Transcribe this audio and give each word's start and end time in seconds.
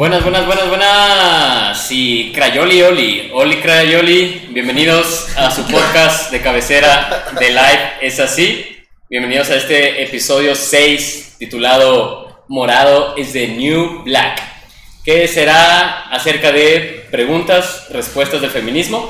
Buenas, 0.00 0.22
buenas, 0.22 0.46
buenas, 0.46 0.68
buenas. 0.70 1.86
Sí, 1.86 2.32
Crayoli 2.34 2.80
Oli. 2.80 3.30
Oli 3.34 3.56
Crayoli, 3.56 4.48
bienvenidos 4.48 5.28
a 5.36 5.50
su 5.50 5.66
podcast 5.66 6.30
de 6.30 6.40
cabecera 6.40 7.26
de 7.38 7.50
Live 7.50 7.92
Es 8.00 8.18
Así. 8.18 8.78
Bienvenidos 9.10 9.50
a 9.50 9.56
este 9.56 10.02
episodio 10.02 10.54
6 10.54 11.36
titulado 11.38 12.46
Morado 12.48 13.14
is 13.18 13.34
the 13.34 13.48
New 13.48 14.04
Black, 14.04 14.40
que 15.04 15.28
será 15.28 16.08
acerca 16.08 16.50
de 16.50 17.06
preguntas, 17.10 17.88
respuestas 17.90 18.40
del 18.40 18.50
feminismo. 18.50 19.06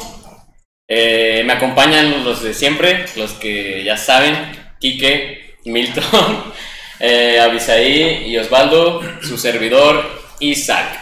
Eh, 0.88 1.44
me 1.46 1.52
acompañan 1.52 2.25
los 2.25 2.43
de 2.43 2.52
siempre, 2.52 3.04
los 3.14 3.30
que 3.35 3.85
ya 3.85 3.96
saben, 3.96 4.35
Quique, 4.80 5.54
Milton, 5.66 6.02
eh, 6.99 7.38
Abisaí 7.38 8.25
y 8.27 8.36
Osvaldo, 8.38 9.00
su 9.22 9.38
servidor 9.38 10.19
Isaac. 10.40 11.00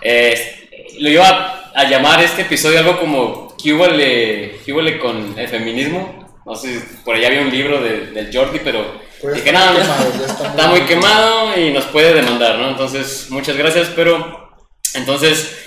Eh, 0.00 0.94
lo 1.00 1.10
iba 1.10 1.70
a 1.74 1.84
llamar 1.84 2.22
este 2.22 2.42
episodio 2.42 2.78
algo 2.78 2.98
como 2.98 3.48
¿Qué 3.62 3.72
huele 3.72 4.98
con 4.98 5.38
el 5.38 5.48
feminismo? 5.48 6.42
No 6.46 6.54
sé, 6.54 6.80
por 7.04 7.16
allá 7.16 7.26
había 7.26 7.42
un 7.42 7.50
libro 7.50 7.82
de, 7.82 8.06
del 8.06 8.34
Jordi, 8.34 8.60
pero 8.62 9.00
Pues 9.20 9.34
dije, 9.34 9.50
está 9.50 9.74
ya 9.74 10.48
está 10.48 10.66
muy 10.68 10.82
quemado 10.82 11.60
y 11.60 11.70
nos 11.72 11.84
puede 11.86 12.14
demandar, 12.14 12.56
¿no? 12.58 12.70
Entonces, 12.70 13.26
muchas 13.30 13.56
gracias, 13.56 13.90
pero 13.94 14.48
entonces, 14.94 15.58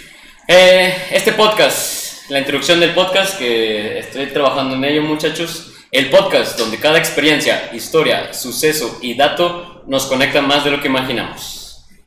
eh, 0.48 0.96
este 1.12 1.34
podcast, 1.34 2.30
la 2.30 2.40
introducción 2.40 2.80
del 2.80 2.94
podcast, 2.94 3.38
que 3.38 3.99
estoy 3.99 4.27
trabajando 4.27 4.76
en 4.76 4.86
ello, 4.86 5.02
muchachos, 5.04 5.74
el 5.91 6.10
podcast 6.10 6.57
donde 6.57 6.79
cada 6.79 6.98
experiencia, 6.98 7.70
historia, 7.74 8.34
suceso 8.34 8.99
y 9.02 9.16
dato 9.16 9.84
nos 9.88 10.05
conectan 10.05 10.48
más 10.48 10.63
de 10.63 10.72
lo 10.72 10.82
que 10.82 10.88
imaginamos. 10.88 11.60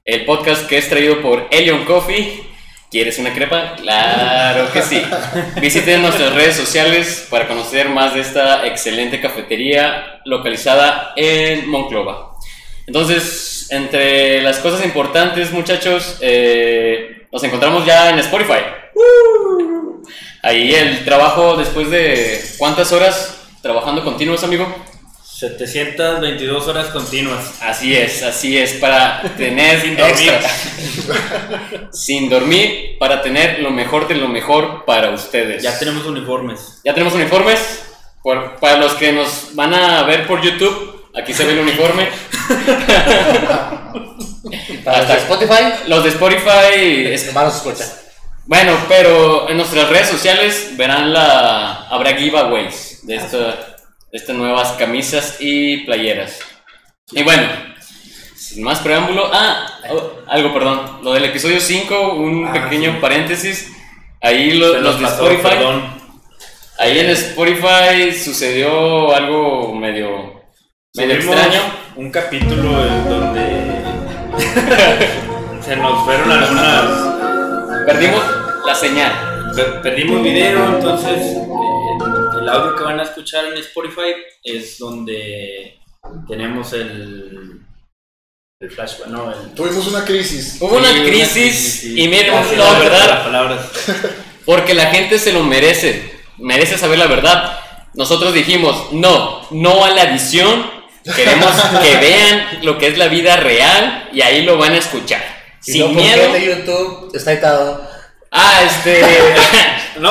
El 0.06 0.26
podcast 0.26 0.66
que 0.66 0.76
es 0.76 0.90
traído 0.90 1.22
por 1.22 1.48
Elion 1.50 1.86
Coffee. 1.86 2.42
¿Quieres 2.90 3.18
una 3.18 3.32
crepa? 3.32 3.74
Claro 3.76 4.70
que 4.70 4.82
sí. 4.82 5.02
Visiten 5.62 6.02
nuestras 6.02 6.34
redes 6.34 6.56
sociales 6.56 7.26
para 7.30 7.48
conocer 7.48 7.88
más 7.88 8.12
de 8.12 8.20
esta 8.20 8.66
excelente 8.66 9.18
cafetería 9.18 10.20
localizada 10.26 11.14
en 11.16 11.70
Monclova. 11.70 12.36
Entonces, 12.86 13.68
entre 13.70 14.42
las 14.42 14.58
cosas 14.58 14.84
importantes, 14.84 15.50
muchachos, 15.52 16.18
eh, 16.20 17.26
nos 17.32 17.42
encontramos 17.42 17.86
ya 17.86 18.10
en 18.10 18.18
Spotify. 18.18 18.60
Ahí 20.42 20.74
el 20.74 21.02
trabajo 21.06 21.56
después 21.56 21.88
de 21.88 22.44
cuántas 22.58 22.92
horas 22.92 23.40
trabajando 23.62 24.04
continuos, 24.04 24.44
amigo. 24.44 24.66
722 25.48 26.66
horas 26.68 26.86
continuas. 26.88 27.54
Así 27.60 27.94
es, 27.94 28.22
así 28.22 28.56
es, 28.58 28.74
para 28.74 29.22
tener 29.36 29.80
Sin 29.80 29.96
dormir. 29.96 30.32
Sin 31.92 32.28
dormir, 32.30 32.96
para 32.98 33.20
tener 33.22 33.58
lo 33.60 33.70
mejor 33.70 34.08
de 34.08 34.14
lo 34.16 34.28
mejor 34.28 34.84
para 34.84 35.10
ustedes. 35.10 35.62
Ya 35.62 35.78
tenemos 35.78 36.06
uniformes. 36.06 36.80
Ya 36.84 36.92
tenemos 36.94 37.14
uniformes. 37.14 37.84
Por- 38.22 38.56
para 38.56 38.76
los 38.78 38.94
que 38.94 39.12
nos 39.12 39.54
van 39.54 39.74
a 39.74 40.02
ver 40.04 40.26
por 40.26 40.40
YouTube, 40.42 41.04
aquí 41.14 41.34
se 41.34 41.44
ve 41.44 41.52
el 41.52 41.58
uniforme. 41.60 42.08
Para 44.84 44.98
Hasta- 44.98 45.16
Spotify, 45.18 45.72
Los 45.86 46.04
de 46.04 46.10
Spotify, 46.10 47.06
es- 47.12 47.26
hermanos, 47.28 47.56
escucha. 47.56 47.84
bueno, 48.44 48.76
pero 48.88 49.48
en 49.48 49.56
nuestras 49.56 49.88
redes 49.88 50.08
sociales 50.08 50.70
verán 50.76 51.12
la 51.12 51.86
habrá 51.88 52.14
giveaways 52.14 53.00
de, 53.06 53.16
esta, 53.16 53.38
de 53.38 53.54
estas 54.14 54.36
nuevas 54.36 54.72
camisas 54.72 55.36
y 55.40 55.78
playeras. 55.84 56.38
Y 57.12 57.22
bueno, 57.22 57.46
sin 58.36 58.62
más 58.64 58.78
preámbulo, 58.80 59.28
ah, 59.32 59.66
oh, 59.90 60.12
algo, 60.28 60.52
perdón, 60.54 61.00
lo 61.02 61.12
del 61.12 61.24
episodio 61.24 61.60
5, 61.60 62.14
un 62.14 62.46
Ah, 62.46 62.52
pequeño 62.52 62.92
sí. 62.92 62.98
paréntesis. 63.00 63.72
Ahí 64.22 64.52
lo- 64.52 64.78
los 64.78 64.96
de 64.98 65.02
pasó, 65.04 65.24
Spotify, 65.30 65.56
Perdón. 65.56 65.84
ahí 66.78 66.98
en 66.98 67.10
Spotify 67.10 68.12
sucedió 68.12 69.14
algo 69.14 69.74
medio, 69.74 70.42
medio 70.94 71.14
extraño. 71.16 71.60
Un 71.96 72.10
capítulo 72.10 72.70
donde 73.08 73.82
se 75.64 75.76
nos 75.76 76.04
fueron 76.04 76.30
algunas. 76.30 77.84
Perdimos 77.86 78.22
la 78.66 78.74
señal. 78.74 79.12
per- 79.54 79.82
Perdimos 79.82 80.22
video, 80.22 80.66
entonces 80.76 81.18
eh, 81.36 81.46
el 82.44 82.48
audio 82.50 82.76
que 82.76 82.84
van 82.84 83.00
a 83.00 83.04
escuchar 83.04 83.46
en 83.46 83.54
Spotify 83.58 84.14
es 84.42 84.78
donde 84.78 85.78
tenemos 86.28 86.72
el. 86.72 87.60
El 88.60 88.70
flashback, 88.70 89.08
no, 89.08 89.30
el. 89.32 89.54
Tuvimos 89.54 89.86
una 89.88 90.04
crisis. 90.04 90.58
Hubo 90.60 90.76
una 90.76 90.92
Sí, 90.92 91.02
crisis 91.02 91.84
y 91.84 92.06
miren, 92.08 92.34
Así 92.34 92.56
la 92.56 92.78
verdad, 92.78 93.08
las 93.08 93.20
palabras. 93.24 93.66
Porque 94.44 94.74
la 94.74 94.86
gente 94.86 95.18
se 95.18 95.32
lo 95.32 95.42
merece, 95.42 96.12
merece 96.38 96.78
saber 96.78 96.98
la 96.98 97.06
verdad. 97.06 97.58
Nosotros 97.94 98.32
dijimos, 98.34 98.92
no, 98.92 99.46
no 99.50 99.84
a 99.84 99.90
la 99.90 100.02
edición, 100.04 100.66
queremos 101.16 101.50
que 101.82 101.96
vean 102.00 102.60
lo 102.62 102.76
que 102.78 102.88
es 102.88 102.98
la 102.98 103.08
vida 103.08 103.36
real 103.36 104.08
y 104.12 104.20
ahí 104.20 104.42
lo 104.42 104.58
van 104.58 104.72
a 104.72 104.78
escuchar. 104.78 105.22
Y 105.66 105.72
Sin 105.72 105.80
no, 105.82 105.88
miedo. 105.88 106.22
el 106.26 106.32
de 106.32 106.46
YouTube 106.46 107.10
está 107.14 107.32
editado. 107.32 107.93
Ah, 108.34 108.60
este... 108.66 109.00
No, 109.96 110.10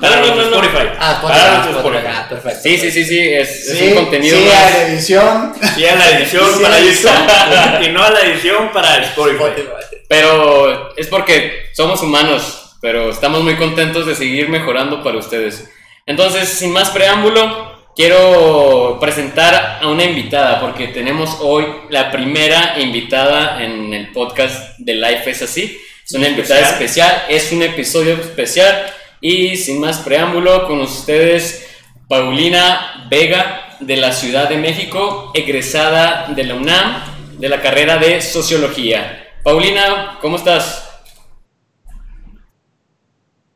para 0.00 0.20
no, 0.20 0.26
no, 0.28 0.34
no. 0.36 0.42
Spotify. 0.42 0.90
Ah, 0.96 1.18
Para 1.20 1.36
Spotify. 1.36 1.56
Spotify. 1.58 1.78
Spotify. 1.78 2.06
Ah, 2.16 2.26
perfecto. 2.28 2.60
Sí, 2.62 2.78
sí, 2.78 2.90
sí, 2.92 3.04
sí, 3.04 3.18
es, 3.20 3.48
es 3.68 3.78
Sí, 3.78 3.84
un 3.88 3.94
contenido 3.96 4.38
sí, 4.38 4.44
más- 4.44 4.54
a 4.54 4.70
la 4.70 4.82
edición. 4.86 5.52
Sí, 5.74 5.84
a 5.86 5.94
la 5.96 6.10
edición 6.10 6.44
Sí, 6.56 6.62
para 6.62 6.78
edición. 6.78 7.14
YouTube 7.14 7.82
y 7.88 7.88
no 7.92 8.02
a 8.04 8.10
la 8.10 8.20
edición 8.20 8.70
para 8.72 8.96
el 8.98 9.02
Spotify. 9.04 9.64
Pero 10.08 10.94
es 10.96 11.08
porque 11.08 11.66
somos 11.72 12.00
humanos, 12.00 12.76
pero 12.80 13.10
estamos 13.10 13.42
muy 13.42 13.56
contentos 13.56 14.06
de 14.06 14.14
seguir 14.14 14.48
mejorando 14.48 15.02
para 15.02 15.18
ustedes. 15.18 15.68
Entonces, 16.06 16.48
sin 16.48 16.70
más 16.72 16.90
preámbulo, 16.90 17.90
quiero 17.96 18.98
presentar 19.00 19.80
a 19.82 19.88
una 19.88 20.04
invitada, 20.04 20.60
porque 20.60 20.88
tenemos 20.88 21.38
hoy 21.40 21.66
la 21.90 22.12
primera 22.12 22.74
invitada 22.78 23.60
en 23.64 23.92
el 23.92 24.12
podcast 24.12 24.78
de 24.78 24.94
Life 24.94 25.28
es 25.30 25.42
así. 25.42 25.80
Es 26.04 26.12
una 26.12 26.28
invitada 26.28 26.60
especial, 26.60 27.24
es 27.28 27.50
un 27.52 27.62
episodio 27.62 28.14
especial. 28.14 28.92
Y 29.20 29.56
sin 29.56 29.80
más 29.80 29.98
preámbulo, 30.00 30.66
con 30.66 30.80
ustedes, 30.82 31.66
Paulina 32.08 33.06
Vega, 33.08 33.76
de 33.80 33.96
la 33.96 34.12
Ciudad 34.12 34.48
de 34.48 34.58
México, 34.58 35.32
egresada 35.34 36.28
de 36.28 36.44
la 36.44 36.54
UNAM, 36.54 37.02
de 37.38 37.48
la 37.48 37.60
carrera 37.62 37.96
de 37.96 38.20
Sociología. 38.20 39.32
Paulina, 39.42 40.18
¿cómo 40.20 40.36
estás? 40.36 40.90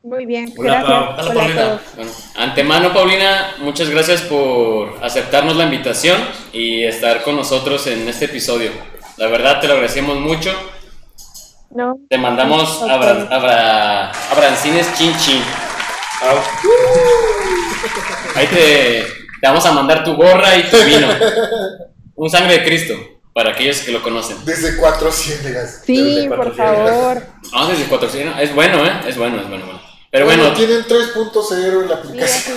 Muy 0.02 0.24
bien, 0.24 0.52
Hola, 0.56 0.82
gracias. 0.82 0.88
Pau. 0.88 1.02
Hola, 1.02 1.22
Hola 1.22 1.30
a 1.30 1.34
Paulina. 1.34 1.62
todos. 1.62 1.80
Bueno, 1.96 2.10
antemano, 2.36 2.94
Paulina, 2.94 3.54
muchas 3.58 3.90
gracias 3.90 4.22
por 4.22 4.98
aceptarnos 5.02 5.56
la 5.56 5.64
invitación 5.64 6.18
y 6.52 6.84
estar 6.84 7.22
con 7.22 7.36
nosotros 7.36 7.86
en 7.88 8.08
este 8.08 8.24
episodio. 8.24 8.70
La 9.18 9.26
verdad, 9.26 9.60
te 9.60 9.66
lo 9.66 9.74
agradecemos 9.74 10.18
mucho. 10.18 10.50
No, 11.70 11.96
Te 12.08 12.16
mandamos 12.18 12.82
Ok. 12.82 12.90
abra, 12.90 13.28
abra- 13.30 14.10
abrancines 14.32 14.86
chin 14.96 15.14
chin. 15.18 15.42
Ahí 18.34 18.46
te, 18.46 18.56
te 19.40 19.46
vamos 19.46 19.64
a 19.66 19.72
mandar 19.72 20.02
tu 20.04 20.14
gorra 20.16 20.56
y 20.56 20.62
tu 20.64 20.76
vino. 20.78 21.06
Un 22.14 22.30
sangre 22.30 22.58
de 22.58 22.64
Cristo, 22.64 22.94
para 23.32 23.50
aquellos 23.50 23.78
que 23.80 23.92
lo 23.92 24.02
conocen. 24.02 24.44
Desde 24.44 24.76
400. 24.76 25.70
sí, 25.84 25.96
Desde 26.14 26.28
por 26.28 26.36
cuatro 26.38 26.54
favor. 26.54 27.22
Ah, 27.52 27.68
desde 27.70 27.84
400. 27.84 28.40
Es 28.40 28.54
bueno, 28.54 28.84
¿eh? 28.84 28.92
Es 29.06 29.16
bueno, 29.16 29.40
es 29.40 29.48
bueno, 29.48 29.64
bueno. 29.66 29.80
Pero 30.10 30.24
Bueno, 30.24 30.44
bueno, 30.44 30.56
tienen 30.56 30.84
3.0 30.84 31.82
en 31.82 31.88
la 31.88 31.94
aplicación. 31.96 32.56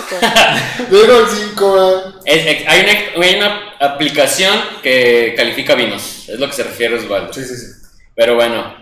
Luego 0.90 1.20
el 1.26 1.28
5. 1.28 2.14
Es- 2.26 2.46
es- 2.48 2.68
hay, 2.68 2.82
una, 2.82 3.26
hay 3.26 3.36
una 3.36 3.74
aplicación 3.80 4.58
que 4.82 5.34
califica 5.36 5.76
vinos, 5.76 6.30
es 6.30 6.40
lo 6.40 6.48
que 6.48 6.54
se 6.54 6.64
refiere 6.64 6.96
Osvaldo. 6.96 7.34
Sí, 7.34 7.44
sí, 7.44 7.56
sí. 7.58 7.66
Pero 8.16 8.36
bueno, 8.36 8.74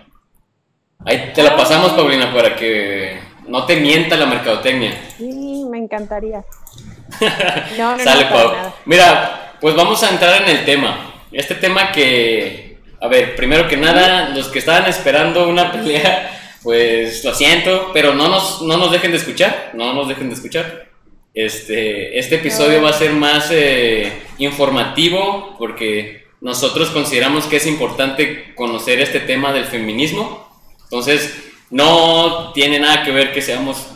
ahí 1.04 1.32
te 1.34 1.42
la 1.42 1.56
pasamos, 1.56 1.92
Paulina, 1.92 2.32
para 2.32 2.56
que 2.56 3.18
no 3.46 3.66
te 3.66 3.76
mienta 3.76 4.16
la 4.16 4.26
mercadotecnia. 4.26 4.92
Sí, 5.16 5.64
me 5.70 5.78
encantaría. 5.78 6.44
No, 7.76 7.96
no, 7.96 8.04
Sale, 8.04 8.24
no, 8.24 8.30
Pau. 8.30 8.52
Mira, 8.84 9.56
pues 9.60 9.74
vamos 9.74 10.02
a 10.02 10.10
entrar 10.10 10.42
en 10.42 10.48
el 10.48 10.64
tema. 10.64 11.12
Este 11.32 11.54
tema 11.54 11.92
que, 11.92 12.78
a 13.00 13.08
ver, 13.08 13.36
primero 13.36 13.68
que 13.68 13.76
nada, 13.76 14.30
los 14.30 14.48
que 14.48 14.58
estaban 14.58 14.86
esperando 14.88 15.48
una 15.48 15.72
pelea, 15.72 16.30
pues 16.62 17.24
lo 17.24 17.34
siento, 17.34 17.90
pero 17.92 18.14
no 18.14 18.28
nos, 18.28 18.62
no 18.62 18.76
nos 18.76 18.90
dejen 18.90 19.10
de 19.10 19.18
escuchar, 19.18 19.70
no 19.74 19.92
nos 19.92 20.08
dejen 20.08 20.28
de 20.28 20.34
escuchar. 20.34 20.88
Este, 21.32 22.18
este 22.18 22.36
episodio 22.36 22.82
va 22.82 22.90
a 22.90 22.94
ser 22.94 23.12
más 23.12 23.50
eh, 23.52 24.12
informativo 24.38 25.54
porque 25.58 26.26
nosotros 26.40 26.90
consideramos 26.90 27.46
que 27.46 27.56
es 27.56 27.66
importante 27.66 28.54
conocer 28.54 29.00
este 29.00 29.20
tema 29.20 29.52
del 29.52 29.64
feminismo. 29.64 30.49
Entonces, 30.90 31.52
no 31.70 32.52
tiene 32.52 32.80
nada 32.80 33.04
que 33.04 33.12
ver 33.12 33.32
que 33.32 33.40
seamos 33.40 33.86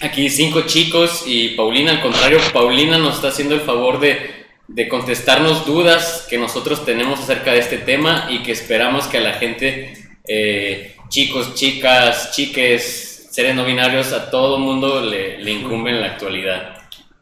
aquí 0.00 0.28
cinco 0.28 0.62
chicos 0.62 1.22
y 1.24 1.50
Paulina, 1.50 1.92
al 1.92 2.00
contrario, 2.00 2.40
Paulina 2.52 2.98
nos 2.98 3.14
está 3.14 3.28
haciendo 3.28 3.54
el 3.54 3.60
favor 3.60 4.00
de, 4.00 4.46
de 4.66 4.88
contestarnos 4.88 5.64
dudas 5.64 6.26
que 6.28 6.38
nosotros 6.38 6.84
tenemos 6.84 7.20
acerca 7.20 7.52
de 7.52 7.60
este 7.60 7.78
tema 7.78 8.26
y 8.28 8.42
que 8.42 8.50
esperamos 8.50 9.06
que 9.06 9.18
a 9.18 9.20
la 9.20 9.34
gente 9.34 9.94
eh, 10.26 10.96
chicos, 11.08 11.54
chicas, 11.54 12.32
chiques, 12.32 13.28
seres 13.30 13.54
no 13.54 13.64
binarios, 13.64 14.12
a 14.12 14.28
todo 14.28 14.58
mundo 14.58 15.00
le, 15.00 15.38
le 15.38 15.50
incumbe 15.52 15.90
en 15.90 16.00
la 16.00 16.08
actualidad. 16.08 16.78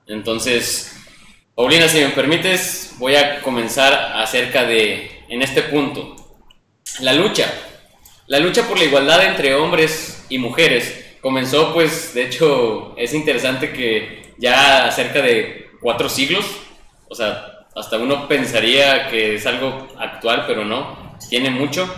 Entonces, 0.07 0.97
Paulina, 1.55 1.89
si 1.89 1.99
me 1.99 2.09
permites, 2.09 2.95
voy 2.99 3.17
a 3.17 3.43
comenzar 3.43 3.93
acerca 4.17 4.65
de, 4.65 5.25
en 5.29 5.43
este 5.43 5.63
punto, 5.63 6.17
la 7.01 7.13
lucha. 7.13 7.53
La 8.31 8.39
lucha 8.39 8.69
por 8.69 8.79
la 8.79 8.85
igualdad 8.85 9.25
entre 9.25 9.57
hombres 9.57 10.25
y 10.29 10.39
mujeres 10.39 11.17
comenzó, 11.21 11.75
pues, 11.75 12.15
de 12.15 12.27
hecho, 12.27 12.95
es 12.97 13.13
interesante 13.13 13.73
que 13.73 14.35
ya 14.39 14.89
cerca 14.93 15.21
de 15.21 15.69
cuatro 15.81 16.09
siglos, 16.09 16.47
o 17.09 17.15
sea, 17.17 17.67
hasta 17.75 17.99
uno 17.99 18.29
pensaría 18.29 19.09
que 19.09 19.35
es 19.35 19.47
algo 19.47 19.89
actual, 19.99 20.45
pero 20.47 20.65
no, 20.65 21.17
tiene 21.29 21.51
mucho. 21.51 21.93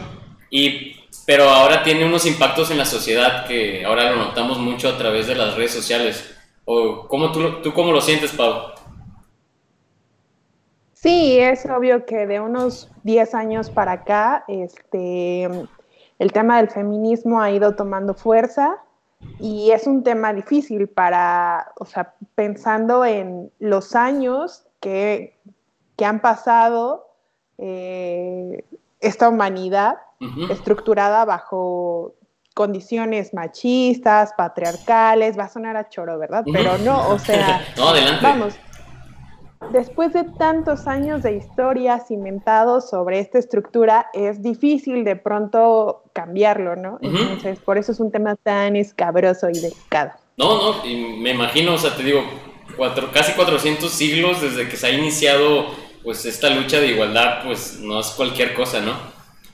Y, 0.48 0.96
pero 1.26 1.50
ahora 1.50 1.82
tiene 1.82 2.06
unos 2.06 2.24
impactos 2.24 2.70
en 2.70 2.78
la 2.78 2.86
sociedad 2.86 3.44
que 3.44 3.84
ahora 3.84 4.12
lo 4.12 4.16
notamos 4.16 4.56
mucho 4.56 4.88
a 4.88 4.96
través 4.96 5.26
de 5.26 5.34
las 5.34 5.54
redes 5.54 5.72
sociales. 5.72 6.34
¿O 6.64 7.08
cómo 7.08 7.30
tú, 7.30 7.60
tú 7.60 7.74
cómo 7.74 7.92
lo 7.92 8.00
sientes, 8.00 8.32
Pau? 8.32 8.72
Sí, 10.94 11.38
es 11.38 11.66
obvio 11.66 12.06
que 12.06 12.26
de 12.26 12.40
unos 12.40 12.88
10 13.02 13.34
años 13.34 13.68
para 13.68 13.92
acá, 13.92 14.46
este, 14.48 15.46
el 16.18 16.32
tema 16.32 16.58
del 16.58 16.68
feminismo 16.68 17.40
ha 17.40 17.50
ido 17.50 17.74
tomando 17.74 18.14
fuerza 18.14 18.78
y 19.38 19.70
es 19.70 19.86
un 19.86 20.02
tema 20.02 20.32
difícil 20.32 20.88
para, 20.88 21.72
o 21.78 21.84
sea, 21.84 22.14
pensando 22.34 23.04
en 23.04 23.50
los 23.58 23.94
años 23.94 24.64
que, 24.80 25.38
que 25.96 26.04
han 26.04 26.20
pasado 26.20 27.08
eh, 27.58 28.64
esta 29.00 29.28
humanidad 29.28 29.98
estructurada 30.50 31.24
bajo 31.24 32.14
condiciones 32.54 33.34
machistas, 33.34 34.32
patriarcales, 34.36 35.36
va 35.38 35.44
a 35.44 35.48
sonar 35.48 35.76
a 35.76 35.88
choro, 35.88 36.18
¿verdad? 36.18 36.44
Pero 36.52 36.78
no, 36.78 37.08
o 37.08 37.18
sea, 37.18 37.60
No, 37.76 37.88
adelante. 37.88 38.20
vamos, 38.22 38.54
después 39.70 40.12
de 40.12 40.24
tantos 40.24 40.86
años 40.86 41.22
de 41.22 41.36
historia 41.36 42.00
cimentados 42.00 42.90
sobre 42.90 43.20
esta 43.20 43.38
estructura, 43.38 44.06
es 44.12 44.42
difícil 44.42 45.04
de 45.04 45.16
pronto 45.16 46.04
cambiarlo, 46.12 46.76
¿no? 46.76 46.98
Entonces, 47.00 47.58
por 47.60 47.78
eso 47.78 47.92
es 47.92 48.00
un 48.00 48.10
tema 48.10 48.36
tan 48.36 48.76
escabroso 48.76 49.48
y 49.50 49.58
delicado. 49.58 50.12
No, 50.36 50.56
no, 50.56 50.86
y 50.86 50.96
me 51.20 51.30
imagino, 51.30 51.74
o 51.74 51.78
sea, 51.78 51.94
te 51.94 52.02
digo, 52.02 52.22
cuatro, 52.76 53.10
casi 53.12 53.32
400 53.32 53.90
siglos 53.90 54.40
desde 54.40 54.68
que 54.68 54.76
se 54.76 54.86
ha 54.86 54.90
iniciado 54.90 55.66
pues 56.02 56.24
esta 56.26 56.50
lucha 56.50 56.80
de 56.80 56.88
igualdad, 56.88 57.44
pues 57.44 57.78
no 57.80 58.00
es 58.00 58.08
cualquier 58.08 58.54
cosa, 58.54 58.80
¿no? 58.80 58.94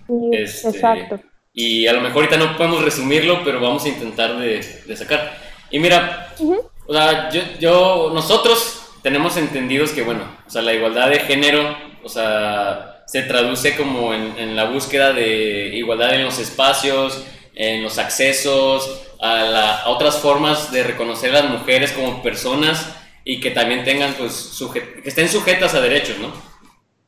Sí, 0.07 0.31
Este, 0.33 0.69
Exacto. 0.69 1.21
Y 1.53 1.87
a 1.87 1.93
lo 1.93 2.01
mejor 2.01 2.25
ahorita 2.25 2.37
no 2.37 2.57
podemos 2.57 2.83
resumirlo, 2.85 3.43
pero 3.45 3.61
vamos 3.61 3.85
a 3.85 3.89
intentar 3.89 4.39
de, 4.39 4.65
de 4.87 4.97
sacar. 4.97 5.33
Y 5.71 5.79
mira, 5.79 6.33
Ujú. 6.39 6.57
o 6.87 6.93
sea, 6.93 7.31
yo, 7.31 7.43
yo, 7.59 8.11
nosotros 8.15 8.88
tenemos 9.03 9.37
entendidos 9.37 9.91
que, 9.91 10.03
bueno, 10.03 10.25
o 10.47 10.51
sea, 10.51 10.63
la 10.63 10.73
igualdad 10.75 11.11
de 11.11 11.21
género, 11.21 11.77
o 12.03 12.09
sea, 12.09 13.03
se 13.07 13.23
traduce 13.23 13.77
como 13.77 14.13
en, 14.15 14.55
la 14.57 14.65
búsqueda 14.65 15.13
de 15.13 15.71
igualdad 15.75 16.15
en 16.15 16.25
los 16.25 16.39
espacios, 16.39 17.25
en 17.55 17.83
los 17.83 17.99
accesos, 17.99 19.03
a, 19.21 19.37
la- 19.45 19.79
a 19.83 19.89
otras 19.89 20.17
formas 20.19 20.71
de 20.73 20.83
reconocer 20.85 21.31
a 21.35 21.43
las 21.43 21.51
mujeres 21.51 21.93
como 21.93 22.23
personas 22.23 22.95
y 23.25 23.41
que 23.41 23.51
también 23.51 23.85
tengan, 23.85 24.15
pues, 24.15 24.33
suje- 24.59 25.03
que 25.03 25.09
estén 25.09 25.29
sujetas 25.29 25.75
a 25.75 25.81
derechos, 25.81 26.19
¿no? 26.19 26.33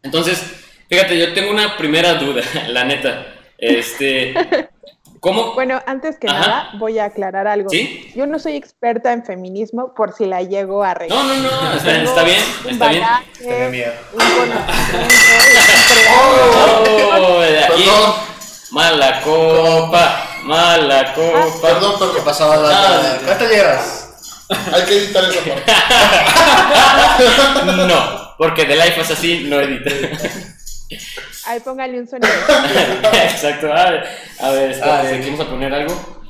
Entonces, 0.03 0.43
fíjate, 0.89 1.19
yo 1.19 1.33
tengo 1.35 1.51
una 1.51 1.77
primera 1.77 2.15
duda, 2.15 2.43
la 2.69 2.85
neta. 2.85 3.35
Este, 3.59 4.35
¿cómo? 5.21 5.55
Bueno, 5.55 5.81
antes 5.87 6.19
que 6.19 6.29
Ajá. 6.29 6.39
nada, 6.41 6.71
voy 6.79 6.99
a 6.99 7.05
aclarar 7.07 7.47
algo. 7.47 7.71
¿Sí? 7.71 8.11
Yo 8.17 8.27
no 8.27 8.39
soy 8.39 8.57
experta 8.57 9.13
en 9.13 9.25
feminismo 9.25 9.95
por 9.95 10.15
si 10.15 10.27
la 10.27 10.43
llego 10.43 10.83
a 10.83 10.95
regar. 10.95 11.17
No, 11.17 11.23
no, 11.35 11.43
no, 11.43 11.73
está, 11.77 12.03
está 12.03 12.23
bien, 12.25 12.43
un 12.65 12.71
está 12.71 12.89
bien. 12.89 13.05
miedo. 13.71 13.93
Un 14.13 14.19
conocimiento, 14.19 14.73
Oh, 17.23 17.41
de 17.41 17.65
aquí. 17.65 17.85
Mala 18.71 19.21
copa, 19.23 20.27
mala 20.45 21.13
copa. 21.15 21.47
perdón, 21.61 21.95
pero 21.99 22.15
¿Qué 22.15 22.21
pasaba? 22.23 22.71
Ah, 22.73 23.19
¿Cuánto 23.25 23.49
llevas? 23.49 24.07
hay 24.73 24.83
que 24.85 24.97
editar 24.97 25.25
esa 25.25 25.41
parte. 25.45 25.73
No, 27.87 28.35
porque 28.39 28.65
The 28.65 28.77
Life 28.77 29.01
es 29.01 29.11
así, 29.11 29.45
no 29.49 29.61
edita. 29.61 29.91
Ahí 31.47 31.61
póngale 31.61 31.99
un 32.01 32.09
sonido. 32.09 32.33
Exacto. 33.13 33.73
A 33.73 33.91
ver, 33.91 34.05
a 34.41 34.51
ver, 34.51 34.71
espérate, 34.73 35.09
Ah, 35.09 35.17
¿aquí 35.17 35.31
vamos 35.31 35.47
a 35.47 35.51
poner 35.51 35.73
algo? 35.75 36.21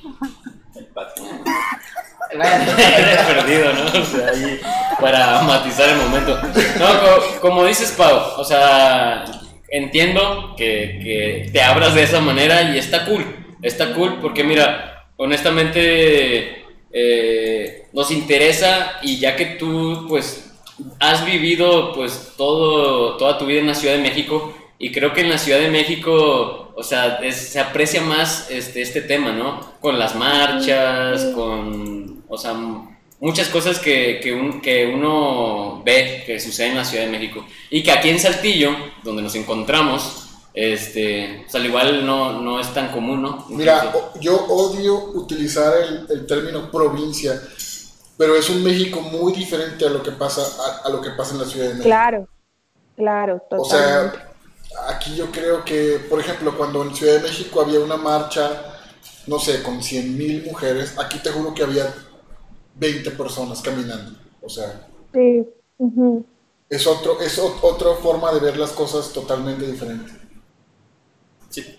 Perdido, 2.31 3.73
¿no? 3.73 3.85
O 4.01 4.05
sea, 4.05 4.29
ahí 4.29 4.61
para 5.01 5.41
matizar 5.43 5.89
el 5.89 5.97
momento. 5.97 6.41
No, 6.79 7.01
co- 7.01 7.41
como 7.41 7.65
dices, 7.65 7.91
Pau, 7.93 8.35
o 8.37 8.45
sea, 8.45 9.25
entiendo 9.69 10.55
que, 10.57 11.01
que 11.03 11.51
te 11.53 11.63
abras 11.63 11.95
de 11.95 12.03
esa 12.05 12.21
manera 12.21 12.63
y 12.63 12.79
está 12.79 13.05
cool. 13.07 13.25
Está 13.63 13.93
cool 13.95 14.19
porque, 14.21 14.45
mira, 14.45 15.07
honestamente 15.17 16.65
eh, 16.93 17.87
nos 17.93 18.11
interesa 18.11 18.99
y 19.03 19.19
ya 19.19 19.35
que 19.37 19.47
tú, 19.47 20.07
pues, 20.09 20.50
has 20.99 21.25
vivido, 21.25 21.93
pues, 21.95 22.33
todo, 22.37 23.17
toda 23.17 23.39
tu 23.39 23.47
vida 23.47 23.61
en 23.61 23.67
la 23.69 23.75
Ciudad 23.75 23.95
de 23.97 24.03
México 24.03 24.53
y 24.79 24.93
creo 24.93 25.13
que 25.13 25.21
en 25.23 25.31
la 25.31 25.39
Ciudad 25.39 25.59
de 25.59 25.71
México, 25.71 26.73
o 26.77 26.83
sea, 26.83 27.17
es- 27.23 27.49
se 27.51 27.61
aprecia 27.61 28.01
más 28.01 28.51
este, 28.51 28.83
este 28.83 29.03
tema, 29.03 29.33
¿no? 29.33 29.61
Con 29.81 29.99
las 29.99 30.15
marchas, 30.15 31.25
con, 31.35 32.25
o 32.29 32.39
sea, 32.39 32.55
muchas 33.21 33.49
cosas 33.49 33.79
que, 33.79 34.21
que, 34.23 34.33
un- 34.33 34.61
que 34.63 34.87
uno 34.87 35.83
ve 35.85 36.23
que 36.27 36.41
suceden 36.41 36.73
en 36.73 36.79
la 36.79 36.85
Ciudad 36.85 37.05
de 37.05 37.11
México. 37.11 37.45
Y 37.71 37.83
que 37.83 37.93
aquí 37.93 38.09
en 38.09 38.19
Saltillo, 38.19 38.71
donde 39.05 39.23
nos 39.23 39.35
encontramos, 39.35 40.27
este, 40.55 41.45
o 41.47 41.51
sea, 41.51 41.61
al 41.61 41.67
igual 41.67 42.05
no, 42.07 42.41
no 42.43 42.59
es 42.59 42.73
tan 42.75 42.89
común, 42.89 43.23
¿no? 43.23 43.47
Mira, 43.51 43.93
yo 44.21 44.35
odio 44.47 44.95
utilizar 45.15 45.73
el, 45.83 46.07
el 46.11 46.27
término 46.27 46.71
provincia, 46.71 47.41
pero 48.21 48.37
es 48.37 48.51
un 48.51 48.63
México 48.63 49.01
muy 49.01 49.33
diferente 49.33 49.87
a 49.87 49.89
lo 49.89 50.03
que 50.03 50.11
pasa 50.11 50.43
a, 50.43 50.87
a 50.87 50.91
lo 50.91 51.01
que 51.01 51.09
pasa 51.13 51.33
en 51.33 51.39
la 51.41 51.47
Ciudad 51.47 51.69
de 51.69 51.75
México. 51.77 51.89
Claro, 51.89 52.29
claro, 52.95 53.43
O 53.51 53.65
totalmente. 53.65 54.19
sea, 54.19 54.89
aquí 54.89 55.17
yo 55.17 55.31
creo 55.33 55.65
que, 55.65 56.01
por 56.11 56.21
ejemplo, 56.21 56.55
cuando 56.55 56.83
en 56.83 56.95
Ciudad 56.95 57.15
de 57.15 57.21
México 57.23 57.63
había 57.63 57.81
una 57.81 57.97
marcha, 57.97 58.75
no 59.27 59.39
sé, 59.39 59.63
con 59.63 59.83
100 59.83 60.19
mil 60.19 60.45
mujeres, 60.45 60.99
aquí 60.99 61.19
te 61.21 61.31
juro 61.31 61.55
que 61.55 61.63
había 61.63 61.95
20 62.75 63.11
personas 63.13 63.63
caminando. 63.63 64.19
O 64.43 64.51
sea, 64.51 64.87
sí. 65.15 65.47
es, 66.69 66.87
otro, 66.87 67.23
es 67.23 67.39
ot- 67.39 67.59
otra 67.63 67.95
forma 68.03 68.35
de 68.35 68.41
ver 68.41 68.59
las 68.59 68.73
cosas 68.73 69.15
totalmente 69.15 69.67
diferente. 69.67 70.13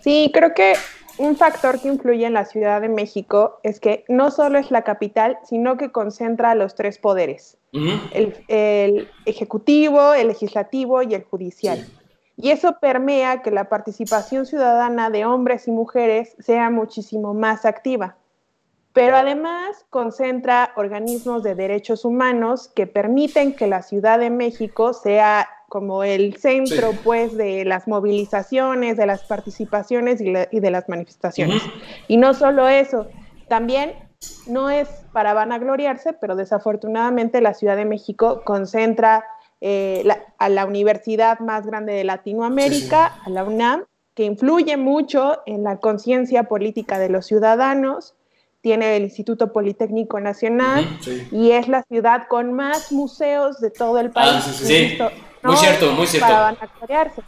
Sí, 0.03 0.31
creo 0.33 0.53
que 0.55 0.73
un 1.21 1.35
factor 1.35 1.79
que 1.79 1.87
influye 1.87 2.25
en 2.25 2.33
la 2.33 2.45
Ciudad 2.45 2.81
de 2.81 2.89
México 2.89 3.59
es 3.63 3.79
que 3.79 4.03
no 4.07 4.31
solo 4.31 4.57
es 4.57 4.71
la 4.71 4.83
capital, 4.83 5.37
sino 5.43 5.77
que 5.77 5.91
concentra 5.91 6.55
los 6.55 6.73
tres 6.75 6.97
poderes, 6.97 7.57
el, 7.71 8.43
el 8.47 9.07
ejecutivo, 9.25 10.13
el 10.13 10.29
legislativo 10.29 11.03
y 11.03 11.13
el 11.13 11.23
judicial. 11.23 11.77
Sí. 11.77 11.93
Y 12.37 12.49
eso 12.49 12.77
permea 12.81 13.43
que 13.43 13.51
la 13.51 13.69
participación 13.69 14.47
ciudadana 14.47 15.11
de 15.11 15.25
hombres 15.25 15.67
y 15.67 15.71
mujeres 15.71 16.35
sea 16.39 16.71
muchísimo 16.71 17.35
más 17.35 17.65
activa. 17.65 18.17
Pero 18.93 19.15
además 19.15 19.85
concentra 19.89 20.71
organismos 20.75 21.43
de 21.43 21.55
derechos 21.55 22.03
humanos 22.03 22.69
que 22.75 22.87
permiten 22.87 23.53
que 23.55 23.67
la 23.67 23.81
Ciudad 23.83 24.19
de 24.19 24.29
México 24.29 24.93
sea 24.93 25.47
como 25.69 26.03
el 26.03 26.35
centro 26.35 26.91
Sí. 26.91 26.99
pues 27.03 27.37
de 27.37 27.63
las 27.63 27.87
movilizaciones, 27.87 28.97
de 28.97 29.05
las 29.05 29.23
participaciones 29.23 30.19
y, 30.19 30.31
la- 30.31 30.47
y 30.51 30.59
de 30.59 30.71
las 30.71 30.89
manifestaciones. 30.89 31.63
ujú. 31.63 31.71
Y 32.09 32.17
no 32.17 32.33
solo 32.33 32.67
eso, 32.67 33.07
también 33.47 33.93
no 34.47 34.69
es 34.69 34.89
para 35.13 35.33
vanagloriarse, 35.33 36.11
pero 36.13 36.35
desafortunadamente 36.35 37.39
la 37.39 37.53
Ciudad 37.53 37.77
de 37.77 37.85
México 37.85 38.41
concentra 38.43 39.23
eh, 39.63 40.01
la- 40.05 40.17
a 40.39 40.49
la 40.49 40.65
universidad 40.65 41.39
más 41.39 41.67
grande 41.67 41.93
de 41.93 42.03
Latinoamérica, 42.03 43.13
a 43.23 43.29
la 43.29 43.43
UNAM, 43.43 43.85
que 44.15 44.23
influye 44.23 44.75
mucho 44.75 45.37
en 45.45 45.63
la 45.63 45.77
conciencia 45.77 46.45
política 46.45 46.97
de 46.97 47.09
los 47.09 47.27
ciudadanos, 47.27 48.15
tiene 48.61 48.95
el 48.95 49.03
Instituto 49.03 49.51
Politécnico 49.51 50.19
Nacional. 50.19 50.85
Sí. 51.01 51.27
y 51.31 51.51
es 51.51 51.67
la 51.67 51.83
ciudad 51.83 52.27
con 52.29 52.53
más 52.53 52.91
museos 52.91 53.59
de 53.59 53.71
todo 53.71 53.99
el 53.99 54.11
país. 54.11 54.31
Ah, 54.35 54.41
sí, 54.41 54.65
sí, 54.65 54.97
Muy 55.43 55.55
cierto, 55.57 55.91
muy 55.93 56.07
cierto. 56.07 56.27
Para 56.27 56.41
vanagloriarse, 56.41 57.21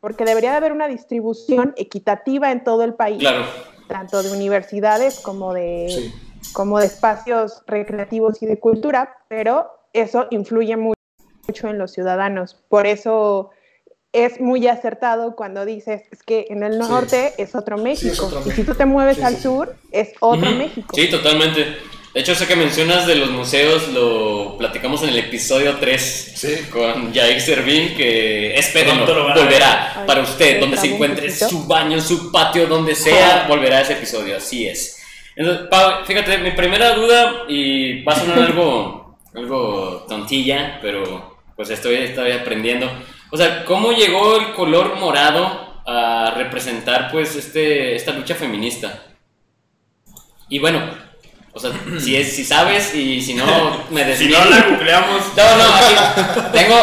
porque 0.00 0.24
debería 0.24 0.50
de 0.52 0.56
haber 0.56 0.72
una 0.72 0.88
distribución 0.88 1.74
equitativa 1.76 2.50
en 2.50 2.64
todo 2.64 2.82
el 2.84 2.94
país 2.94 3.18
Claro. 3.18 3.44
tanto 3.86 4.22
de 4.22 4.32
universidades 4.32 5.20
como 5.20 5.52
de, 5.54 6.10
como 6.52 6.78
de 6.78 6.86
espacios 6.86 7.62
recreativos 7.66 8.42
y 8.42 8.46
de 8.46 8.58
cultura, 8.58 9.16
pero 9.28 9.70
eso 9.92 10.26
influye 10.30 10.76
mu- 10.76 10.94
mucho 11.46 11.68
en 11.68 11.78
los 11.78 11.92
ciudadanos. 11.92 12.54
Por 12.68 12.86
eso 12.86 13.50
es 14.24 14.40
muy 14.40 14.66
acertado 14.68 15.34
cuando 15.36 15.64
dices 15.64 16.02
es 16.10 16.22
que 16.22 16.46
en 16.50 16.62
el 16.62 16.72
Sí. 16.74 16.78
norte 16.78 17.34
es 17.38 17.54
otro 17.54 17.76
México. 17.78 18.12
es 18.12 18.20
otro 18.20 18.40
y 18.40 18.42
si 18.44 18.48
México. 18.50 18.72
tú 18.72 18.78
te 18.78 18.84
mueves 18.86 19.16
Sí, 19.18 19.22
al 19.22 19.30
sí, 19.34 19.36
sí. 19.36 19.42
sur, 19.42 19.74
es 19.92 20.10
otro. 20.20 20.50
México. 20.52 20.94
Sí, 20.94 21.08
totalmente. 21.08 21.76
De 22.14 22.20
hecho, 22.22 22.32
eso 22.32 22.46
que 22.48 22.56
mencionas 22.56 23.06
de 23.06 23.14
los 23.16 23.30
museos 23.30 23.88
lo 23.88 24.56
platicamos 24.58 25.02
en 25.02 25.10
el 25.10 25.18
episodio 25.18 25.76
3 25.78 26.32
Sí. 26.36 26.56
con 26.72 27.12
Jair 27.14 27.40
Servín, 27.40 27.94
que 27.96 28.54
espérenlo, 28.58 29.04
volverá 29.06 29.92
ver. 29.96 30.06
para 30.06 30.20
Ay, 30.20 30.26
usted, 30.26 30.54
¿se 30.54 30.58
donde 30.58 30.76
se 30.78 30.86
encuentre 30.94 31.30
su 31.30 31.66
baño, 31.66 32.00
su 32.00 32.32
patio, 32.32 32.66
donde 32.66 32.94
sea, 32.94 33.44
volverá 33.46 33.82
ese 33.82 33.92
episodio, 33.92 34.36
así 34.38 34.66
es. 34.66 34.96
Entonces, 35.36 35.68
Pau, 35.68 36.04
fíjate, 36.06 36.38
mi 36.38 36.50
primera 36.52 36.94
duda, 36.94 37.44
y 37.46 38.02
va 38.02 38.14
a 38.14 38.18
sonar 38.18 38.38
algo, 38.46 39.16
algo 39.34 40.04
tontilla, 40.08 40.78
pero 40.82 41.36
pues 41.54 41.70
estoy, 41.70 41.96
estoy 41.96 42.32
aprendiendo. 42.32 42.90
O 43.30 43.36
sea, 43.36 43.64
¿cómo 43.64 43.92
llegó 43.92 44.36
el 44.36 44.54
color 44.54 44.96
morado 44.96 45.82
a 45.86 46.32
representar 46.36 47.10
pues 47.10 47.36
este, 47.36 47.94
esta 47.94 48.12
lucha 48.12 48.34
feminista? 48.34 49.02
Y 50.48 50.58
bueno, 50.58 50.80
o 51.52 51.60
sea, 51.60 51.72
si, 52.00 52.16
es, 52.16 52.34
si 52.34 52.44
sabes 52.44 52.94
y 52.94 53.20
si 53.20 53.34
no, 53.34 53.84
me 53.90 54.02
Si 54.16 54.26
desvío. 54.28 54.38
no 54.38 54.50
la 54.50 54.62
googleamos. 54.62 55.22
No, 55.36 55.56
no, 55.56 55.74
aquí 55.74 55.94
tengo. 56.52 56.76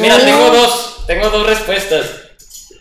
Mira, 0.00 0.18
tengo 0.18 0.50
dos. 0.50 1.04
Tengo 1.06 1.30
dos 1.30 1.46
respuestas. 1.46 2.06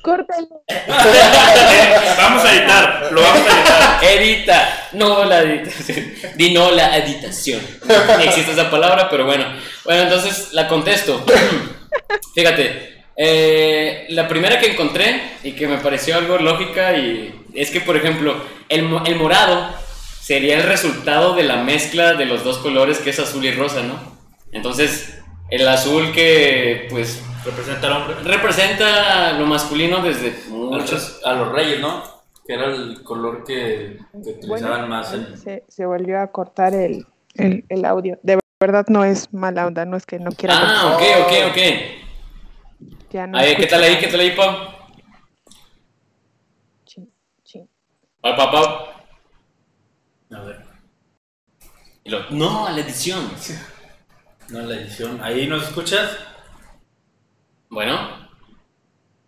Córtalo. 0.02 0.48
vamos 2.18 2.44
a 2.46 2.54
editar, 2.54 3.10
lo 3.12 3.22
vamos 3.22 3.42
a 3.48 3.58
editar. 3.58 4.04
Edita. 4.04 4.79
No 4.94 5.24
la 5.26 5.42
editación. 5.42 6.14
Di 6.36 6.52
no 6.54 6.72
la 6.72 6.98
editación. 6.98 7.62
Ni 8.18 8.24
existe 8.26 8.52
esa 8.52 8.70
palabra, 8.72 9.10
pero 9.10 9.26
bueno. 9.26 9.46
Bueno, 9.86 10.02
entonces 10.04 10.50
la 10.54 10.68
contesto. 10.68 11.24
Fíjate. 12.36 13.04
eh, 13.18 14.06
la 14.10 14.28
primera 14.28 14.60
que 14.60 14.72
encontré 14.72 15.22
y 15.44 15.52
que 15.54 15.68
me 15.68 15.78
pareció 15.78 16.16
algo 16.16 16.38
lógica 16.38 16.98
y 16.98 17.34
es 17.54 17.70
que, 17.70 17.82
por 17.82 17.98
ejemplo, 17.98 18.36
el, 18.70 18.88
el 19.06 19.16
morado 19.16 19.74
sería 20.22 20.56
el 20.58 20.64
resultado 20.64 21.34
de 21.36 21.44
la 21.44 21.58
mezcla 21.58 22.14
de 22.14 22.26
los 22.26 22.44
dos 22.44 22.60
colores 22.60 23.00
que 23.00 23.10
es 23.10 23.20
azul 23.20 23.44
y 23.46 23.52
rosa, 23.52 23.82
¿no? 23.82 24.18
Entonces, 24.52 25.16
el 25.50 25.68
azul 25.68 26.12
que, 26.14 26.88
pues, 26.90 27.22
Representa 27.46 27.88
al 27.88 27.94
hombre. 27.94 28.16
representa 28.24 29.32
lo 29.34 29.46
masculino 29.46 30.02
desde. 30.02 30.34
Muchos 30.50 31.20
a 31.24 31.34
los 31.34 31.52
reyes, 31.52 31.80
¿no? 31.80 32.19
Que 32.50 32.56
era 32.56 32.66
el 32.66 33.04
color 33.04 33.44
que, 33.44 34.00
que 34.12 34.30
utilizaban 34.32 34.90
más 34.90 35.14
en... 35.14 35.38
se, 35.38 35.64
se 35.68 35.86
volvió 35.86 36.20
a 36.20 36.32
cortar 36.32 36.74
el, 36.74 37.06
el, 37.36 37.64
el 37.70 37.86
audio. 37.86 38.18
De 38.24 38.40
verdad 38.60 38.88
no 38.90 39.04
es 39.04 39.32
mala 39.32 39.68
onda, 39.68 39.86
no 39.86 39.96
es 39.96 40.08
que 40.08 40.18
no 40.18 40.32
quiera. 40.32 40.56
Ah, 40.60 40.96
ok, 40.96 41.02
ok, 41.28 41.34
ok. 41.52 41.58
ya 43.12 43.28
no 43.28 43.38
Ahí, 43.38 43.56
¿Qué 43.56 43.68
tal 43.68 43.84
ahí? 43.84 44.00
¿Qué 44.00 44.08
tal 44.08 44.20
ahí, 44.22 44.32
Pau? 44.36 44.58
Chin, 46.86 47.14
chin. 47.44 47.70
Pau, 48.20 48.36
Pau, 48.36 48.52
Pau. 48.52 48.88
A 50.32 50.42
ver, 50.42 50.66
Y 52.04 52.10
lo- 52.10 52.32
no, 52.32 52.66
a 52.66 52.72
la 52.72 52.80
edición. 52.82 53.30
no 54.50 54.62
la 54.62 54.74
edición. 54.74 55.22
¿Ahí 55.22 55.46
nos 55.46 55.68
escuchas? 55.68 56.18
Bueno, 57.70 58.28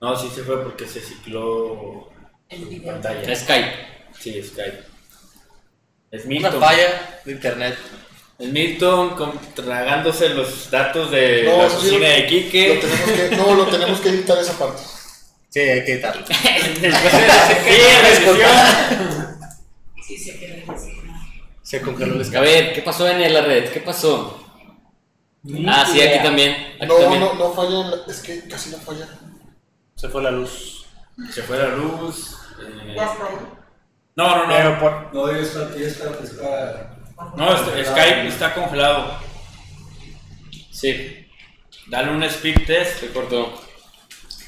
No, 0.02 0.16
sí 0.16 0.28
se 0.30 0.42
fue 0.42 0.64
porque 0.64 0.88
se 0.88 1.00
cicló 1.02 2.10
la 2.52 2.92
pantalla. 2.94 3.36
Skype. 3.36 3.72
Sí, 4.20 4.44
Skype. 4.44 4.84
Es 6.12 6.26
Una 6.26 6.30
Milton. 6.30 6.60
falla 6.60 7.20
de 7.26 7.32
internet. 7.32 7.78
Es 8.38 8.48
Milton 8.50 9.10
con- 9.16 9.40
tragándose 9.56 10.30
los 10.30 10.70
datos 10.70 11.12
de 11.12 11.44
No, 11.44 11.58
la 11.64 11.70
sí 11.70 11.92
lo- 11.92 12.00
de 12.00 12.20
Lo 12.22 12.28
Quique. 12.28 12.80
tenemos 12.82 13.12
que, 13.12 13.36
no, 13.38 13.56
lo 13.56 13.68
tenemos 13.68 14.00
que 14.02 14.10
editar 14.10 14.38
esa 14.40 14.58
parte. 14.58 14.82
Sí, 15.50 15.60
hay 15.60 15.86
que 15.86 15.94
editarlo. 15.94 16.26
Después 16.28 16.82
de 16.82 16.90
la 16.90 18.10
edición. 18.10 18.38
Se 21.62 21.82
congeló 21.82 22.14
el 22.16 22.20
A 22.20 22.24
escape. 22.24 22.46
ver, 22.46 22.74
¿qué 22.74 22.82
pasó 22.82 23.08
en 23.08 23.34
la 23.34 23.42
red? 23.42 23.70
¿Qué 23.72 23.80
pasó? 23.80 24.38
Ah, 25.68 25.88
sí, 25.92 26.02
aquí 26.02 26.22
también. 26.24 26.52
Aquí 26.78 26.86
No, 26.88 26.96
también. 26.96 27.22
no, 27.22 27.34
no 27.36 27.54
falla, 27.54 27.82
en 27.82 27.92
la- 27.92 27.98
es 28.08 28.20
que 28.22 28.48
casi 28.48 28.70
no 28.72 28.78
falla. 28.78 29.08
Se 29.96 30.10
fue 30.10 30.22
la 30.22 30.32
luz. 30.32 30.81
Se 31.30 31.44
fue 31.44 31.58
la 31.58 31.70
luz. 31.70 32.36
eh, 32.60 32.96
No, 34.16 34.36
no, 34.36 34.44
no. 34.48 34.54
Pero 34.56 34.80
por... 34.80 35.14
No, 35.14 35.32
ya 35.32 35.38
está, 35.40 35.70
está, 35.78 36.10
está. 36.24 36.98
No, 37.36 37.54
este- 37.56 37.86
Skype 37.86 38.28
está 38.28 38.54
congelado. 38.54 39.20
Sí, 40.72 41.18
Dale 41.88 42.12
un 42.12 42.24
speed 42.24 42.66
test. 42.66 43.00
se 43.02 43.12
cortó. 43.12 43.54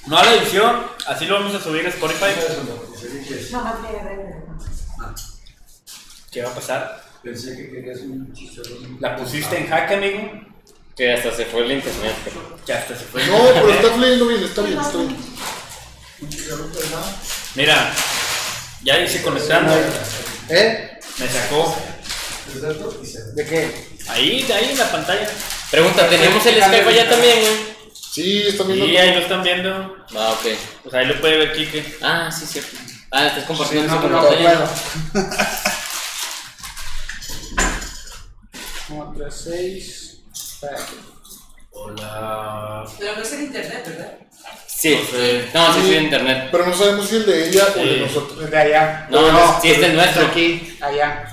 No 0.08 0.18
a 0.18 0.24
la 0.24 0.34
edición. 0.36 0.84
Así 1.08 1.26
lo 1.26 1.36
vamos 1.36 1.54
a 1.56 1.60
subir 1.62 1.86
a 1.86 1.90
Spotify. 1.90 2.32
¿Qué 6.32 6.42
va 6.42 6.50
a 6.52 6.56
pasar? 6.56 7.04
Pensé 7.22 7.56
que 7.56 7.72
querías 7.72 8.00
un 8.02 8.34
chicharrón. 8.34 8.98
¿La 9.00 9.16
pusiste 9.16 9.58
en 9.58 9.68
hack, 9.68 9.92
amigo? 9.92 10.20
Que 10.96 11.14
hasta 11.14 11.32
se 11.32 11.46
fue 11.46 11.64
el 11.66 11.72
internet. 11.74 12.14
Que 12.66 12.74
hasta 12.74 12.96
se 12.96 13.06
fue. 13.06 13.26
No, 13.28 13.38
pero 13.54 13.70
está 13.72 13.90
fluyendo 13.94 14.28
bien, 14.28 14.44
está 14.44 14.62
bien, 14.62 14.80
está 14.80 14.98
bien. 14.98 15.18
Mira, 17.56 17.94
ya 18.84 19.00
hice 19.00 19.22
conectando. 19.22 19.74
¿Eh? 20.50 21.00
Me 21.20 21.28
sacó. 21.30 21.78
¿De 23.36 23.46
qué? 23.46 23.88
Ahí, 24.10 24.44
de 24.44 24.54
ahí 24.54 24.72
en 24.72 24.78
la 24.78 24.92
pantalla. 24.92 25.30
Pregunta, 25.72 26.08
¿tenemos 26.10 26.46
el 26.46 26.62
Skype 26.62 26.90
allá 26.90 27.10
también, 27.10 27.40
güey? 27.40 27.74
Sí, 27.94 28.44
está 28.48 28.64
viendo 28.64 28.86
Y 28.86 28.98
ahí 28.98 29.14
lo 29.16 29.22
están 29.22 29.42
viendo. 29.44 29.96
Ah, 30.16 30.34
ok. 30.34 30.46
Pues 30.84 30.94
ahí 30.96 31.06
lo 31.08 31.20
puede 31.20 31.38
ver 31.38 31.54
Kike. 31.54 31.98
Ah, 32.02 32.30
sí, 32.32 32.46
cierto. 32.46 32.78
Ah, 33.12 33.28
estás 33.28 33.46
compartiendo 33.46 33.94
No, 33.96 34.02
tu 34.02 34.10
no 34.10 34.22
pantalla. 34.22 34.70
puedo. 35.12 35.30
1, 38.90 39.14
3, 39.18 39.34
6. 39.44 40.10
Hola. 41.74 42.86
Pero 43.00 43.16
no 43.16 43.22
es 43.22 43.34
en 43.34 43.44
internet, 43.44 43.84
¿verdad? 43.86 44.18
Sí. 44.68 44.96
No 44.96 45.18
sé. 45.18 45.50
No, 45.54 45.74
sí, 45.74 45.82
sí, 45.88 45.96
en 45.96 46.04
internet. 46.04 46.50
Pero 46.52 46.66
no 46.68 46.74
sabemos 46.74 47.10
si 47.10 47.16
el 47.18 47.26
de 47.26 47.50
ella 47.50 47.66
o 47.76 47.80
el 47.80 47.90
de 47.90 48.00
nosotros. 48.02 48.40
Desde 48.40 48.58
allá. 48.58 49.08
No, 49.10 49.32
no, 49.32 49.62
sí, 49.62 49.72
este 49.72 49.88
es 49.88 49.94
nuestro. 49.94 50.28
Aquí, 50.28 50.78
allá. 50.82 51.26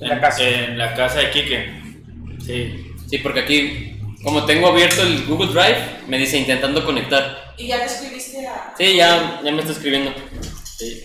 En 0.00 0.08
la 0.08 0.20
casa. 0.20 0.42
en 0.42 0.78
la 0.78 0.94
casa 0.94 1.18
de 1.18 1.30
Kike. 1.30 1.82
Sí. 2.44 2.84
Sí, 3.08 3.18
porque 3.18 3.40
aquí, 3.40 4.00
como 4.22 4.44
tengo 4.44 4.68
abierto 4.68 5.02
el 5.02 5.24
Google 5.26 5.52
Drive, 5.52 6.00
me 6.06 6.18
dice 6.18 6.38
intentando 6.38 6.84
conectar. 6.84 7.54
Y 7.56 7.66
ya 7.66 7.78
le 7.78 7.84
escribiste 7.84 8.46
a. 8.46 8.74
Sí, 8.76 8.96
ya, 8.96 9.40
ya 9.42 9.50
me 9.52 9.60
está 9.60 9.72
escribiendo. 9.72 10.12
sí. 10.64 11.04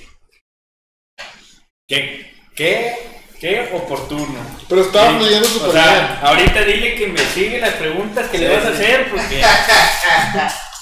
¿Qué, 1.86 2.34
qué, 2.56 2.96
qué 3.44 3.70
oportuno. 3.74 4.40
Pero 4.70 4.82
estaba 4.82 5.10
Sí. 5.10 5.16
fluyendo 5.18 5.48
O 5.48 5.52
súper 5.52 5.72
sea, 5.74 6.20
ahorita 6.24 6.62
dile 6.62 6.96
que 6.96 7.08
me 7.08 7.20
sigue 7.20 7.60
las 7.60 7.74
preguntas 7.74 8.30
que 8.30 8.38
le 8.38 8.56
vas 8.56 8.66
a 8.66 8.70
hacer 8.70 9.10
porque... 9.12 9.44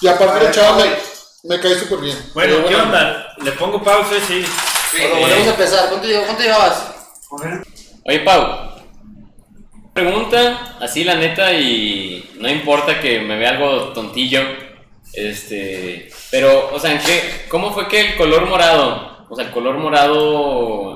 Y 0.02 0.08
aparte 0.08 0.46
el 0.46 0.52
chavo 0.52 0.80
me, 0.80 1.56
me 1.56 1.60
cae 1.60 1.74
súper 1.80 2.00
bien. 2.02 2.18
Bueno, 2.36 2.64
¿qué 2.68 2.76
onda? 2.76 3.34
Le 3.44 3.52
pongo 3.54 3.82
pausa, 3.84 4.14
sí. 4.28 4.46
Bueno, 4.94 5.16
Eh, 5.16 5.20
volvemos 5.22 5.48
a 5.48 5.50
empezar. 5.52 5.90
¿Cuánto, 5.90 6.08
cuánto 6.26 6.44
llevabas? 6.44 6.84
Oye, 8.06 8.20
Pau. 8.20 8.72
Pregunta, 9.94 10.78
así 10.80 11.04
la 11.04 11.16
neta, 11.16 11.52
y 11.54 12.30
no 12.40 12.48
importa 12.50 13.00
que 13.00 13.20
me 13.22 13.38
vea 13.38 13.52
algo 13.52 13.92
tontillo. 13.94 14.42
Este. 15.14 16.10
Pero, 16.30 16.70
o 16.74 16.80
sea, 16.80 16.92
¿en 16.94 17.00
qué, 17.00 17.46
¿cómo 17.50 17.74
fue 17.74 17.88
que 17.88 18.02
el 18.02 18.16
color 18.18 18.46
morado? 18.48 19.26
O 19.30 19.36
sea, 19.36 19.46
el 19.46 19.52
color 19.52 19.78
morado. 19.78 20.91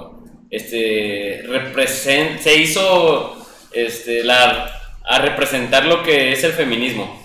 Este. 0.49 1.43
represent- 1.47 2.39
se 2.39 2.55
hizo. 2.57 3.35
Este. 3.71 4.23
La, 4.23 4.69
a 5.07 5.19
representar 5.19 5.85
lo 5.85 6.01
que 6.03 6.31
es 6.31 6.43
el 6.43 6.53
feminismo. 6.53 7.21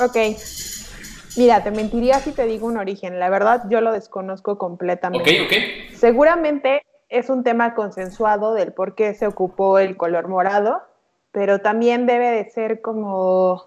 Ok. 0.00 0.16
Mira, 1.36 1.62
te 1.64 1.70
mentiría 1.70 2.20
si 2.20 2.32
te 2.32 2.46
digo 2.46 2.66
un 2.66 2.76
origen. 2.76 3.18
La 3.18 3.28
verdad, 3.28 3.64
yo 3.68 3.80
lo 3.80 3.92
desconozco 3.92 4.52
¿Ok? 4.52 4.58
completamente. 4.58 5.42
¿Ok? 5.42 5.96
Seguramente 5.98 6.82
es 7.08 7.28
un 7.28 7.44
tema 7.44 7.74
consensuado 7.74 8.54
del 8.54 8.72
por 8.72 8.94
qué 8.94 9.14
se 9.14 9.26
ocupó 9.26 9.78
el 9.78 9.96
color 9.96 10.28
morado, 10.28 10.82
pero 11.32 11.60
también 11.60 12.06
debe 12.06 12.30
de 12.30 12.50
ser 12.50 12.80
como, 12.80 13.64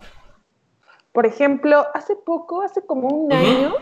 por 1.11 1.25
ejemplo, 1.25 1.87
hace 1.93 2.15
poco, 2.15 2.61
hace 2.61 2.81
como 2.85 3.07
un 3.09 3.31
año, 3.31 3.75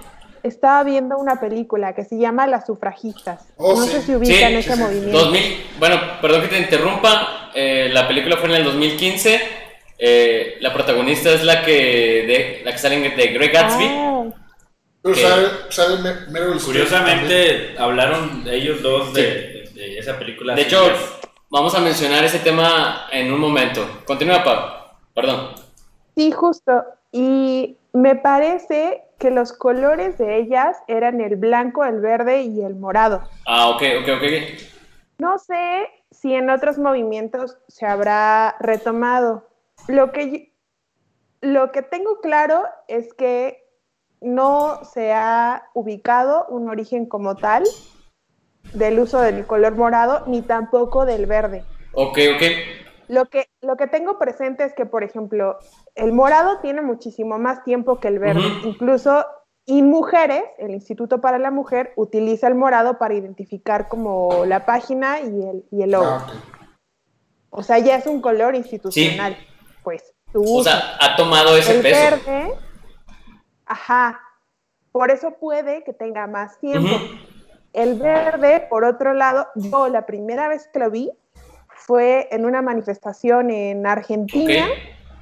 estaba 0.47 0.83
viendo 0.83 1.17
una 1.17 1.39
película 1.39 1.93
que 1.95 2.03
se 2.05 2.17
llama 2.17 2.47
Las 2.47 2.65
sufragistas. 2.65 3.45
Oh, 3.57 3.75
no 3.75 3.83
sí. 3.85 3.91
sé 3.91 4.01
si 4.03 4.15
ubican 4.15 4.49
Sí, 4.49 4.55
ese 4.55 4.69
sí, 4.71 4.77
sí. 4.77 4.79
movimiento. 4.83 5.17
2000, 5.19 5.65
bueno, 5.79 5.99
perdón 6.21 6.41
que 6.41 6.47
te 6.49 6.57
interrumpa, 6.59 7.51
eh, 7.55 7.89
la 7.91 8.07
película 8.07 8.37
fue 8.37 8.49
en 8.49 8.55
el 8.55 8.63
2015, 8.65 9.39
eh, 9.97 10.57
la 10.59 10.73
protagonista 10.73 11.31
es 11.31 11.43
la 11.43 11.63
que, 11.63 11.71
de, 11.71 12.61
la 12.65 12.71
que 12.71 12.77
sale 12.77 12.99
de 13.09 13.27
Greg 13.27 13.51
Gatsby. 13.51 13.85
Ah, 13.89 14.23
Pero 15.01 15.15
sabe 15.69 15.97
Me- 16.01 16.31
Meryl 16.31 16.57
Streep 16.57 16.89
también. 16.89 17.19
Curiosamente, 17.19 17.75
hablaron 17.77 18.43
ellos 18.49 18.81
dos 18.81 19.13
de, 19.13 19.69
de 19.73 19.97
esa 19.99 20.17
película. 20.19 20.55
de 20.55 20.63
hecho, 20.63 20.81
vamos 21.49 21.73
a 21.75 21.79
mencionar 21.79 22.23
ese 22.23 22.39
tema 22.39 23.07
en 23.11 23.31
un 23.31 23.39
momento. 23.39 24.01
Continúa, 24.05 24.43
Pau. 24.43 24.59
Perdón. 25.13 25.51
sí, 26.15 26.31
justo. 26.31 26.83
Y 27.11 27.77
me 27.93 28.15
parece 28.15 29.04
que 29.17 29.31
los 29.31 29.53
colores 29.53 30.17
de 30.17 30.37
ellas 30.37 30.77
eran 30.87 31.21
el 31.21 31.35
blanco, 31.35 31.85
el 31.85 31.99
verde 32.01 32.41
y 32.43 32.61
el 32.61 32.75
morado. 32.75 33.23
Ah, 33.45 33.69
ok, 33.69 33.81
ok, 34.01 34.09
ok. 34.17 34.23
No 35.17 35.37
sé 35.39 35.87
si 36.11 36.33
en 36.33 36.49
otros 36.49 36.77
movimientos 36.77 37.57
se 37.67 37.85
habrá 37.85 38.55
retomado. 38.59 39.47
Lo 39.87 40.11
que, 40.11 40.31
yo- 40.31 40.39
lo 41.41 41.71
que 41.71 41.81
tengo 41.81 42.19
claro 42.19 42.63
es 42.87 43.13
que 43.13 43.63
no 44.21 44.79
se 44.83 45.13
ha 45.13 45.69
ubicado 45.73 46.45
un 46.49 46.69
origen 46.69 47.05
como 47.05 47.35
tal 47.35 47.63
del 48.73 48.99
uso 48.99 49.21
del 49.21 49.45
color 49.45 49.75
morado 49.75 50.23
ni 50.27 50.41
tampoco 50.41 51.05
del 51.05 51.25
verde. 51.27 51.63
Ok, 51.93 52.17
ok. 52.35 52.43
Lo 53.07 53.25
que, 53.25 53.49
lo 53.61 53.77
que 53.77 53.87
tengo 53.87 54.17
presente 54.17 54.63
es 54.63 54.73
que, 54.73 54.85
por 54.85 55.03
ejemplo, 55.03 55.57
el 55.95 56.11
morado 56.11 56.59
tiene 56.59 56.81
muchísimo 56.81 57.37
más 57.37 57.63
tiempo 57.63 57.99
que 57.99 58.07
el 58.07 58.19
verde. 58.19 58.47
Incluso, 58.63 59.25
y 59.65 59.81
mujeres, 59.83 60.43
el 60.57 60.71
Instituto 60.71 61.21
para 61.21 61.37
la 61.37 61.51
Mujer 61.51 61.93
utiliza 61.95 62.47
el 62.47 62.55
morado 62.55 62.97
para 62.97 63.13
identificar 63.13 63.87
como 63.87 64.45
la 64.45 64.65
página 64.65 65.19
y 65.19 65.25
el, 65.25 65.65
y 65.71 65.83
el 65.83 65.91
logo. 65.91 66.05
Ah. 66.05 66.27
O 67.49 67.63
sea, 67.63 67.79
ya 67.79 67.95
es 67.95 68.05
un 68.05 68.21
color 68.21 68.53
institucional. 68.55 69.37
Pues 69.83 70.13
su 70.31 70.57
O 70.57 70.63
sea, 70.63 70.97
ha 70.99 71.15
tomado 71.15 71.55
ese 71.55 71.77
el 71.77 71.81
peso. 71.81 71.99
verde, 71.99 72.53
ajá. 73.65 74.19
Por 74.91 75.11
eso 75.11 75.31
puede 75.39 75.83
que 75.83 75.93
tenga 75.93 76.27
más 76.27 76.59
tiempo. 76.59 76.89
El 77.71 77.95
verde, 77.99 78.65
por 78.69 78.83
otro 78.83 79.13
lado, 79.13 79.47
yo 79.55 79.89
la 79.89 80.05
primera 80.05 80.47
vez 80.47 80.69
que 80.71 80.79
lo 80.79 80.89
vi 80.89 81.11
fue 81.85 82.27
en 82.31 82.45
una 82.45 82.61
manifestación 82.63 83.51
en 83.51 83.85
Argentina, 83.85 84.67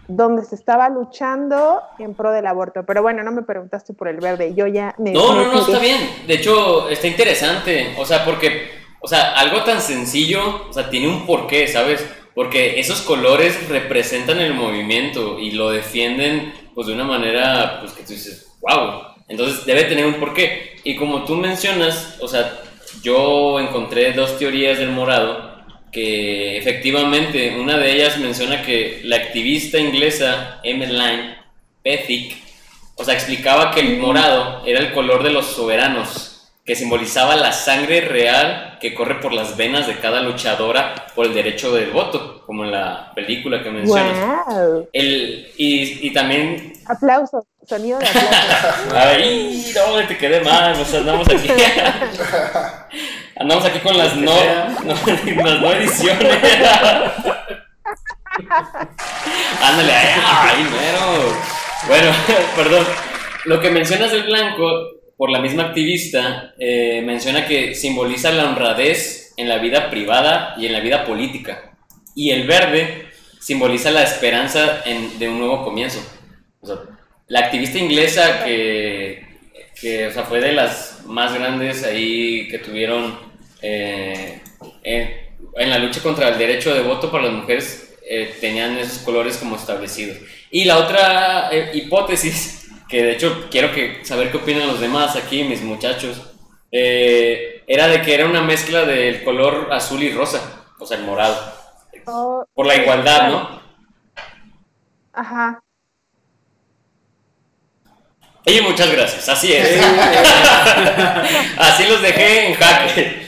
donde 0.08 0.44
se 0.44 0.56
estaba 0.56 0.88
luchando 0.88 1.82
en 2.00 2.14
pro 2.14 2.32
del 2.32 2.48
aborto. 2.48 2.86
Pero 2.86 3.02
bueno, 3.02 3.22
no 3.22 3.32
me 3.32 3.42
preguntaste 3.42 3.94
por 3.94 4.08
el 4.08 4.18
verde, 4.18 4.54
yo 4.56 4.68
ya 4.68 4.96
me... 4.98 5.12
No, 5.12 5.34
me 5.34 5.44
no, 5.44 5.54
no, 5.54 5.60
está 5.60 5.80
bien. 5.80 5.98
De 6.26 6.36
hecho, 6.36 6.90
está 6.90 7.08
interesante. 7.08 7.96
O 7.98 8.06
sea, 8.06 8.24
porque, 8.24 8.70
o 9.02 9.08
sea, 9.08 9.34
algo 9.34 9.64
tan 9.64 9.82
sencillo, 9.82 10.68
o 10.70 10.74
sea, 10.74 10.90
tiene 10.90 11.10
un 11.10 11.26
porqué, 11.26 11.68
¿sabes? 11.68 12.06
Porque 12.34 12.80
esos 12.80 13.02
colores 13.02 13.68
representan 13.68 14.40
el 14.40 14.54
movimiento 14.54 15.40
y 15.40 15.52
lo 15.52 15.70
defienden, 15.70 16.54
pues, 16.74 16.88
de 16.88 16.94
una 16.94 17.04
manera, 17.04 17.80
pues, 17.82 17.92
que 17.92 18.04
tú 18.04 18.14
dices, 18.14 18.56
wow. 18.62 19.02
Entonces, 19.28 19.66
debe 19.66 19.84
tener 19.84 20.06
un 20.06 20.16
porqué. 20.16 20.78
Y 20.86 20.96
como 20.96 21.26
tú 21.26 21.36
mencionas, 21.36 22.18
o 22.22 22.28
sea, 22.30 22.58
yo 23.02 23.60
encontré 23.60 24.14
dos 24.14 24.38
teorías 24.38 24.78
del 24.78 24.92
morado 24.92 25.53
que 25.94 26.58
efectivamente 26.58 27.56
una 27.58 27.78
de 27.78 27.94
ellas 27.94 28.18
menciona 28.18 28.64
que 28.64 29.00
la 29.04 29.16
activista 29.16 29.80
inglesa 29.80 30.60
Emmeline 30.64 31.36
Pethick 31.84 32.44
o 32.96 33.04
sea, 33.04 33.16
explicaba 33.16 33.72
que 33.72 33.80
el 33.80 33.98
morado 33.98 34.62
era 34.66 34.80
el 34.80 34.94
color 34.94 35.24
de 35.24 35.32
los 35.32 35.48
soberanos, 35.48 36.52
que 36.64 36.76
simbolizaba 36.76 37.36
la 37.36 37.52
sangre 37.52 38.02
real 38.02 38.78
que 38.80 38.94
corre 38.94 39.20
por 39.20 39.34
las 39.34 39.58
venas 39.58 39.88
de 39.88 39.98
cada 39.98 40.22
luchadora 40.22 41.08
por 41.16 41.26
el 41.26 41.34
derecho 41.34 41.74
del 41.74 41.90
voto, 41.90 42.44
como 42.46 42.64
en 42.64 42.72
la 42.72 43.12
película 43.16 43.64
que 43.64 43.72
mencionas. 43.72 44.46
Wow. 44.46 44.90
El, 44.94 45.52
y, 45.58 46.08
y 46.08 46.14
también... 46.14 46.74
Aplausos, 46.86 47.46
sonido 47.66 48.00
de 48.00 48.06
aplausos. 48.06 48.94
¡Ay! 48.94 49.74
No, 49.76 50.08
te 50.08 50.18
quedé 50.18 50.42
mal, 50.42 50.80
o 50.80 50.86
sea, 50.86 51.00
andamos 51.00 51.28
aquí... 51.30 51.48
andamos 53.36 53.66
aquí 53.66 53.80
con 53.80 53.98
las 53.98 54.16
no, 54.16 54.32
no, 54.84 54.94
las 55.44 55.62
no 55.62 55.72
ediciones. 55.74 56.38
Ándale, 59.62 59.92
ay, 59.94 60.22
ay, 60.26 60.64
mero. 60.64 61.34
Bueno, 61.88 62.12
perdón. 62.56 62.86
Lo 63.46 63.60
que 63.60 63.70
mencionas 63.70 64.12
del 64.12 64.24
blanco, 64.24 64.66
por 65.18 65.30
la 65.30 65.40
misma 65.40 65.64
activista, 65.64 66.54
eh, 66.60 67.02
menciona 67.06 67.46
que 67.46 67.76
simboliza 67.76 68.32
la 68.32 68.46
honradez 68.46 69.34
en 69.38 69.50
la 69.50 69.58
vida 69.58 69.90
privada 69.90 70.56
y 70.58 70.66
en 70.66 70.74
la 70.74 70.80
vida 70.80 71.06
política. 71.06 71.76
Y 72.16 72.32
el 72.32 72.48
verde 72.48 73.08
simboliza 73.40 73.92
la 73.92 74.04
esperanza 74.04 74.82
en- 74.86 75.20
de 75.20 75.28
un 75.30 75.40
nuevo 75.40 75.64
comienzo. 75.64 76.00
O 76.62 76.68
sea, 76.68 76.76
la 77.28 77.40
activista 77.40 77.78
inglesa 77.78 78.44
que, 78.46 79.33
que 79.84 80.08
o 80.08 80.12
sea, 80.14 80.24
fue 80.24 80.40
de 80.40 80.54
las 80.54 81.02
más 81.06 81.34
grandes 81.34 81.84
ahí 81.84 82.48
que 82.48 82.60
tuvieron 82.60 83.20
eh, 83.62 84.42
en, 84.82 85.10
en 85.58 85.70
la 85.70 85.78
lucha 85.78 86.02
contra 86.02 86.30
el 86.30 86.38
derecho 86.38 86.74
de 86.74 86.84
voto 86.84 87.12
para 87.12 87.26
las 87.26 87.34
mujeres, 87.34 87.94
eh, 88.10 88.34
tenían 88.40 88.78
esos 88.78 89.00
colores 89.00 89.36
como 89.36 89.58
establecidos. 89.58 90.18
Y 90.50 90.64
la 90.64 90.78
otra 90.78 91.50
eh, 91.52 91.72
hipótesis, 91.74 92.70
que 92.88 93.04
de 93.04 93.12
hecho 93.12 93.48
quiero 93.52 93.74
que, 93.74 94.06
saber 94.06 94.32
qué 94.32 94.38
opinan 94.38 94.68
los 94.68 94.80
demás 94.80 95.18
aquí, 95.18 95.44
mis 95.44 95.62
muchachos, 95.62 96.32
eh, 96.72 97.62
era 97.68 97.90
de 97.90 98.02
que 98.02 98.14
era 98.14 98.26
una 98.26 98.42
mezcla 98.42 98.86
del 98.86 99.22
color 99.26 99.68
azul 99.74 100.02
y 100.02 100.14
rosa, 100.14 100.66
o 100.80 100.86
sea, 100.86 100.98
el 100.98 101.04
morado, 101.04 101.62
Oh, 102.06 102.46
por 102.54 102.66
la 102.66 102.76
igualdad, 102.76 103.30
¿no? 103.30 103.62
Ajá. 105.14 105.64
Y 108.46 108.62
muchas 108.62 108.92
gracias, 108.92 109.30
así 109.30 109.54
es. 109.54 109.80
así 111.58 111.86
los 111.88 112.02
dejé 112.02 112.48
en 112.48 112.56
jaque. 112.56 113.24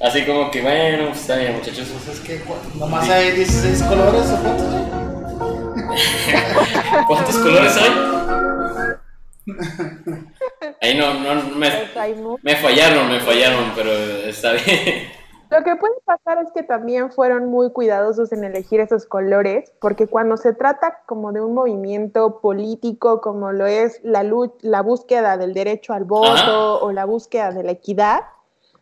Así 0.00 0.22
como 0.22 0.50
que, 0.50 0.62
bueno, 0.62 1.08
pues 1.08 1.20
está 1.20 1.36
bien, 1.36 1.56
muchachos. 1.56 1.88
Pues 1.92 2.16
es 2.16 2.24
que 2.24 2.42
hay 3.10 3.30
16 3.32 3.82
colores 3.82 4.26
o 4.30 4.36
cuántos 4.42 4.74
hay? 4.74 4.82
¿Cuántos 7.06 7.36
colores 7.38 7.76
hay? 7.76 7.90
Ahí 10.80 10.96
no, 10.96 11.14
no, 11.14 11.42
me, 11.56 11.70
Pues 11.70 12.16
me 12.42 12.56
fallaron, 12.56 13.08
me 13.08 13.20
fallaron, 13.20 13.72
pero 13.74 13.92
está 13.92 14.52
bien. 14.52 15.12
Lo 15.52 15.62
que 15.64 15.76
puede 15.76 16.00
pasar 16.06 16.42
es 16.42 16.50
que 16.52 16.62
también 16.62 17.12
fueron 17.12 17.50
muy 17.50 17.72
cuidadosos 17.72 18.32
en 18.32 18.42
elegir 18.42 18.80
esos 18.80 19.04
colores, 19.04 19.70
porque 19.82 20.06
cuando 20.06 20.38
se 20.38 20.54
trata 20.54 21.02
como 21.04 21.30
de 21.30 21.42
un 21.42 21.52
movimiento 21.52 22.40
político, 22.40 23.20
como 23.20 23.52
lo 23.52 23.66
es 23.66 24.00
la, 24.02 24.22
búsqueda 24.82 25.36
del 25.36 25.52
derecho 25.52 25.92
al 25.92 26.04
voto 26.04 26.32
Ajá. 26.32 26.74
o 26.76 26.90
la 26.92 27.04
búsqueda 27.04 27.50
de 27.50 27.64
la 27.64 27.72
equidad, 27.72 28.20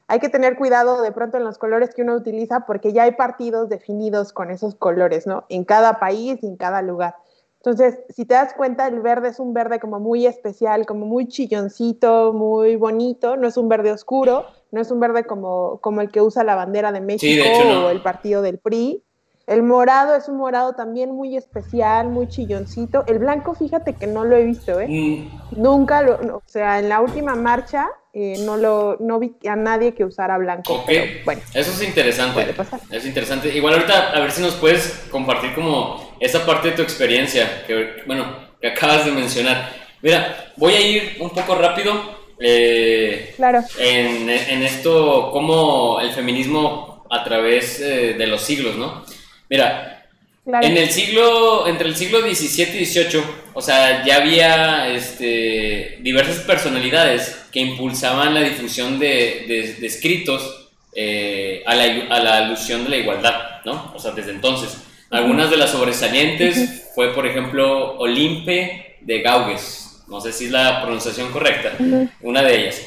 hay 0.06 0.20
que 0.20 0.28
tener 0.28 0.56
cuidado 0.56 1.02
de 1.02 1.10
pronto 1.10 1.38
en 1.38 1.44
los 1.44 1.58
colores 1.58 1.92
que 1.92 2.02
uno 2.02 2.14
utiliza, 2.14 2.60
porque 2.66 2.92
ya 2.92 3.02
hay 3.02 3.16
partidos 3.16 3.68
definidos 3.68 4.32
con 4.32 4.52
esos 4.52 4.76
colores, 4.76 5.26
¿no? 5.26 5.46
En 5.48 5.64
cada 5.64 5.98
país 5.98 6.38
y 6.40 6.46
en 6.46 6.56
cada 6.56 6.82
lugar. 6.82 7.16
Entonces, 7.56 7.98
si 8.10 8.24
te 8.26 8.34
das 8.34 8.54
cuenta, 8.54 8.86
el 8.86 9.00
verde 9.00 9.30
es 9.30 9.40
un 9.40 9.54
verde 9.54 9.80
como 9.80 9.98
muy 9.98 10.24
especial, 10.24 10.86
como 10.86 11.04
muy 11.04 11.26
chilloncito, 11.26 12.32
muy 12.32 12.76
bonito, 12.76 13.36
no 13.36 13.48
es 13.48 13.56
un 13.56 13.68
verde 13.68 13.90
oscuro, 13.90 14.44
no 14.72 14.80
es 14.80 14.90
un 14.90 15.00
verde 15.00 15.24
como, 15.24 15.78
como 15.80 16.00
el 16.00 16.10
que 16.10 16.20
usa 16.20 16.44
la 16.44 16.54
bandera 16.54 16.92
de 16.92 17.00
México 17.00 17.44
hecho, 17.44 17.64
no. 17.64 17.86
o 17.86 17.90
el 17.90 18.02
partido 18.02 18.42
del 18.42 18.58
PRI. 18.58 19.02
El 19.46 19.64
morado 19.64 20.14
es 20.14 20.28
un 20.28 20.36
morado 20.36 20.74
también 20.74 21.10
muy 21.10 21.36
especial, 21.36 22.08
muy 22.08 22.28
chilloncito. 22.28 23.04
El 23.08 23.18
blanco, 23.18 23.54
fíjate 23.54 23.94
que 23.94 24.06
no 24.06 24.24
lo 24.24 24.36
he 24.36 24.44
visto, 24.44 24.78
¿eh? 24.78 24.86
Mm, 24.88 25.60
Nunca 25.60 26.02
lo, 26.02 26.18
no, 26.18 26.36
o 26.36 26.42
sea, 26.46 26.78
en 26.78 26.88
la 26.88 27.00
última 27.00 27.34
marcha 27.34 27.88
eh, 28.12 28.36
no 28.44 28.56
lo, 28.56 28.96
no 29.00 29.18
vi 29.18 29.34
a 29.48 29.56
nadie 29.56 29.92
que 29.92 30.04
usara 30.04 30.38
blanco. 30.38 30.74
Ok. 30.74 30.84
Pero 30.86 31.04
bueno, 31.24 31.42
Eso 31.52 31.72
es 31.72 31.82
interesante. 31.82 32.34
Puede 32.34 32.52
pasar. 32.52 32.80
Es 32.90 33.04
interesante. 33.04 33.48
Igual 33.56 33.74
ahorita 33.74 34.10
a 34.12 34.20
ver 34.20 34.30
si 34.30 34.40
nos 34.40 34.54
puedes 34.54 35.06
compartir 35.10 35.52
como 35.54 36.14
esa 36.20 36.46
parte 36.46 36.70
de 36.70 36.76
tu 36.76 36.82
experiencia 36.82 37.64
que, 37.66 38.04
bueno, 38.06 38.26
que 38.60 38.68
acabas 38.68 39.04
de 39.04 39.10
mencionar. 39.10 39.68
Mira, 40.00 40.52
voy 40.56 40.74
a 40.74 40.80
ir 40.80 41.16
un 41.20 41.30
poco 41.30 41.56
rápido 41.56 42.19
eh, 42.40 43.32
claro. 43.36 43.62
en, 43.78 44.28
en 44.30 44.62
esto, 44.62 45.30
como 45.32 46.00
el 46.00 46.10
feminismo 46.12 47.06
a 47.10 47.22
través 47.24 47.80
eh, 47.80 48.14
de 48.16 48.26
los 48.26 48.40
siglos, 48.42 48.76
¿no? 48.76 49.04
Mira, 49.48 50.06
claro. 50.44 50.66
en 50.66 50.76
el 50.76 50.90
siglo, 50.90 51.66
entre 51.66 51.88
el 51.88 51.96
siglo 51.96 52.20
XVII 52.20 52.80
y 52.80 52.84
XVIII, 52.86 53.22
o 53.52 53.60
sea, 53.60 54.04
ya 54.04 54.16
había 54.16 54.88
este, 54.88 55.98
diversas 56.00 56.38
personalidades 56.44 57.36
que 57.52 57.60
impulsaban 57.60 58.32
la 58.34 58.40
difusión 58.42 58.98
de, 58.98 59.44
de- 59.48 59.74
de 59.80 59.86
escritos 59.86 60.68
eh, 60.94 61.62
a, 61.66 61.74
la, 61.74 61.84
a 62.14 62.20
la 62.20 62.36
alusión 62.38 62.84
de 62.84 62.90
la 62.90 62.96
igualdad, 62.96 63.34
¿no? 63.64 63.92
O 63.94 63.98
sea, 63.98 64.12
desde 64.12 64.30
entonces. 64.32 64.76
Algunas 65.12 65.50
de 65.50 65.56
las 65.56 65.70
sobresalientes 65.70 66.84
fue, 66.94 67.12
por 67.12 67.26
ejemplo, 67.26 67.96
Olimpe 67.98 68.96
de 69.00 69.20
Gaugues, 69.22 69.79
no 70.10 70.20
sé 70.20 70.32
si 70.32 70.46
es 70.46 70.50
la 70.50 70.82
pronunciación 70.82 71.30
correcta, 71.30 71.72
una 72.20 72.42
de 72.42 72.60
ellas. 72.62 72.82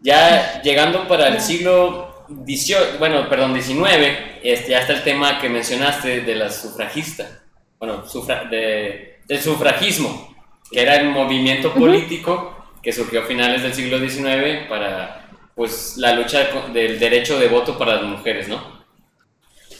Ya 0.00 0.62
llegando 0.62 1.08
para 1.08 1.28
el 1.28 1.40
siglo 1.40 2.24
XVIII, 2.28 2.98
bueno, 2.98 3.28
perdón, 3.28 3.60
XIX, 3.60 3.84
este, 4.42 4.70
ya 4.70 4.80
está 4.80 4.92
el 4.92 5.02
tema 5.02 5.40
que 5.40 5.48
mencionaste 5.48 6.20
de 6.20 6.34
la 6.36 6.50
sufragista, 6.50 7.42
bueno, 7.78 8.04
sufra- 8.06 8.44
de, 8.48 9.20
del 9.26 9.40
sufragismo, 9.40 10.34
que 10.70 10.82
era 10.82 10.96
el 10.96 11.08
movimiento 11.10 11.72
político 11.74 12.54
que 12.82 12.92
surgió 12.92 13.22
a 13.22 13.26
finales 13.26 13.62
del 13.62 13.74
siglo 13.74 13.98
XIX 13.98 14.68
para 14.68 15.28
pues, 15.56 15.94
la 15.96 16.12
lucha 16.14 16.48
del 16.72 16.98
derecho 17.00 17.38
de 17.38 17.48
voto 17.48 17.76
para 17.76 17.94
las 17.96 18.04
mujeres, 18.04 18.46
¿no? 18.48 18.78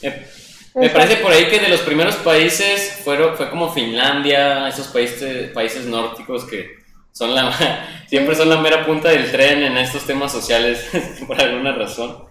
Me, 0.02 0.26
me 0.74 0.90
parece 0.90 1.16
por 1.16 1.32
ahí 1.32 1.46
que 1.46 1.58
de 1.58 1.68
los 1.68 1.80
primeros 1.80 2.16
países 2.16 3.00
fueron, 3.04 3.36
fue 3.36 3.50
como 3.50 3.72
Finlandia, 3.72 4.68
esos 4.68 4.88
países, 4.88 5.50
países 5.52 5.86
nórdicos 5.86 6.44
que 6.44 6.76
son 7.18 7.34
la, 7.34 7.52
siempre 8.06 8.36
son 8.36 8.48
la 8.48 8.58
mera 8.58 8.86
punta 8.86 9.08
del 9.08 9.30
tren 9.30 9.64
en 9.64 9.76
estos 9.76 10.04
temas 10.04 10.30
sociales 10.30 10.88
por 11.26 11.40
alguna 11.40 11.72
razón. 11.72 12.24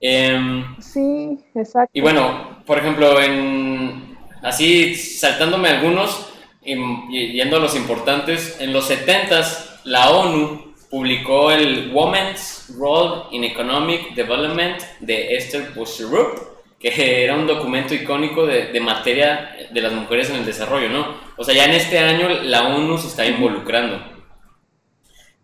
Em, 0.00 0.76
Sí, 0.80 1.38
exacto. 1.54 1.90
y 1.94 2.00
bueno, 2.02 2.62
por 2.66 2.78
ejemplo, 2.78 3.20
en, 3.20 4.18
así 4.42 4.94
saltándome 4.94 5.70
algunos 5.70 6.28
y, 6.62 6.74
y 7.10 7.32
yendo 7.32 7.56
a 7.56 7.60
los 7.60 7.74
importantes, 7.74 8.60
en 8.60 8.72
los 8.72 8.90
70s 8.90 9.80
la 9.84 10.10
ONU 10.10 10.74
publicó 10.90 11.50
el 11.50 11.90
Women's 11.94 12.74
Role 12.76 13.22
in 13.30 13.44
Economic 13.44 14.14
Development 14.14 14.82
de 15.00 15.36
Esther 15.36 15.72
Busserup, 15.74 16.51
que 16.82 17.22
era 17.24 17.36
un 17.36 17.46
documento 17.46 17.94
icónico 17.94 18.44
de, 18.44 18.66
de 18.72 18.80
materia 18.80 19.56
de 19.72 19.80
las 19.80 19.92
mujeres 19.92 20.28
en 20.30 20.36
el 20.36 20.44
desarrollo, 20.44 20.88
¿no? 20.88 21.06
O 21.36 21.44
sea, 21.44 21.54
ya 21.54 21.64
en 21.66 21.70
este 21.72 21.98
año 21.98 22.28
la 22.28 22.66
ONU 22.68 22.98
se 22.98 23.06
está 23.06 23.24
involucrando. 23.24 24.02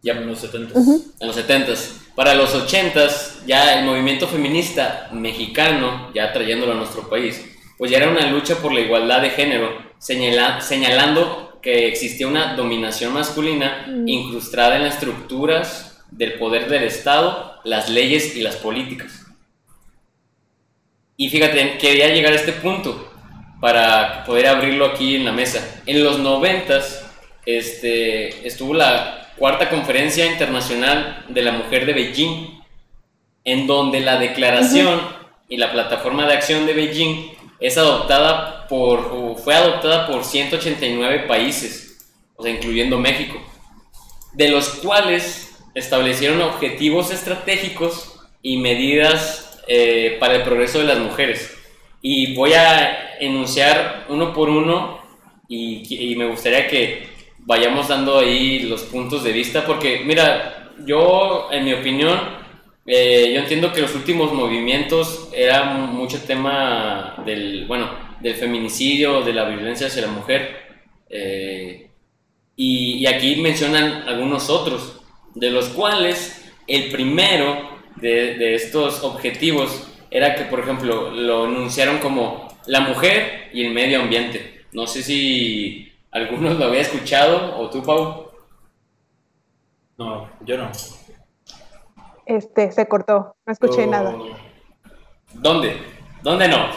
Ya 0.02 0.12
en 0.14 0.26
los 0.26 0.40
70. 0.40 0.78
En 1.20 1.26
los 1.26 1.36
70s. 1.36 1.92
Para 2.14 2.34
los 2.34 2.54
80s, 2.54 3.44
ya 3.46 3.78
el 3.78 3.84
movimiento 3.84 4.26
feminista 4.26 5.08
mexicano, 5.12 6.10
ya 6.14 6.32
trayéndolo 6.32 6.72
a 6.72 6.76
nuestro 6.76 7.08
país, 7.08 7.44
pues 7.78 7.90
ya 7.90 7.98
era 7.98 8.10
una 8.10 8.26
lucha 8.30 8.56
por 8.56 8.72
la 8.72 8.80
igualdad 8.80 9.22
de 9.22 9.30
género, 9.30 9.70
señala- 9.98 10.60
señalando 10.60 11.58
que 11.62 11.86
existía 11.88 12.26
una 12.26 12.54
dominación 12.54 13.12
masculina 13.12 13.84
incrustada 14.06 14.76
en 14.76 14.84
las 14.84 14.94
estructuras 14.94 16.02
del 16.10 16.34
poder 16.34 16.68
del 16.68 16.84
Estado, 16.84 17.60
las 17.64 17.88
leyes 17.88 18.34
y 18.36 18.42
las 18.42 18.56
políticas. 18.56 19.26
Y 21.20 21.30
fíjate, 21.30 21.78
quería 21.78 22.14
llegar 22.14 22.32
a 22.32 22.36
este 22.36 22.52
punto 22.52 23.10
para 23.60 24.22
poder 24.24 24.46
abrirlo 24.46 24.86
aquí 24.86 25.16
en 25.16 25.24
la 25.24 25.32
mesa. 25.32 25.82
En 25.84 26.04
los 26.04 26.20
90s 26.20 27.00
este, 27.44 28.46
estuvo 28.46 28.72
la 28.72 29.32
cuarta 29.36 29.68
conferencia 29.68 30.26
internacional 30.26 31.24
de 31.28 31.42
la 31.42 31.50
mujer 31.50 31.86
de 31.86 31.92
Beijing, 31.92 32.60
en 33.42 33.66
donde 33.66 33.98
la 33.98 34.20
declaración 34.20 35.00
y 35.48 35.56
la 35.56 35.72
plataforma 35.72 36.24
de 36.24 36.34
acción 36.34 36.66
de 36.66 36.74
Beijing 36.74 37.32
es 37.58 37.76
adoptada 37.78 38.68
por, 38.68 39.10
o 39.12 39.34
fue 39.34 39.56
adoptada 39.56 40.06
por 40.06 40.24
189 40.24 41.24
países, 41.26 41.98
o 42.36 42.44
sea, 42.44 42.52
incluyendo 42.52 42.96
México, 42.96 43.42
de 44.34 44.50
los 44.50 44.68
cuales 44.68 45.58
establecieron 45.74 46.40
objetivos 46.42 47.10
estratégicos 47.10 48.20
y 48.40 48.58
medidas 48.58 49.47
eh, 49.68 50.16
para 50.18 50.36
el 50.36 50.42
progreso 50.42 50.78
de 50.78 50.86
las 50.86 50.98
mujeres. 50.98 51.56
Y 52.02 52.34
voy 52.34 52.54
a 52.54 53.18
enunciar 53.20 54.06
uno 54.08 54.32
por 54.32 54.48
uno 54.48 55.00
y, 55.48 56.12
y 56.12 56.16
me 56.16 56.26
gustaría 56.26 56.66
que 56.66 57.06
vayamos 57.48 57.88
dando 57.88 58.18
ahí 58.18 58.60
los 58.60 58.82
puntos 58.82 59.24
de 59.24 59.32
vista, 59.32 59.64
porque 59.64 60.02
mira, 60.04 60.72
yo, 60.84 61.48
en 61.50 61.64
mi 61.64 61.72
opinión, 61.72 62.18
eh, 62.86 63.32
yo 63.34 63.40
entiendo 63.40 63.72
que 63.72 63.80
los 63.80 63.94
últimos 63.94 64.32
movimientos 64.32 65.30
era 65.32 65.64
mucho 65.64 66.22
tema 66.22 67.22
del, 67.24 67.66
bueno, 67.66 67.90
del 68.20 68.34
feminicidio, 68.34 69.22
de 69.22 69.32
la 69.32 69.48
violencia 69.48 69.86
hacia 69.86 70.02
la 70.02 70.08
mujer, 70.08 70.56
eh, 71.08 71.90
y, 72.56 72.98
y 72.98 73.06
aquí 73.06 73.36
mencionan 73.36 74.08
algunos 74.08 74.50
otros, 74.50 75.00
de 75.34 75.50
los 75.50 75.68
cuales 75.70 76.50
el 76.66 76.90
primero 76.90 77.77
de, 78.00 78.34
de 78.36 78.54
estos 78.54 79.02
objetivos 79.04 79.88
era 80.10 80.34
que, 80.34 80.44
por 80.44 80.60
ejemplo, 80.60 81.10
lo 81.10 81.46
enunciaron 81.46 81.98
como 81.98 82.48
la 82.66 82.80
mujer 82.80 83.50
y 83.52 83.64
el 83.66 83.72
medio 83.74 84.00
ambiente. 84.00 84.64
No 84.72 84.86
sé 84.86 85.02
si 85.02 85.92
algunos 86.10 86.58
lo 86.58 86.66
había 86.66 86.80
escuchado, 86.80 87.58
o 87.58 87.68
tú, 87.70 87.82
Pau. 87.82 88.30
No, 89.98 90.30
yo 90.44 90.56
no. 90.58 90.70
Este, 92.26 92.70
se 92.72 92.86
cortó, 92.86 93.36
no 93.46 93.52
escuché 93.52 93.84
Yo- 93.84 93.90
nada. 93.90 94.14
¿Dónde? 95.34 95.76
¿Dónde 96.22 96.48
no? 96.48 96.68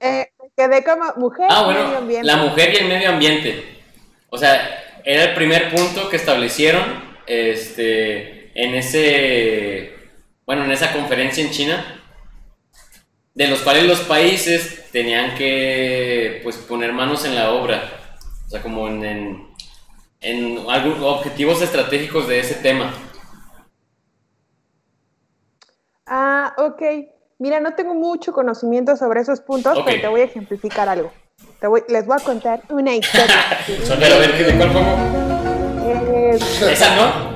Eh, 0.00 0.26
me 0.40 0.50
quedé 0.56 0.84
como 0.84 1.04
mujer, 1.16 1.46
Ah, 1.50 1.66
medio 1.68 1.82
bueno, 1.82 1.98
ambiente. 1.98 2.26
la 2.26 2.36
mujer 2.36 2.72
y 2.74 2.76
el 2.78 2.88
medio 2.88 3.08
ambiente. 3.10 3.78
O 4.30 4.38
sea, 4.38 5.00
era 5.04 5.24
el 5.24 5.34
primer 5.34 5.70
punto 5.70 6.08
que 6.08 6.16
establecieron 6.16 6.82
este, 7.26 8.31
en 8.54 8.74
ese, 8.74 9.92
bueno, 10.46 10.64
en 10.64 10.70
esa 10.72 10.92
conferencia 10.92 11.44
en 11.44 11.50
China, 11.50 12.00
de 13.34 13.48
los 13.48 13.60
cuales 13.60 13.84
los 13.84 14.00
países 14.00 14.90
tenían 14.92 15.34
que, 15.36 16.40
pues, 16.42 16.56
poner 16.58 16.92
manos 16.92 17.24
en 17.24 17.34
la 17.34 17.52
obra, 17.52 18.16
o 18.46 18.50
sea, 18.50 18.62
como 18.62 18.88
en, 18.88 19.04
en, 19.04 19.48
en 20.20 20.58
objetivos 20.66 21.62
estratégicos 21.62 22.28
de 22.28 22.40
ese 22.40 22.54
tema. 22.56 22.92
Ah, 26.06 26.54
ok. 26.58 26.82
Mira, 27.38 27.58
no 27.60 27.74
tengo 27.74 27.94
mucho 27.94 28.32
conocimiento 28.32 28.96
sobre 28.96 29.20
esos 29.20 29.40
puntos, 29.40 29.78
pero 29.84 30.00
te 30.00 30.08
voy 30.08 30.20
a 30.20 30.24
ejemplificar 30.24 30.88
algo. 30.88 31.12
Te 31.58 31.66
voy- 31.66 31.82
les 31.88 32.06
voy 32.06 32.16
a 32.20 32.24
contar 32.24 32.62
una 32.68 32.94
historia. 32.94 33.58
Pero 33.66 34.14
a 34.14 34.18
ver, 34.18 34.46
¿de 34.46 34.54
cuál 34.56 34.72
pongo? 34.72 34.90
Eh, 35.86 36.38
¿Esa 36.70 36.94
no? 36.96 37.31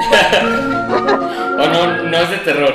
¿O 1.58 1.66
no, 1.66 2.02
no 2.04 2.16
es 2.16 2.30
de 2.30 2.38
terror? 2.38 2.74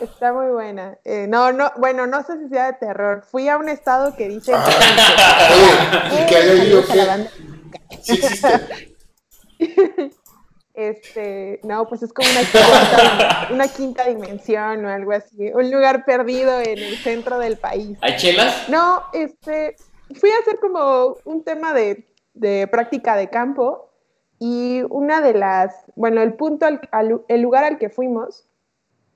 está 0.00 0.32
muy 0.32 0.48
buena. 0.48 0.98
Eh, 1.04 1.26
no, 1.28 1.52
no, 1.52 1.72
bueno, 1.76 2.06
no 2.06 2.22
sé 2.22 2.38
si 2.38 2.48
sea 2.48 2.66
de 2.66 2.72
terror. 2.74 3.24
Fui 3.30 3.48
a 3.48 3.56
un 3.56 3.68
estado 3.68 4.14
que 4.16 4.28
dice 4.28 4.52
Oye, 4.54 6.22
¿y 6.22 6.26
que 6.26 6.36
haya 6.36 6.64
ido 6.64 6.82
Saludos 6.82 6.90
a 6.90 6.94
la 6.94 7.02
qué? 7.02 7.08
banda. 7.08 7.30
Sí 8.02 8.12
existe. 8.14 8.50
Este, 10.74 11.60
no, 11.62 11.88
pues 11.88 12.02
es 12.02 12.12
como 12.12 12.28
una 12.28 12.40
quinta, 12.40 13.48
una 13.50 13.68
quinta 13.68 14.04
dimensión 14.04 14.84
o 14.84 14.90
algo 14.90 15.12
así, 15.12 15.50
un 15.54 15.70
lugar 15.70 16.04
perdido 16.04 16.60
en 16.60 16.78
el 16.78 16.98
centro 16.98 17.38
del 17.38 17.56
país. 17.56 17.96
¿Hay 18.02 18.16
chelas? 18.16 18.68
No, 18.68 19.04
este, 19.14 19.76
fui 20.14 20.30
a 20.30 20.38
hacer 20.40 20.58
como 20.60 21.16
un 21.24 21.44
tema 21.44 21.72
de, 21.72 22.12
de 22.34 22.66
práctica 22.66 23.16
de 23.16 23.30
campo 23.30 23.90
y 24.38 24.82
una 24.90 25.20
de 25.20 25.34
las, 25.34 25.74
bueno, 25.94 26.20
el 26.22 26.34
punto, 26.34 26.66
al, 26.66 26.80
al- 26.92 27.22
el 27.28 27.40
lugar 27.40 27.64
al 27.64 27.78
que 27.78 27.88
fuimos 27.88 28.46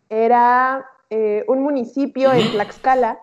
era 0.09 0.87
eh, 1.11 1.45
un 1.49 1.63
municipio 1.63 2.33
en. 2.33 2.51
Tlaxcala 2.53 3.21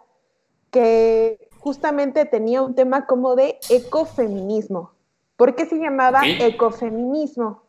que 0.72 1.50
justamente 1.60 2.26
tenía 2.26 2.62
un 2.62 2.76
tema 2.76 3.06
como 3.06 3.36
de 3.36 3.60
ecofeminismo. 3.70 4.92
¿Por 5.38 5.56
qué 5.56 5.66
se 5.66 5.78
llamaba 5.78 6.22
ecofeminismo? 6.40 7.64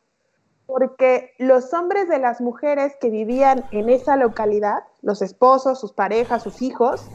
Porque 0.66 1.32
los 1.38 1.72
hombres 1.72 2.08
de 2.08 2.18
las 2.18 2.40
mujeres 2.40 2.94
que 3.00 3.08
vivían 3.10 3.64
en 3.70 3.88
esa 3.88 4.16
localidad, 4.16 4.84
los 5.02 5.22
esposos, 5.22 5.80
sus 5.80 5.92
parejas, 5.92 6.42
sus 6.42 6.60
hijos, 6.60 7.08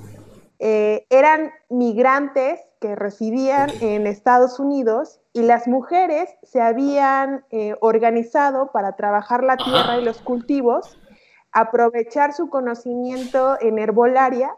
eh, 0.59 1.05
eran 1.09 1.51
migrantes 1.69 2.59
que 2.79 2.95
residían 2.95 3.69
en 3.81 4.07
Estados 4.07 4.59
Unidos 4.59 5.19
y 5.33 5.41
las 5.41 5.67
mujeres 5.67 6.29
se 6.43 6.61
habían 6.61 7.43
eh, 7.49 7.75
organizado 7.81 8.71
para 8.71 8.95
trabajar 8.95 9.43
la 9.43 9.57
tierra 9.57 9.97
y 9.99 10.05
los 10.05 10.21
cultivos, 10.21 10.97
aprovechar 11.51 12.33
su 12.33 12.49
conocimiento 12.49 13.57
en 13.59 13.79
herbolaria 13.79 14.55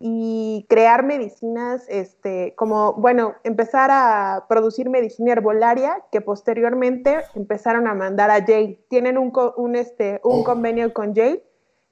y 0.00 0.66
crear 0.68 1.04
medicinas, 1.04 1.84
este, 1.88 2.54
como, 2.56 2.92
bueno, 2.94 3.34
empezar 3.42 3.90
a 3.92 4.44
producir 4.48 4.88
medicina 4.90 5.32
herbolaria 5.32 6.02
que 6.12 6.20
posteriormente 6.20 7.24
empezaron 7.34 7.86
a 7.86 7.94
mandar 7.94 8.30
a 8.30 8.38
Yale. 8.38 8.84
Tienen 8.88 9.18
un, 9.18 9.32
un, 9.56 9.76
este, 9.76 10.20
un 10.24 10.40
Oh. 10.40 10.44
convenio 10.44 10.92
con 10.92 11.14
Yale. 11.14 11.42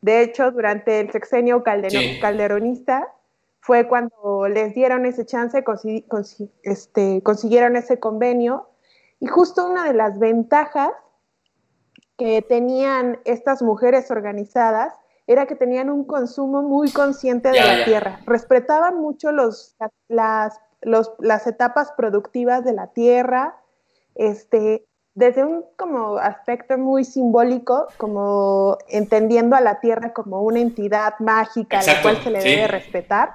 De 0.01 0.21
hecho, 0.23 0.51
durante 0.51 1.01
el 1.01 1.11
sexenio 1.13 1.63
calderonista 1.63 3.09
fue 3.65 3.87
cuando 3.87 4.49
les 4.49 4.75
dieron 4.75 5.07
ese 5.07 5.25
chance, 5.25 5.63
consi- 5.65 6.05
consi- 6.09 6.51
este, 6.65 7.23
consiguieron 7.23 7.77
ese 7.77 8.01
convenio. 8.01 8.69
Y 9.21 9.29
justo 9.29 9.65
una 9.71 9.85
de 9.85 9.95
las 9.95 10.19
ventajas 10.19 10.91
que 12.19 12.43
tenían 12.43 13.21
estas 13.25 13.63
mujeres 13.63 14.11
organizadas 14.11 14.93
era 15.29 15.47
que 15.47 15.55
tenían 15.55 15.91
un 15.91 16.05
consumo 16.05 16.63
muy 16.63 16.91
consciente 16.91 17.51
de 17.53 17.63
la 17.63 17.85
tierra. 17.85 18.21
Respetaban 18.27 19.01
mucho 19.01 19.31
los, 19.31 19.77
las, 20.09 20.61
los- 20.81 21.13
las 21.21 21.47
etapas 21.47 21.93
productivas 21.93 22.65
de 22.65 22.73
la 22.73 22.89
tierra, 22.89 23.57
este, 24.17 24.85
desde 25.15 25.45
un 25.45 25.65
como 25.79 26.17
aspecto 26.17 26.77
muy 26.79 27.05
simbólico, 27.05 27.87
como 27.97 28.77
entendiendo 28.89 29.55
a 29.55 29.61
la 29.61 29.79
tierra 29.79 30.13
como 30.13 30.43
una 30.43 30.59
entidad 30.59 31.15
mágica 31.21 31.79
a 31.79 31.83
la 31.85 32.03
cual 32.03 32.17
se 32.25 32.31
le 32.31 32.41
sí. 32.41 32.49
debe 32.49 32.67
respetar, 32.67 33.35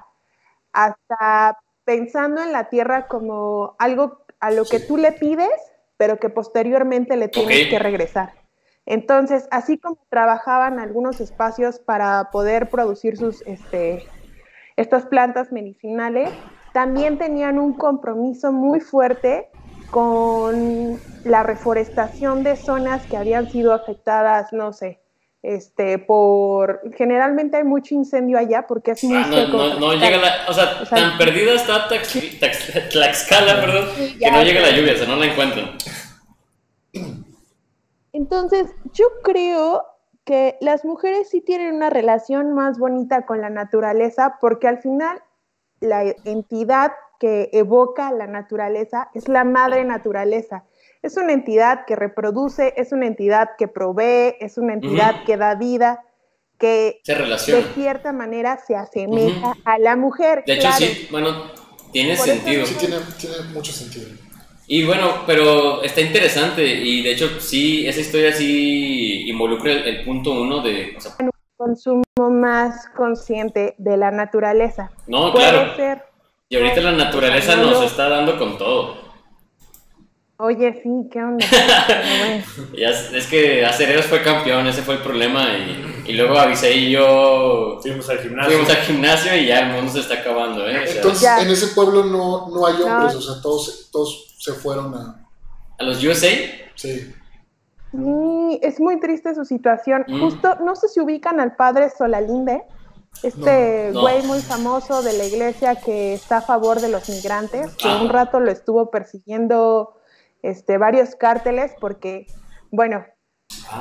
hasta 0.73 1.57
pensando 1.85 2.41
en 2.41 2.51
la 2.51 2.69
tierra 2.69 3.07
como 3.07 3.75
algo 3.79 4.25
a 4.39 4.51
lo 4.51 4.65
que 4.65 4.79
tú 4.79 4.97
le 4.97 5.13
pides, 5.13 5.49
pero 5.97 6.19
que 6.19 6.29
posteriormente 6.29 7.17
le 7.17 7.27
tienes 7.27 7.67
que 7.67 7.79
regresar. 7.79 8.33
Entonces, 8.85 9.47
así 9.51 9.77
como 9.77 9.97
trabajaban 10.09 10.79
algunos 10.79 11.19
espacios 11.19 11.79
para 11.79 12.29
poder 12.31 12.69
producir 12.69 13.17
sus, 13.17 13.41
este, 13.45 14.07
estas 14.77 15.05
plantas 15.05 15.51
medicinales, 15.51 16.29
también 16.73 17.17
tenían 17.17 17.59
un 17.59 17.73
compromiso 17.73 18.51
muy 18.51 18.79
fuerte 18.79 19.49
con 19.91 20.99
la 21.23 21.43
reforestación 21.43 22.43
de 22.43 22.55
zonas 22.55 23.05
que 23.07 23.17
habían 23.17 23.49
sido 23.49 23.73
afectadas, 23.73 24.53
no 24.53 24.71
sé, 24.71 25.01
este, 25.55 25.97
por 25.97 26.81
generalmente 26.95 27.57
hay 27.57 27.63
mucho 27.63 27.95
incendio 27.95 28.37
allá 28.37 28.65
porque 28.67 28.91
es 28.91 29.03
muy 29.03 29.17
Ah, 29.17 29.27
no, 29.29 29.35
seco. 29.37 29.57
no, 29.57 29.79
no 29.79 29.93
llega 29.93 30.17
la. 30.17 30.31
O 30.49 30.53
sea, 30.53 30.79
O 30.81 30.85
sea, 30.85 30.97
tan 30.97 31.17
perdida 31.17 31.53
está 31.53 31.87
Tax- 31.87 32.39
Tax- 32.39 32.89
Tlaxcala, 32.89 33.61
perdón, 33.61 33.85
que 34.19 34.29
no 34.31 34.43
llega 34.43 34.61
la 34.61 34.71
lluvia, 34.71 34.93
o 34.93 34.97
sea, 34.97 35.07
no 35.07 35.15
la 35.15 35.25
encuentran. 35.27 35.71
Entonces, 38.13 38.67
yo 38.93 39.05
creo 39.23 39.83
que 40.25 40.57
las 40.59 40.83
mujeres 40.83 41.29
sí 41.29 41.41
tienen 41.41 41.75
una 41.75 41.89
relación 41.89 42.53
más 42.53 42.77
bonita 42.79 43.25
con 43.25 43.41
la 43.41 43.49
naturaleza 43.49 44.37
porque 44.41 44.67
al 44.67 44.79
final 44.79 45.21
la 45.79 46.03
entidad 46.25 46.91
que 47.19 47.49
evoca 47.53 48.11
la 48.11 48.27
naturaleza 48.27 49.09
es 49.13 49.27
la 49.27 49.43
madre 49.43 49.83
naturaleza. 49.85 50.65
Es 51.07 51.15
una 51.15 51.31
entidad 51.31 51.85
que 51.85 51.95
reproduce, 51.95 52.73
es 52.75 52.91
una 52.91 53.07
entidad 53.07 53.51
que 53.57 53.69
provee, 53.69 54.35
es 54.41 54.57
una 54.57 54.73
entidad 54.73 55.15
Ujú. 55.15 55.25
que 55.25 55.37
da 55.37 55.55
vida, 55.55 56.03
que 56.59 56.99
Se 57.03 57.15
de 57.15 57.63
cierta 57.73 58.11
manera 58.11 58.57
se 58.67 58.75
asemeja 58.75 59.51
Ujú. 59.51 59.61
a 59.63 59.79
la 59.79 59.95
mujer. 59.95 60.43
De 60.45 60.55
hecho, 60.55 60.67
claro. 60.67 60.75
sí, 60.85 61.07
bueno, 61.09 61.43
tiene 61.93 62.17
Por 62.17 62.25
sentido. 62.25 62.65
Sí, 62.65 62.75
tiene, 62.75 62.97
tiene 63.17 63.35
mucho 63.53 63.71
sentido. 63.71 64.07
Y 64.67 64.83
bueno, 64.83 65.23
pero 65.25 65.81
está 65.81 66.01
interesante 66.01 66.65
y 66.65 67.01
de 67.03 67.11
hecho 67.13 67.39
sí, 67.39 67.87
esa 67.87 68.01
historia 68.01 68.33
sí 68.33 69.29
involucra 69.29 69.71
el, 69.71 69.83
el 69.87 70.03
punto 70.03 70.33
uno 70.33 70.61
de... 70.61 70.93
o 70.97 70.99
sea, 70.99 71.13
Consumo 71.55 72.03
más 72.17 72.85
consciente 72.97 73.75
de 73.77 73.95
la 73.95 74.11
naturaleza. 74.11 74.91
no, 75.07 75.31
Puede 75.31 75.49
claro. 75.51 75.75
ser 75.77 76.03
Y 76.49 76.57
ahorita 76.57 76.81
la 76.81 76.91
naturaleza 76.91 77.55
No, 77.55 77.63
nos 77.67 77.79
no. 77.79 77.83
está 77.85 78.09
dando 78.09 78.37
con 78.37 78.57
todo. 78.57 78.96
Oye, 80.39 80.79
sí, 80.83 80.89
¿qué 81.11 81.23
onda? 81.23 81.43
Ya 82.77 82.89
es, 82.89 83.11
es 83.13 83.25
que 83.27 83.65
Acereros 83.65 84.05
fue 84.05 84.21
campeón, 84.21 84.67
ese 84.67 84.83
fue 84.83 84.95
el 84.95 85.01
problema 85.01 85.47
y, 85.57 86.11
y 86.11 86.13
luego 86.13 86.37
Avisé 86.37 86.73
y 86.73 86.91
yo 86.91 87.79
Fuimos 87.81 88.07
al 88.09 88.19
gimnasio. 88.19 88.51
fuimos 88.51 88.69
al 88.69 88.81
gimnasio 88.83 89.35
y 89.35 89.47
ya 89.47 89.59
el 89.61 89.73
mundo 89.73 89.91
se 89.91 90.01
está 90.01 90.15
acabando, 90.15 90.67
¿eh? 90.67 90.83
O 90.83 90.85
sea, 90.87 90.95
Entonces, 90.97 91.21
Ya. 91.21 91.41
en 91.41 91.49
ese 91.49 91.67
pueblo 91.67 92.03
no, 92.03 92.49
no 92.49 92.67
hay 92.67 92.75
hombres, 92.83 93.13
No. 93.13 93.19
o 93.19 93.21
sea, 93.21 93.41
todos, 93.41 93.89
todos 93.91 94.35
se 94.39 94.53
fueron 94.53 94.93
a... 94.93 95.25
a 95.79 95.83
los 95.83 96.03
USA, 96.03 96.27
Sí. 96.75 97.13
Sí, 97.91 98.59
es 98.61 98.79
muy 98.79 98.99
triste 98.99 99.33
su 99.33 99.43
situación. 99.45 100.03
Mm. 100.07 100.19
Justo, 100.21 100.55
no 100.63 100.75
sé 100.75 100.87
si 100.89 100.99
ubican 100.99 101.39
al 101.39 101.55
padre 101.55 101.89
Solalinde, 101.97 102.61
este 103.23 103.87
No, 103.87 103.93
no. 103.93 104.01
güey 104.01 104.21
muy 104.23 104.41
famoso 104.41 105.01
de 105.01 105.13
la 105.13 105.25
iglesia 105.25 105.75
que 105.77 106.13
está 106.13 106.37
a 106.37 106.41
favor 106.41 106.79
de 106.81 106.89
los 106.89 107.09
migrantes, 107.09 107.73
que 107.77 107.87
Ah. 107.87 108.01
un 108.03 108.09
rato 108.09 108.39
lo 108.39 108.51
estuvo 108.51 108.91
persiguiendo 108.91 109.93
este, 110.41 110.77
varios 110.77 111.15
cárteles 111.15 111.75
porque, 111.79 112.27
bueno, 112.71 113.05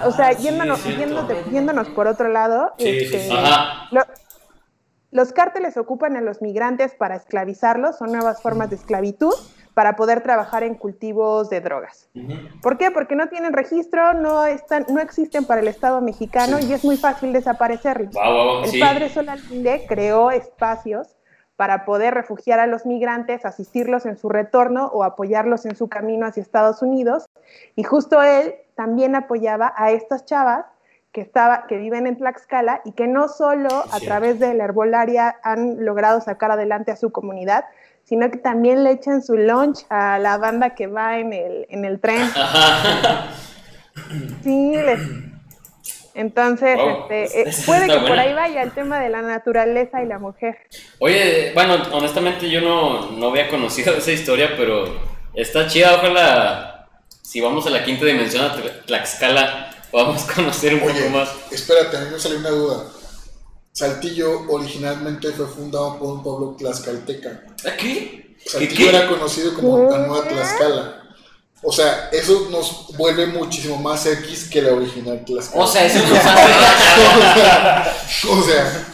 o 0.04 0.10
sea, 0.12 0.28
Ah, 0.28 0.34
sí, 0.34 0.42
yéndonos, 0.44 0.82
yéndote- 0.84 1.44
yéndonos 1.50 1.88
por 1.90 2.06
otro 2.06 2.28
lado, 2.28 2.72
Sí, 2.78 2.88
este, 2.88 3.28
lo- 3.90 4.02
los 5.10 5.32
cárteles 5.32 5.76
ocupan 5.76 6.16
a 6.16 6.20
los 6.20 6.42
migrantes 6.42 6.94
para 6.94 7.16
esclavizarlos, 7.16 7.96
son 7.98 8.12
nuevas 8.12 8.42
formas 8.42 8.70
de 8.70 8.76
esclavitud 8.76 9.32
para 9.74 9.94
poder 9.96 10.22
trabajar 10.22 10.62
en 10.62 10.74
cultivos 10.74 11.48
de 11.50 11.60
drogas. 11.60 12.10
¿Por 12.62 12.78
qué? 12.78 12.90
Porque 12.90 13.14
no 13.14 13.28
tienen 13.28 13.52
registro, 13.52 14.14
no, 14.14 14.44
están, 14.46 14.86
no 14.88 15.00
existen 15.00 15.44
para 15.44 15.60
el 15.60 15.68
Estado 15.68 16.00
mexicano 16.00 16.58
y 16.58 16.72
es 16.72 16.84
muy 16.84 16.96
fácil 16.96 17.32
desaparecerlos. 17.32 18.12
Wow, 18.14 18.24
wow, 18.34 18.64
El 18.64 18.70
sí. 18.70 18.80
padre 18.80 19.08
Solalinde 19.08 19.84
creó 19.86 20.30
espacios 20.30 21.15
para 21.56 21.84
poder 21.84 22.14
refugiar 22.14 22.58
a 22.60 22.66
los 22.66 22.84
migrantes, 22.86 23.44
asistirlos 23.44 24.04
en 24.06 24.16
su 24.18 24.28
retorno 24.28 24.86
o 24.86 25.04
apoyarlos 25.04 25.64
en 25.66 25.74
su 25.74 25.88
camino 25.88 26.26
hacia 26.26 26.42
Estados 26.42 26.82
Unidos. 26.82 27.26
Y 27.74 27.82
justo 27.82 28.22
él 28.22 28.54
también 28.74 29.14
apoyaba 29.16 29.72
a 29.76 29.90
estas 29.90 30.26
chavas 30.26 30.66
que, 31.12 31.22
estaba, 31.22 31.66
que 31.66 31.78
viven 31.78 32.06
en 32.06 32.18
Tlaxcala 32.18 32.82
y 32.84 32.92
que 32.92 33.06
no 33.08 33.28
solo 33.28 33.68
a 33.90 34.00
través 34.00 34.38
de 34.38 34.52
la 34.52 34.64
herbolaria 34.64 35.36
han 35.42 35.82
logrado 35.84 36.20
sacar 36.20 36.50
adelante 36.50 36.92
a 36.92 36.96
su 36.96 37.10
comunidad, 37.10 37.64
sino 38.04 38.30
que 38.30 38.36
también 38.36 38.84
le 38.84 38.90
echan 38.90 39.22
su 39.22 39.36
lunch 39.36 39.86
a 39.88 40.18
la 40.18 40.36
banda 40.36 40.74
que 40.74 40.86
va 40.88 41.18
en 41.18 41.32
el, 41.32 41.66
en 41.70 41.84
el 41.86 42.00
tren. 42.00 42.20
Sí, 44.42 44.72
les- 44.76 45.35
entonces, 46.16 46.76
Wow, 46.76 47.06
este, 47.10 47.40
eh, 47.50 47.52
puede 47.66 47.86
que 47.86 47.98
por 48.00 48.18
ahí 48.18 48.32
vaya 48.34 48.62
el 48.62 48.72
tema 48.72 49.00
de 49.00 49.08
la 49.10 49.22
naturaleza 49.22 50.02
y 50.02 50.06
la 50.06 50.18
mujer. 50.18 50.56
Oye, 50.98 51.52
bueno, 51.54 51.76
honestamente 51.92 52.50
yo 52.50 52.60
no, 52.60 53.10
no 53.12 53.28
había 53.28 53.48
conocido 53.48 53.94
esa 53.96 54.12
historia, 54.12 54.54
pero 54.56 55.00
está 55.34 55.66
chida, 55.66 55.94
ojalá 55.96 56.88
si 57.22 57.40
vamos 57.40 57.66
a 57.66 57.70
la 57.70 57.84
quinta 57.84 58.04
dimensión 58.06 58.44
a 58.44 58.54
Tla- 58.54 58.84
Tlaxcala 58.86 59.70
podamos 59.90 60.22
conocer 60.24 60.74
un 60.74 60.82
Oye, 60.82 61.00
poco 61.02 61.10
más. 61.10 61.30
espérate, 61.50 61.96
a 61.96 62.00
mí 62.00 62.06
me 62.12 62.18
salió 62.18 62.38
una 62.38 62.50
duda. 62.50 62.84
Saltillo 63.72 64.50
originalmente 64.50 65.28
fue 65.32 65.46
fundado 65.46 65.98
por 65.98 66.08
un 66.14 66.22
pueblo 66.22 66.56
tlaxcalteca. 66.58 67.42
¿Aquí? 67.70 68.36
¿Qué, 68.42 68.50
Saltillo 68.50 68.90
qué? 68.90 68.96
era 68.96 69.06
conocido 69.08 69.54
como 69.54 69.90
la 69.90 69.98
Nueva 70.06 70.26
Tlaxcala. 70.28 71.02
O 71.68 71.72
sea, 71.72 72.10
eso 72.12 72.46
nos 72.48 72.96
vuelve 72.96 73.26
muchísimo 73.26 73.76
más 73.76 74.06
X 74.06 74.48
que 74.48 74.62
la 74.62 74.72
original 74.72 75.24
Tlaxcala. 75.24 75.64
O 75.64 75.66
sea, 75.66 75.84
eso 75.84 75.98
nos 75.98 76.24
hace... 76.24 76.42
o 78.30 78.42
sea, 78.44 78.86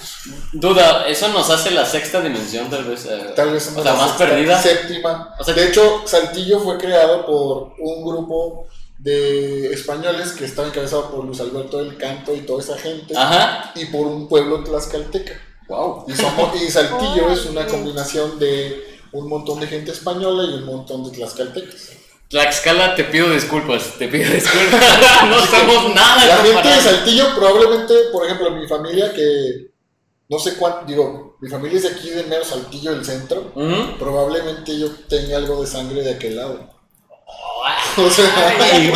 Duda, 0.53 1.07
eso 1.07 1.29
nos 1.29 1.51
hace 1.51 1.71
la 1.71 1.85
sexta 1.85 2.23
dimensión 2.23 2.71
tal 2.71 2.85
vez. 2.85 3.05
eh, 3.05 3.33
tal 3.37 3.53
vez 3.53 3.71
O 3.77 3.83
sea, 3.83 3.93
más 3.93 4.11
sexta, 4.13 4.27
perdida. 4.27 4.63
Séptima. 4.63 5.35
O 5.39 5.45
sea, 5.45 5.53
de 5.53 5.69
hecho, 5.69 6.03
Saltillo 6.07 6.61
fue 6.61 6.79
creado 6.79 7.27
por 7.27 7.75
un 7.79 8.05
grupo 8.07 8.67
de 8.99 9.71
españoles 9.75 10.33
que 10.33 10.47
estaba 10.47 10.69
encabezado 10.69 11.11
por 11.11 11.27
Luis 11.27 11.41
Alberto 11.41 11.77
del 11.77 11.99
Canto 11.99 12.35
y 12.35 12.41
toda 12.41 12.63
esa 12.63 12.79
gente. 12.79 13.15
Ajá. 13.15 13.73
Y 13.75 13.85
por 13.87 14.07
un 14.07 14.29
pueblo 14.29 14.65
tlaxcalteca. 14.65 15.35
Wow. 15.69 16.07
Y, 16.09 16.13
somos, 16.15 16.55
y 16.63 16.71
Saltillo 16.71 17.29
es 17.33 17.45
una 17.45 17.67
combinación 17.67 18.39
de 18.39 19.01
un 19.13 19.29
montón 19.29 19.61
de 19.61 19.67
gente 19.67 19.91
española 19.91 20.45
y 20.45 20.55
un 20.55 20.65
montón 20.65 21.05
de 21.05 21.11
tlaxcaltecas. 21.11 22.02
Tlaxcala, 22.33 22.95
te 22.95 23.05
pido 23.05 23.31
disculpas, 23.31 23.99
te 23.99 24.09
pido 24.09 24.33
disculpas. 24.33 24.81
no 25.29 25.47
somos 25.47 25.95
nada. 25.95 26.25
La 26.25 26.37
gente 26.39 26.69
de. 26.69 26.81
Saltillo 26.81 27.35
probablemente, 27.37 27.95
por 28.11 28.25
ejemplo, 28.25 28.51
mi 28.53 28.67
familia 28.67 29.13
que 29.13 29.71
no 30.31 30.39
sé 30.39 30.55
cuánto, 30.55 30.87
digo, 30.87 31.37
mi 31.43 31.51
familia 31.51 31.77
es 31.77 31.83
de 31.83 31.91
aquí 31.91 32.09
de 32.09 32.23
mero 32.23 32.43
Saltillo 32.43 32.95
del 32.95 33.05
centro, 33.05 33.53
probablemente 33.99 34.79
yo 34.79 34.91
tenga 35.07 35.37
algo 35.37 35.61
de 35.61 35.67
sangre 35.67 36.03
de 36.03 36.15
aquel 36.15 36.37
lado. 36.37 36.71
O 37.99 38.09
sea, 38.09 38.57
Ay. 38.59 38.91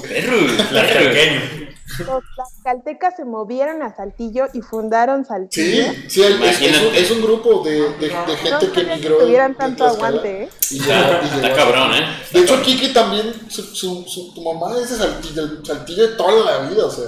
Perro, 0.00 0.38
La 0.72 0.86
perro. 0.86 1.59
Los 1.98 2.22
tlaxcaltecas 2.34 3.16
se 3.16 3.24
movieron 3.24 3.82
a 3.82 3.94
Saltillo 3.94 4.46
y 4.54 4.60
fundaron 4.62 5.24
Saltillo. 5.24 5.92
sí, 5.92 6.04
sí, 6.08 6.22
es, 6.22 6.60
es 6.60 6.80
un, 6.82 6.94
es 6.94 7.10
un 7.10 7.22
grupo 7.22 7.62
de, 7.64 7.72
de- 7.72 7.98
de 7.98 8.08
No 8.10 8.26
gente 8.36 8.36
que 8.40 8.48
sabía 8.48 8.70
que 8.72 8.96
migró. 8.96 9.18
de- 9.18 9.24
tuvieran 9.24 9.52
de 9.52 9.58
tanto 9.58 9.84
aguante, 9.86 10.42
¿eh? 10.44 10.48
y 10.70 10.76
y 10.76 10.80
está 10.80 11.54
cabrón, 11.54 11.94
¿eh? 11.94 12.04
De 12.32 12.40
hecho, 12.40 12.62
Kiki 12.62 12.92
también, 12.92 13.32
su, 13.48 13.62
su, 13.62 14.04
su- 14.06 14.32
tu 14.34 14.42
mamá 14.42 14.76
es 14.80 14.90
de 14.90 14.96
Saltillo, 14.96 15.64
Saltillo 15.64 16.08
de 16.08 16.16
toda 16.16 16.44
la 16.62 16.68
vida, 16.68 16.86
o 16.86 16.90
sea, 16.90 17.04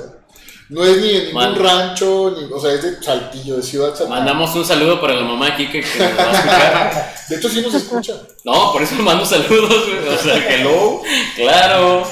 no 0.68 0.84
es 0.84 0.96
ni 0.98 1.08
de 1.12 1.18
ningún 1.26 1.34
Man- 1.34 1.54
rancho, 1.56 2.34
ni, 2.36 2.50
o 2.52 2.58
sea, 2.58 2.72
es 2.72 2.82
de 2.82 3.02
Saltillo, 3.02 3.56
de 3.56 3.62
Ciudad 3.62 3.88
Saltillo. 3.90 4.08
Mandamos 4.08 4.54
un 4.54 4.64
saludo 4.64 5.00
para 5.00 5.14
la 5.14 5.22
mamá 5.22 5.48
aquí 5.48 5.68
que, 5.70 5.80
que 5.82 5.98
nos 5.98 6.18
va 6.18 6.30
a 6.30 6.32
escuchar. 6.32 7.14
De 7.28 7.36
hecho, 7.36 7.48
sí 7.48 7.60
nos 7.60 7.74
escucha. 7.74 8.14
No, 8.44 8.72
por 8.72 8.82
eso 8.82 8.94
mando 8.96 9.24
saludos, 9.24 9.86
güey. 9.86 10.08
O 10.14 10.18
sea, 10.18 10.36
hello, 10.54 11.00
claro. 11.36 12.06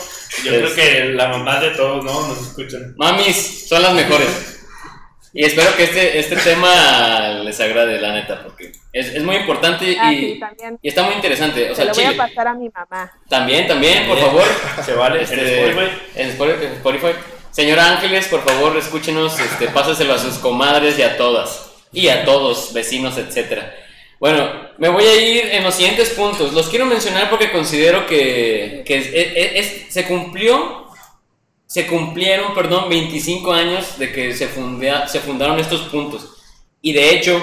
Yo 0.44 0.50
creo 0.52 0.74
que 0.74 1.04
la 1.14 1.28
mamá 1.28 1.60
de 1.60 1.70
todos, 1.70 2.04
¿no? 2.04 2.28
Nos 2.28 2.40
escuchan. 2.48 2.94
Mamis, 2.96 3.68
son 3.68 3.82
las 3.82 3.94
mejores. 3.94 4.56
Y 5.32 5.44
espero 5.44 5.76
que 5.76 5.84
este, 5.84 6.18
este 6.18 6.36
tema 6.36 7.40
les 7.44 7.60
agrade, 7.60 8.00
la 8.00 8.12
neta, 8.12 8.42
porque 8.42 8.72
es, 8.92 9.08
es 9.14 9.22
muy 9.22 9.36
importante 9.36 9.96
Ah, 10.00 10.12
y, 10.12 10.34
sí, 10.34 10.40
también. 10.40 10.78
y 10.82 10.88
está 10.88 11.04
muy 11.04 11.14
interesante. 11.14 11.70
O 11.70 11.74
Se 11.74 11.82
sea, 11.82 11.84
lo 11.84 11.94
voy 11.94 12.04
a 12.04 12.16
pasar 12.16 12.48
a 12.48 12.54
mi 12.54 12.68
mamá. 12.68 13.12
También, 13.28 13.68
también, 13.68 14.08
por 14.08 14.18
favor. 14.18 14.42
Se 14.84 14.92
vale. 14.94 15.22
Este, 15.22 15.36
En 15.36 15.68
Spotify. 15.70 16.00
en 16.16 16.28
Spotify. 16.30 16.64
en 16.66 16.72
Spotify. 16.72 17.12
Señora 17.52 17.90
Ángeles, 17.92 18.26
por 18.28 18.44
favor, 18.44 18.76
escúchenos, 18.76 19.38
este, 19.38 19.68
pásaselo 19.68 20.14
a 20.14 20.18
sus 20.18 20.34
comadres 20.38 20.98
y 20.98 21.02
a 21.02 21.16
todas. 21.16 21.66
Y 21.92 22.08
a 22.08 22.24
todos, 22.24 22.72
vecinos, 22.72 23.16
etcétera. 23.18 23.74
Bueno, 24.20 24.50
me 24.76 24.90
voy 24.90 25.04
a 25.04 25.16
ir 25.16 25.46
en 25.46 25.64
los 25.64 25.74
siguientes 25.74 26.10
puntos. 26.10 26.52
Los 26.52 26.68
quiero 26.68 26.84
mencionar 26.84 27.30
porque 27.30 27.50
considero 27.50 28.06
que, 28.06 28.82
que 28.86 28.98
es- 28.98 29.06
es- 29.14 29.52
es- 29.86 29.92
se 29.94 30.04
cumplió, 30.04 30.86
se 31.66 31.86
cumplieron, 31.86 32.52
perdón, 32.54 32.88
25 32.90 33.50
años 33.52 33.98
de 33.98 34.12
que 34.12 34.34
se, 34.34 34.46
fundea- 34.48 35.08
se 35.08 35.20
fundaron 35.20 35.58
estos 35.58 35.82
puntos. 35.88 36.28
Y 36.82 36.92
de 36.92 37.14
hecho, 37.14 37.40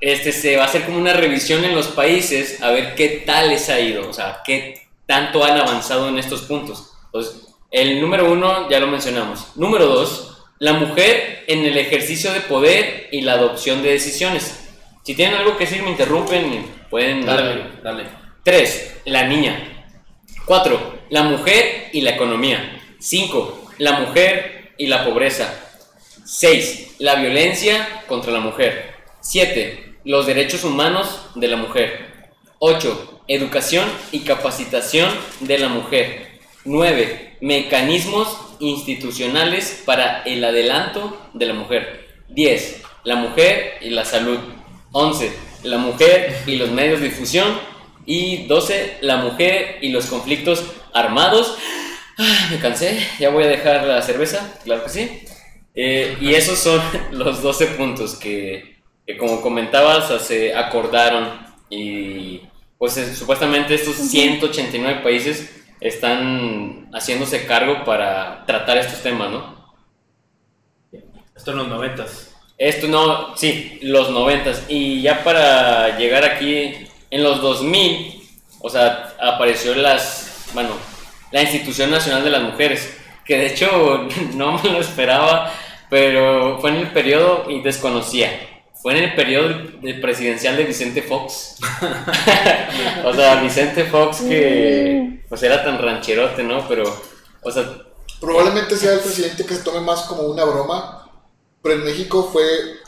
este, 0.00 0.30
se 0.32 0.56
va 0.56 0.64
a 0.64 0.66
hacer 0.66 0.84
como 0.84 0.98
una 0.98 1.12
revisión 1.12 1.64
en 1.64 1.74
los 1.74 1.88
países 1.88 2.62
a 2.62 2.70
ver 2.70 2.94
qué 2.94 3.24
tal 3.26 3.48
les 3.50 3.68
ha 3.68 3.80
ido, 3.80 4.08
o 4.08 4.12
sea, 4.12 4.40
qué 4.44 4.80
tanto 5.06 5.44
han 5.44 5.58
avanzado 5.58 6.08
en 6.08 6.18
estos 6.18 6.42
puntos. 6.42 6.92
Entonces, 7.06 7.48
el 7.72 8.00
número 8.00 8.30
uno 8.30 8.68
ya 8.70 8.78
lo 8.78 8.86
mencionamos. 8.86 9.46
Número 9.56 9.86
dos, 9.86 10.38
la 10.60 10.74
mujer 10.74 11.44
en 11.48 11.64
el 11.64 11.76
ejercicio 11.78 12.32
de 12.32 12.40
poder 12.42 13.08
y 13.10 13.22
la 13.22 13.32
adopción 13.32 13.82
de 13.82 13.90
decisiones. 13.90 14.61
Si 15.02 15.14
tienen 15.14 15.36
algo 15.36 15.56
que 15.56 15.64
decir, 15.64 15.82
me 15.82 15.90
interrumpen. 15.90 16.64
Pueden 16.88 17.26
Dale, 17.26 17.64
dale. 17.82 18.04
3. 18.44 19.00
La 19.06 19.24
niña. 19.24 19.86
4. 20.44 21.00
La 21.10 21.22
mujer 21.24 21.90
y 21.92 22.02
la 22.02 22.10
economía. 22.10 22.80
5. 23.00 23.70
La 23.78 24.00
mujer 24.00 24.74
y 24.78 24.86
la 24.86 25.04
pobreza. 25.04 25.52
6. 26.24 26.96
La 26.98 27.16
violencia 27.16 28.04
contra 28.06 28.32
la 28.32 28.40
mujer. 28.40 28.94
7. 29.20 29.96
Los 30.04 30.26
derechos 30.26 30.64
humanos 30.64 31.26
de 31.34 31.48
la 31.48 31.56
mujer. 31.56 32.12
8. 32.58 33.22
Educación 33.28 33.88
y 34.12 34.20
capacitación 34.20 35.10
de 35.40 35.58
la 35.58 35.68
mujer. 35.68 36.40
9. 36.64 37.38
Mecanismos 37.40 38.36
institucionales 38.60 39.82
para 39.84 40.22
el 40.22 40.44
adelanto 40.44 41.20
de 41.34 41.46
la 41.46 41.54
mujer. 41.54 42.08
10. 42.28 42.82
La 43.04 43.16
mujer 43.16 43.78
y 43.80 43.90
la 43.90 44.04
salud. 44.04 44.38
11. 44.92 45.32
La 45.64 45.78
mujer 45.78 46.42
y 46.46 46.56
los 46.56 46.70
medios 46.70 47.00
de 47.00 47.08
difusión. 47.08 47.48
Y 48.06 48.46
12. 48.46 48.98
La 49.00 49.16
mujer 49.16 49.78
y 49.80 49.90
los 49.90 50.06
conflictos 50.06 50.64
armados. 50.92 51.56
Ah, 52.18 52.48
me 52.50 52.58
cansé, 52.58 53.04
ya 53.18 53.30
voy 53.30 53.44
a 53.44 53.48
dejar 53.48 53.84
la 53.84 54.02
cerveza, 54.02 54.58
claro 54.64 54.84
que 54.84 54.90
sí. 54.90 55.22
Eh, 55.74 56.16
y 56.20 56.34
esos 56.34 56.58
son 56.58 56.80
los 57.12 57.42
12 57.42 57.66
puntos 57.68 58.16
que, 58.16 58.82
que 59.06 59.16
como 59.16 59.40
comentabas, 59.40 60.22
se 60.22 60.54
acordaron 60.54 61.46
y 61.70 62.42
pues 62.78 62.96
eh, 62.98 63.14
supuestamente 63.14 63.74
estos 63.74 63.96
189 63.96 65.00
países 65.02 65.62
están 65.80 66.90
haciéndose 66.92 67.46
cargo 67.46 67.84
para 67.84 68.44
tratar 68.44 68.76
estos 68.76 69.02
temas, 69.02 69.30
¿no? 69.30 69.62
Esto 71.34 71.52
en 71.52 71.56
los 71.58 71.68
noventas. 71.68 72.31
Esto 72.58 72.86
no, 72.88 73.36
sí, 73.36 73.78
los 73.82 74.10
90 74.10 74.64
y 74.68 75.02
ya 75.02 75.24
para 75.24 75.98
llegar 75.98 76.24
aquí 76.24 76.74
en 77.10 77.22
los 77.22 77.40
2000, 77.40 78.22
o 78.60 78.70
sea, 78.70 79.14
apareció 79.20 79.74
las, 79.74 80.48
bueno, 80.54 80.70
la 81.30 81.42
Institución 81.42 81.90
Nacional 81.90 82.24
de 82.24 82.30
las 82.30 82.42
Mujeres, 82.42 82.96
que 83.24 83.38
de 83.38 83.46
hecho 83.46 84.06
no 84.34 84.58
me 84.58 84.70
lo 84.70 84.80
esperaba, 84.80 85.52
pero 85.90 86.58
fue 86.60 86.70
en 86.70 86.76
el 86.76 86.92
periodo 86.92 87.50
y 87.50 87.60
desconocía. 87.60 88.48
Fue 88.80 88.98
en 88.98 89.04
el 89.04 89.14
periodo 89.14 89.48
de 89.80 89.94
presidencial 89.94 90.56
de 90.56 90.64
Vicente 90.64 91.02
Fox. 91.02 91.56
o 93.04 93.14
sea, 93.14 93.36
Vicente 93.36 93.84
Fox 93.84 94.22
que 94.22 95.20
pues 95.28 95.42
era 95.44 95.62
tan 95.62 95.78
rancherote, 95.78 96.42
¿no? 96.42 96.66
Pero, 96.66 96.84
o 97.42 97.50
sea, 97.50 97.64
Probablemente 98.22 98.76
sea 98.76 98.92
el 98.92 99.00
presidente 99.00 99.44
que 99.44 99.56
se 99.56 99.64
tome 99.64 99.80
más 99.80 100.02
como 100.02 100.22
una 100.22 100.44
broma, 100.44 101.01
pero 101.62 101.76
en 101.76 101.84
México 101.84 102.28
fue 102.32 102.44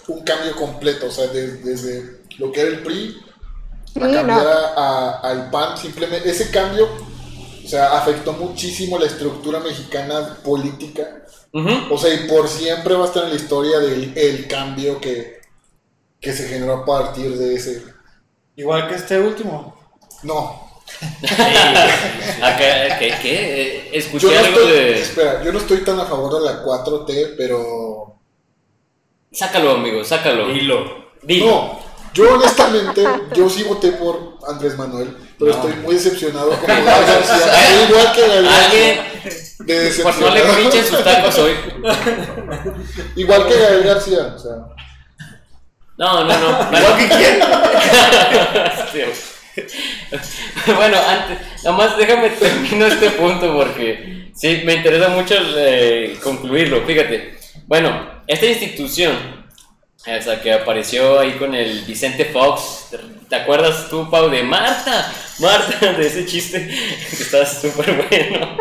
un 0.09 0.23
cambio 0.25 0.55
completo, 0.57 1.07
o 1.07 1.11
sea, 1.11 1.27
de- 1.29 1.59
desde 1.59 2.21
lo 2.39 2.53
que 2.53 2.61
era 2.61 2.71
el 2.71 2.83
PRI 2.83 3.17
a 4.01 4.01
cambiar 4.01 4.27
no. 4.27 4.41
a- 4.47 4.75
a- 4.77 5.21
al 5.31 5.51
PAN, 5.51 5.79
simplemente 5.79 6.31
ese 6.31 6.51
cambio, 6.51 6.89
o 7.65 7.69
sea, 7.69 7.97
afectó 7.99 8.33
muchísimo 8.33 8.99
la 8.99 9.07
estructura 9.07 9.61
mexicana 9.61 10.39
política, 10.45 11.23
o 11.91 11.97
sea, 11.99 12.13
y 12.13 12.29
por 12.29 12.49
siempre 12.49 12.95
va 12.95 13.05
a 13.05 13.07
estar 13.07 13.25
en 13.25 13.31
la 13.31 13.37
historia 13.37 13.79
del 13.79 14.13
el 14.17 14.49
cambio 14.49 15.01
que, 15.01 15.41
que 16.21 16.33
se 16.33 16.49
generó 16.49 16.75
a 16.79 16.85
partir 16.85 17.37
de 17.39 17.55
ese... 17.55 17.83
Igual 18.57 18.89
que 18.89 18.95
este 18.97 19.19
último. 19.21 19.75
No, 20.23 20.65
¿qué? 22.59 23.15
qué? 23.23 23.91
Yo 23.93 23.99
Escuché 23.99 24.27
no, 24.35 24.39
algo 24.39 24.61
estoy, 24.61 24.73
de... 24.73 25.01
espera, 25.01 25.43
yo 25.45 25.53
no 25.53 25.59
estoy 25.59 25.79
tan 25.85 26.01
a 26.01 26.07
favor 26.07 26.39
de 26.39 26.45
la 26.45 26.63
4T, 26.65 27.35
pero... 27.37 27.63
Sácalo, 29.35 29.73
amigo, 29.73 30.05
sácalo. 30.05 30.51
Hilo. 30.51 31.05
Dilo. 31.23 31.47
No, 31.47 31.81
yo 32.13 32.35
honestamente, 32.35 33.05
yo 33.35 33.49
sí 33.51 33.65
voté 33.65 33.93
por 33.93 34.39
Andrés 34.49 34.77
Manuel, 34.79 35.17
pero 35.39 35.51
No. 35.51 35.57
estoy 35.57 35.73
muy 35.83 35.95
decepcionado 35.95 36.51
con 36.51 36.67
Gael 36.67 36.85
García. 36.85 37.87
Igual 37.89 38.13
que 38.13 38.21
Gael 38.29 38.47
Alguien, 38.49 39.01
pues 39.25 39.57
no 39.59 39.65
le 39.67 39.75
decepcionado. 39.75 40.57
pinchen 40.57 40.85
sus 40.87 41.03
tacos 41.03 41.39
hoy. 41.39 41.53
Igual 43.17 43.49
que 43.49 43.55
Gael 43.59 43.83
García, 43.83 44.35
o 44.37 44.39
sea. 44.39 44.53
No, 45.97 46.25
no, 46.25 46.39
no. 46.39 46.79
Igual 46.79 46.97
que 46.99 47.09
quién. 47.09 47.41
bueno, 50.77 50.97
antes, 51.09 51.39
nada 51.65 51.77
más 51.77 51.97
déjame 51.97 52.31
termino 52.31 52.87
este 52.87 53.11
punto 53.11 53.55
porque 53.55 54.31
sí, 54.35 54.63
me 54.65 54.75
interesa 54.75 55.09
mucho 55.09 55.35
eh, 55.57 56.19
concluirlo. 56.23 56.83
Fíjate, 56.85 57.37
bueno, 57.67 58.14
esta 58.27 58.47
institución, 58.47 59.15
o 59.99 60.23
sea, 60.23 60.41
que 60.41 60.53
apareció 60.53 61.19
ahí 61.21 61.33
con 61.33 61.55
el 61.55 61.83
Vicente 61.85 62.25
Fox, 62.27 62.89
¿te- 62.91 62.99
¿te 63.29 63.37
acuerdas 63.37 63.89
tú, 63.89 64.09
Pau, 64.11 64.29
de 64.29 64.43
Marta? 64.43 65.13
Marta, 65.39 65.93
de 65.99 66.07
ese 66.07 66.27
chiste 66.27 66.67
que 66.69 67.23
está 67.23 67.45
súper 67.47 67.93
bueno. 68.09 68.57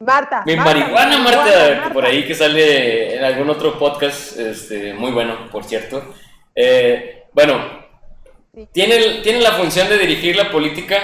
Marta. 0.00 0.42
Mi 0.46 0.54
Marta, 0.54 0.74
marihuana, 0.74 1.18
Marta, 1.18 1.90
por 1.92 2.04
ahí 2.06 2.24
que 2.26 2.34
sale 2.34 3.16
en 3.16 3.24
algún 3.24 3.50
otro 3.50 3.78
podcast, 3.78 4.38
este, 4.38 4.92
muy 4.94 5.10
bueno, 5.10 5.48
por 5.50 5.64
cierto. 5.64 6.14
Eh, 6.54 7.24
bueno, 7.32 7.86
Sí. 8.54 8.66
tiene, 8.72 9.20
tiene 9.22 9.40
la 9.40 9.52
función 9.52 9.88
de 9.88 9.98
dirigir 9.98 10.34
la 10.34 10.50
política 10.50 10.98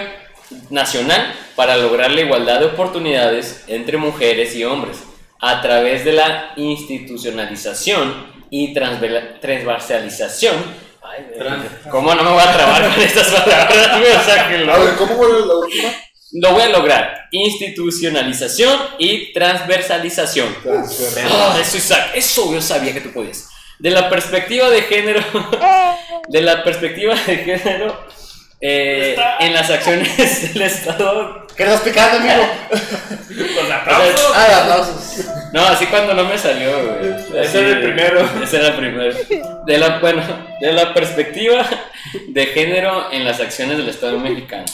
nacional 0.70 1.32
para 1.54 1.76
lograr 1.76 2.10
la 2.10 2.22
igualdad 2.22 2.58
de 2.60 2.66
oportunidades 2.66 3.64
entre 3.68 3.96
mujeres 3.96 4.56
y 4.56 4.64
hombres 4.64 5.04
a 5.40 5.60
través 5.60 6.04
de 6.04 6.12
la 6.12 6.52
institucionalización 6.56 8.32
y 8.50 8.72
transversalización. 8.74 10.54
Ay, 11.02 11.26
Trans- 11.38 11.66
¿Cómo 11.90 12.14
no 12.14 12.22
me 12.22 12.30
voy 12.30 12.42
a 12.42 12.52
trabar 12.52 12.94
con 12.94 13.02
estas 13.02 13.28
palabras? 13.28 13.98
güey? 14.00 14.12
O 14.12 14.20
sea, 14.24 14.48
que 14.48 14.58
lo- 14.58 14.72
A 14.74 14.78
ver, 14.78 14.94
¿cómo 14.96 15.14
fue 15.16 15.28
la 15.28 15.54
última? 15.54 15.88
lo 16.36 16.50
voy 16.52 16.62
a 16.62 16.68
lograr. 16.68 17.28
Institucionalización 17.30 18.76
y 18.98 19.32
transversalización. 19.32 20.48
Ah, 21.30 21.56
eso, 21.60 21.76
Isaac, 21.76 22.10
eso 22.14 22.52
yo 22.52 22.60
sabía 22.60 22.92
que 22.92 23.00
tú 23.00 23.12
podías. 23.12 23.48
De 23.78 23.90
la 23.90 24.08
perspectiva 24.08 24.68
de 24.70 24.82
género, 24.82 25.20
de 26.28 26.40
la 26.42 26.64
perspectiva 26.64 27.14
de 27.14 27.36
género, 27.36 28.06
eh, 28.60 29.16
en 29.40 29.52
las 29.54 29.70
acciones 29.70 30.16
del 30.54 30.62
Estado. 30.62 31.43
¿Qué 31.56 31.62
estás 31.62 31.82
picando, 31.82 32.18
amigo? 32.18 32.48
Los 33.30 33.70
aplausos. 33.70 34.32
Ah, 34.34 34.62
aplausos. 34.62 35.26
No, 35.52 35.60
así 35.62 35.86
cuando 35.86 36.12
no 36.14 36.24
me 36.24 36.36
salió, 36.36 36.70
güey. 36.70 37.44
Ese 37.44 37.60
era 37.60 37.68
el 37.78 37.82
primero. 37.82 38.28
Ese 38.42 38.56
era 38.56 38.68
el 38.68 38.74
primero. 38.74 39.16
De 39.64 39.78
la, 39.78 40.00
bueno, 40.00 40.22
de 40.60 40.72
la 40.72 40.92
perspectiva 40.92 41.64
de 42.28 42.46
género 42.46 43.12
en 43.12 43.24
las 43.24 43.38
acciones 43.38 43.78
del 43.78 43.88
Estado 43.88 44.18
mexicano. 44.18 44.64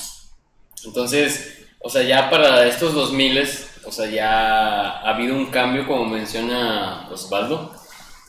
Entonces, 0.85 1.67
o 1.81 1.91
sea, 1.91 2.03
ya 2.03 2.31
para 2.31 2.67
estos 2.67 2.95
2000, 2.95 3.49
o 3.85 3.93
sea, 3.93 4.07
ya 4.07 5.01
ha 5.01 5.11
habido 5.11 5.37
un 5.37 5.51
cambio, 5.51 5.87
como 5.87 6.07
menciona 6.07 7.09
Osvaldo. 7.11 7.75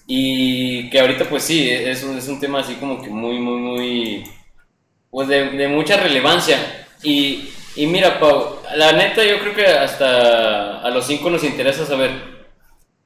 Y 0.08 0.90
que 0.90 1.00
ahorita, 1.00 1.24
pues 1.26 1.44
sí, 1.44 1.70
es 1.70 2.04
un, 2.04 2.18
es 2.18 2.28
un 2.28 2.42
tema 2.42 2.60
así 2.60 2.76
como 2.76 3.02
que 3.02 3.10
muy, 3.10 3.40
muy, 3.40 3.60
muy. 3.60 4.24
Pues 5.10 5.30
de, 5.30 5.52
de 5.52 5.70
mucha 5.70 5.96
relevancia. 5.96 6.58
Y, 7.02 7.50
y 7.76 7.88
mira, 7.88 8.20
Pau, 8.20 8.58
la 8.76 8.92
neta, 8.92 9.24
yo 9.24 9.40
creo 9.40 9.56
que 9.56 9.66
hasta 9.66 10.82
a 10.82 10.90
los 10.90 11.06
cinco 11.06 11.30
nos 11.30 11.44
interesa 11.44 11.86
saber. 11.86 12.12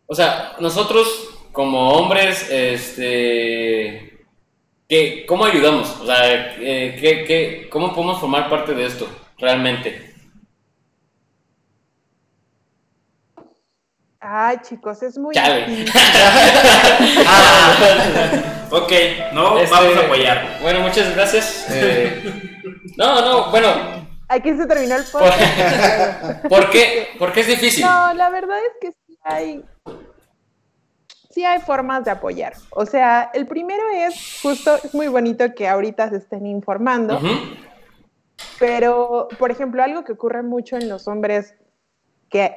O 0.07 0.15
sea, 0.15 0.55
nosotros 0.59 1.07
como 1.51 1.91
hombres, 1.93 2.49
este. 2.49 4.25
¿qué, 4.87 5.25
¿Cómo 5.27 5.45
ayudamos? 5.45 5.89
O 6.01 6.05
sea, 6.05 6.55
eh, 6.59 6.97
¿qué, 6.99 7.23
qué, 7.25 7.67
¿cómo 7.69 7.93
podemos 7.93 8.19
formar 8.19 8.49
parte 8.49 8.73
de 8.73 8.85
esto 8.85 9.07
realmente? 9.37 10.13
Ay, 14.19 14.57
chicos, 14.67 15.03
es 15.03 15.17
muy 15.17 15.33
Chale. 15.35 15.65
difícil. 15.67 15.93
Ok, 18.71 18.91
no, 19.33 19.57
Este, 19.59 19.73
vamos 19.73 19.95
a 19.95 19.99
apoyar. 20.01 20.57
Bueno, 20.61 20.79
muchas 20.81 21.13
gracias. 21.15 21.65
Eh, 21.69 22.21
no, 22.97 23.21
no, 23.21 23.51
bueno, 23.51 24.04
Aquí 24.27 24.55
se 24.55 24.65
terminó 24.65 24.95
el 24.95 25.03
podcast. 25.03 26.45
¿por 26.47 26.69
qué? 26.71 27.09
Porque 27.19 27.41
es 27.41 27.47
difícil. 27.47 27.85
No, 27.85 28.13
la 28.13 28.29
verdad 28.29 28.57
es 28.59 28.73
que 28.81 28.91
sí 28.91 29.17
hay, 29.23 29.63
sí 31.29 31.45
hay 31.45 31.59
formas 31.61 32.03
de 32.05 32.11
apoyar. 32.11 32.53
O 32.71 32.85
sea, 32.85 33.29
el 33.33 33.45
primero 33.47 33.83
es 33.93 34.39
justo, 34.41 34.75
es 34.83 34.93
muy 34.95 35.07
bonito 35.07 35.53
que 35.53 35.67
ahorita 35.67 36.09
se 36.09 36.17
estén 36.17 36.45
informando, 36.47 37.17
Ujú. 37.17 37.27
pero, 38.59 39.27
por 39.37 39.51
ejemplo, 39.51 39.83
algo 39.83 40.03
que 40.03 40.13
ocurre 40.13 40.41
mucho 40.43 40.75
en 40.77 40.89
los 40.89 41.07
hombres 41.07 41.53
que 42.29 42.55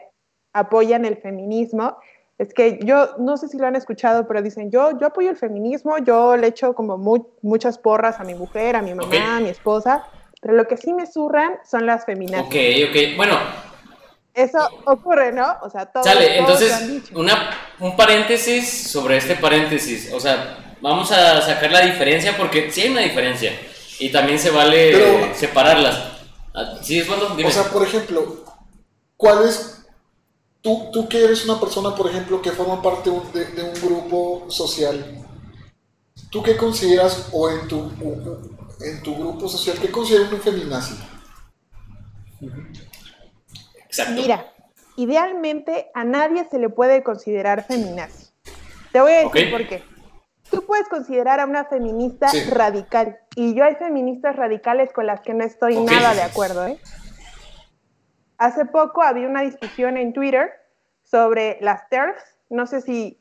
apoyan 0.53 1.05
el 1.05 1.17
feminismo 1.19 1.99
es 2.39 2.55
que 2.55 2.79
yo, 2.85 3.17
no 3.19 3.37
sé 3.37 3.49
si 3.49 3.59
lo 3.59 3.67
han 3.67 3.75
escuchado, 3.77 4.27
pero 4.29 4.41
dicen, 4.43 4.71
yo, 4.71 4.97
yo 4.99 5.09
apoyo 5.09 5.29
el 5.29 5.37
feminismo, 5.37 5.99
yo 5.99 6.37
le 6.37 6.47
echo 6.47 6.73
como 6.73 6.97
mu- 6.97 7.27
muchas 7.43 7.79
porras 7.79 8.21
a 8.21 8.25
mi 8.25 8.35
mujer, 8.35 8.77
a 8.77 8.83
mi 8.83 8.95
mamá, 8.95 9.37
a 9.37 9.41
mi 9.41 9.49
esposa, 9.49 10.05
pero 10.41 10.55
lo 10.55 10.67
que 10.67 10.77
sí 10.77 10.93
me 10.93 11.07
zurran 11.07 11.55
son 11.69 11.87
las 11.87 12.05
feminazis. 12.05 12.47
Ok, 12.47 12.91
ok. 12.91 13.17
Bueno, 13.17 13.39
Eso 14.35 14.59
ocurre, 14.87 15.33
¿no? 15.33 15.47
O 15.63 15.71
sea, 15.71 15.87
todos, 15.87 16.07
Sale, 16.07 16.27
todos 16.27 16.39
entonces, 16.39 16.69
lo 16.71 16.77
han 16.77 16.93
dicho. 16.93 17.19
una, 17.19 17.51
un 17.81 17.97
paréntesis 17.97 18.91
sobre 18.91 19.17
este 19.17 19.35
paréntesis. 19.35 20.13
O 20.13 20.21
sea, 20.21 20.77
vamos 20.81 21.11
a 21.11 21.41
sacar 21.43 21.73
la 21.73 21.81
diferencia 21.81 22.37
porque 22.37 22.71
sí 22.71 22.83
hay 22.83 22.91
una 22.91 23.01
diferencia. 23.01 23.53
Y 23.99 24.11
también 24.13 24.39
se 24.39 24.51
vale 24.51 24.93
Pero- 24.93 25.35
separarlas. 25.35 25.99
Ah, 26.55 26.79
¿Sí? 26.83 27.01
Dime. 27.37 27.49
O 27.49 27.51
sea, 27.51 27.65
por 27.65 27.83
ejemplo, 27.83 28.45
¿cuál 29.17 29.45
es, 29.49 29.85
tú, 30.61 30.89
tú 30.93 31.09
que 31.09 31.25
eres 31.25 31.45
una 31.45 31.59
persona, 31.59 31.95
por 31.97 32.09
ejemplo, 32.09 32.41
que 32.41 32.53
forma 32.53 32.81
parte 32.81 33.11
de, 33.33 33.45
de 33.47 33.63
un 33.65 33.75
grupo 33.75 34.47
social, 34.49 35.05
¿tú 36.31 36.43
qué 36.45 36.57
consideras, 36.57 37.29
o 37.33 37.51
en 37.51 37.67
tu, 37.67 37.91
en 38.81 39.03
tu 39.03 39.15
grupo 39.17 39.49
social, 39.49 39.79
qué 39.81 39.91
consideras 39.91 40.33
un 40.33 40.41
feminazi? 40.41 40.95
Exacto. 43.85 44.13
Mira, 44.15 44.53
idealmente 44.97 45.91
a 45.95 46.05
nadie 46.05 46.47
se 46.51 46.59
le 46.59 46.69
puede 46.69 47.03
considerar 47.03 47.65
feminazi. 47.67 48.29
Te 48.93 49.01
voy 49.01 49.13
a 49.13 49.19
decir 49.29 49.51
por 49.51 49.67
qué. 49.69 49.83
Tú 50.51 50.65
puedes 50.65 50.89
considerar 50.89 51.41
a 51.41 51.45
una 51.45 51.67
feminista 51.67 52.29
Sí. 52.29 52.43
radical 52.49 53.19
y 53.37 53.55
yo 53.55 53.65
hay 53.65 53.75
feministas 53.75 54.35
radicales 54.37 54.93
con 54.95 55.07
las 55.07 55.21
que 55.21 55.35
no 55.35 55.45
estoy 55.45 55.79
nada 55.79 56.15
de 56.15 56.23
acuerdo. 56.23 56.67
¿eh? 56.67 56.79
Hace 58.39 58.65
poco 58.65 59.03
había 59.03 59.27
una 59.29 59.43
discusión 59.43 59.97
en 59.99 60.13
Twitter 60.15 60.51
sobre 61.03 61.59
las 61.61 61.89
TERFs, 61.91 62.23
no 62.49 62.67
sé 62.67 62.81
si 62.81 63.19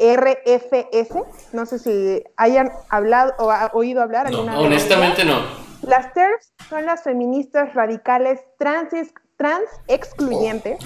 T-E-R-F-S, 0.00 1.14
no 1.52 1.66
sé 1.66 1.78
si 1.78 2.22
hayan 2.36 2.70
hablado 2.88 3.32
o 3.38 3.50
ha- 3.50 3.70
oído 3.74 4.02
hablar 4.02 4.30
No, 4.30 4.38
alguna 4.38 4.52
vez 4.52 4.60
de 4.62 4.66
Honestamente 4.66 5.24
no. 5.24 5.42
las 5.82 6.12
TERFs 6.14 6.52
son 6.68 6.86
las 6.86 7.02
feministas 7.02 7.74
radicales 7.74 8.40
trans, 8.58 8.88
trans 9.36 9.64
excluyentes. 9.88 10.78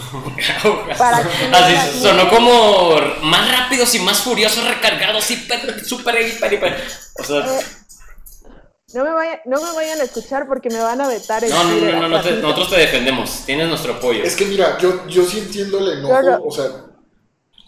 Para 0.99 1.23
no 1.23 1.57
Así 1.57 2.01
sonó 2.03 2.29
como 2.29 2.97
más 3.23 3.57
rápidos 3.59 3.95
y 3.95 4.01
más 4.01 4.23
furiosos, 4.23 4.67
recargados, 4.69 5.31
hiper, 5.31 5.85
super, 5.85 6.15
hiper, 6.21 6.53
hiper. 6.53 6.77
O 7.21 7.25
sea, 7.25 7.39
Eh, 7.39 7.61
no, 8.95 9.05
me 9.05 9.11
vayan, 9.13 9.41
no 9.47 9.61
me 9.61 9.73
vayan 9.75 10.01
a 10.01 10.05
escuchar 10.05 10.47
porque 10.47 10.71
me 10.71 10.81
van 10.81 11.01
a 11.01 11.09
vetar 11.09 11.43
el 11.43 11.51
no, 11.51 11.65
no, 11.65 11.75
no, 11.77 12.01
no, 12.03 12.09
no, 12.11 12.21
te- 12.21 12.33
nosotros 12.37 12.71
te 12.71 12.77
defendemos. 12.79 13.43
Tienes 13.45 13.69
nuestro 13.69 13.95
apoyo. 13.95 14.23
Es 14.23 14.37
que 14.37 14.45
mira, 14.47 14.79
yo, 14.79 15.07
yo 15.09 15.25
sí 15.25 15.39
entiendo 15.41 15.79
el 15.79 15.99
enojo, 15.99 16.23
no. 16.23 16.39
o 16.45 16.51
sea, 16.53 16.67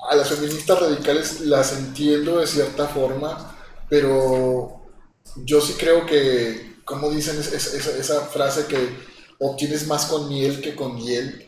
a 0.09 0.15
las 0.15 0.29
feministas 0.29 0.79
radicales 0.81 1.41
las 1.41 1.73
entiendo 1.79 2.39
de 2.39 2.47
cierta 2.47 2.87
forma, 2.87 3.57
pero 3.89 4.83
yo 5.45 5.61
sí 5.61 5.75
creo 5.79 6.07
que, 6.07 6.77
como 6.85 7.11
dicen 7.11 7.39
es- 7.39 7.53
es- 7.53 7.75
esa, 7.75 7.91
esa 7.99 8.21
frase 8.27 8.67
que 8.67 8.97
obtienes 9.39 9.87
más 9.87 10.07
con 10.07 10.29
miel 10.29 10.61
que 10.61 10.75
con 10.77 10.97
hiel, 10.99 11.43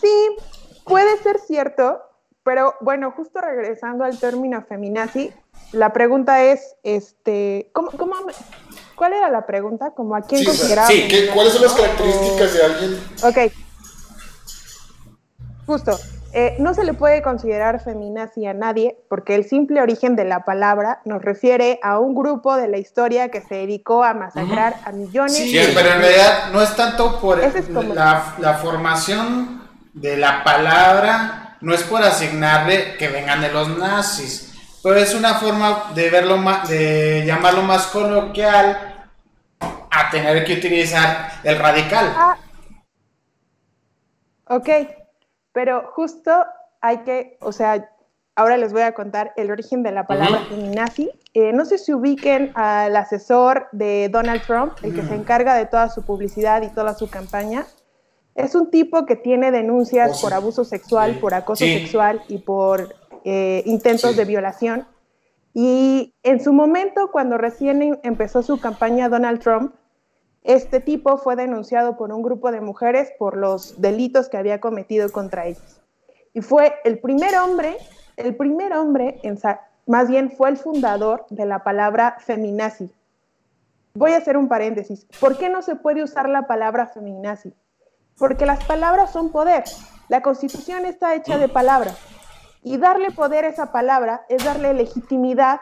Sí, 0.00 0.36
puede 0.84 1.16
ser 1.22 1.38
cierto, 1.38 2.02
pero 2.42 2.74
bueno, 2.82 3.10
justo 3.16 3.40
regresando 3.40 4.04
al 4.04 4.18
término 4.18 4.62
feminazi, 4.68 5.32
la 5.72 5.94
pregunta 5.94 6.44
es, 6.44 6.76
este, 6.82 7.70
¿cómo, 7.72 7.90
cómo 7.92 8.14
¿cuál 8.96 9.14
era 9.14 9.30
la 9.30 9.46
pregunta? 9.46 9.92
¿Como 9.92 10.14
a 10.14 10.20
quién 10.20 10.40
Sí, 10.42 10.46
consideraba 10.46 10.88
sí, 10.88 10.94
¿qué- 11.08 11.08
feminazi, 11.08 11.34
¿cuáles 11.34 11.52
son 11.54 11.62
las 11.62 11.72
características 11.72 12.52
de 12.52 12.62
alguien? 12.62 13.00
Ok. 13.22 13.52
Justo. 15.66 15.98
eh, 16.36 16.56
no 16.58 16.74
se 16.74 16.82
le 16.84 16.94
puede 16.94 17.22
considerar 17.22 17.80
feminazi 17.82 18.44
a 18.46 18.54
nadie 18.54 18.96
porque 19.08 19.36
el 19.36 19.44
simple 19.44 19.80
origen 19.80 20.16
de 20.16 20.24
la 20.24 20.44
palabra 20.44 21.00
nos 21.04 21.22
refiere 21.22 21.78
a 21.82 22.00
un 22.00 22.14
grupo 22.14 22.56
de 22.56 22.66
la 22.66 22.76
historia 22.78 23.28
que 23.30 23.40
se 23.40 23.54
dedicó 23.54 24.02
a 24.02 24.14
masacrar 24.14 24.74
a 24.84 24.90
millones 24.92 25.36
Sí, 25.36 25.44
Sí, 25.44 25.50
Cierto. 25.50 25.74
pero 25.80 25.94
en 25.94 26.00
realidad 26.00 26.50
no 26.52 26.60
es 26.60 26.74
tanto 26.74 27.20
por 27.20 27.38
Ese 27.40 27.60
es 27.60 27.66
como- 27.66 27.94
la, 27.94 28.34
la 28.38 28.54
formación 28.54 29.62
de 29.92 30.16
la 30.16 30.42
palabra, 30.42 31.56
no 31.60 31.72
es 31.72 31.84
por 31.84 32.02
asignarle 32.02 32.96
que 32.98 33.06
vengan 33.08 33.40
de 33.40 33.52
los 33.52 33.68
nazis, 33.78 34.52
pero 34.82 34.96
es 34.96 35.14
una 35.14 35.34
forma 35.34 35.92
de 35.94 36.10
verlo 36.10 36.36
más, 36.36 36.68
de 36.68 37.22
llamarlo 37.24 37.62
más 37.62 37.86
coloquial 37.86 39.06
a 39.60 40.10
tener 40.10 40.44
que 40.44 40.54
utilizar 40.54 41.28
el 41.44 41.58
radical. 41.60 42.12
Ah, 42.16 42.36
ok, 44.46 44.68
pero 45.54 45.90
justo 45.94 46.30
hay 46.82 46.98
que, 46.98 47.38
o 47.40 47.52
sea, 47.52 47.90
ahora 48.36 48.58
les 48.58 48.72
voy 48.74 48.82
a 48.82 48.92
contar 48.92 49.32
el 49.36 49.50
origen 49.50 49.82
de 49.82 49.92
la 49.92 50.06
palabra 50.06 50.40
feminazi. 50.50 51.10
Eh, 51.32 51.52
no 51.54 51.64
sé 51.64 51.78
si 51.78 51.94
ubiquen 51.94 52.52
al 52.54 52.94
asesor 52.96 53.68
de 53.72 54.10
Donald 54.10 54.42
Trump, 54.42 54.72
el 54.82 54.94
que 54.94 55.02
se 55.02 55.14
encarga 55.14 55.54
de 55.54 55.64
toda 55.66 55.88
su 55.88 56.02
publicidad 56.02 56.60
y 56.62 56.68
toda 56.68 56.92
su 56.94 57.08
campaña. 57.08 57.64
Es 58.34 58.54
un 58.56 58.70
tipo 58.70 59.06
que 59.06 59.16
tiene 59.16 59.50
denuncias 59.52 60.10
Oh, 60.10 60.14
sí. 60.14 60.22
por 60.22 60.34
abuso 60.34 60.64
sexual, 60.64 61.14
Sí. 61.14 61.18
por 61.20 61.32
acoso 61.34 61.64
Sí. 61.64 61.78
sexual 61.78 62.20
y 62.28 62.38
por 62.38 62.94
eh, 63.24 63.62
intentos 63.64 64.16
de 64.16 64.24
violación. 64.26 64.86
Y 65.54 66.14
en 66.24 66.42
su 66.42 66.52
momento, 66.52 67.10
cuando 67.12 67.38
recién 67.38 67.80
em- 67.80 67.98
empezó 68.02 68.42
su 68.42 68.60
campaña 68.60 69.08
Donald 69.08 69.40
Trump, 69.40 69.74
este 70.44 70.78
tipo 70.78 71.16
fue 71.16 71.36
denunciado 71.36 71.96
por 71.96 72.12
un 72.12 72.22
grupo 72.22 72.52
de 72.52 72.60
mujeres 72.60 73.10
por 73.18 73.36
los 73.36 73.80
delitos 73.80 74.28
que 74.28 74.36
había 74.36 74.60
cometido 74.60 75.10
contra 75.10 75.46
ellas. 75.46 75.80
Y 76.34 76.42
fue 76.42 76.74
el 76.84 76.98
primer 76.98 77.34
hombre, 77.36 77.78
el 78.16 78.36
primer 78.36 78.74
hombre, 78.74 79.20
más 79.86 80.08
bien 80.08 80.30
fue 80.30 80.50
el 80.50 80.58
fundador 80.58 81.24
de 81.30 81.46
la 81.46 81.64
palabra 81.64 82.16
feminazi. 82.20 82.92
Voy 83.94 84.12
a 84.12 84.18
hacer 84.18 84.36
un 84.36 84.48
paréntesis. 84.48 85.06
¿Por 85.18 85.38
qué 85.38 85.48
no 85.48 85.62
se 85.62 85.76
puede 85.76 86.02
usar 86.02 86.28
la 86.28 86.46
palabra 86.46 86.88
feminazi? 86.88 87.54
Porque 88.18 88.44
las 88.44 88.62
palabras 88.64 89.12
son 89.12 89.30
poder. 89.30 89.64
La 90.08 90.20
constitución 90.20 90.84
está 90.84 91.14
hecha 91.14 91.38
de 91.38 91.48
palabras. 91.48 91.96
Y 92.62 92.76
darle 92.76 93.12
poder 93.12 93.46
a 93.46 93.48
esa 93.48 93.72
palabra 93.72 94.26
es 94.28 94.44
darle 94.44 94.74
legitimidad 94.74 95.60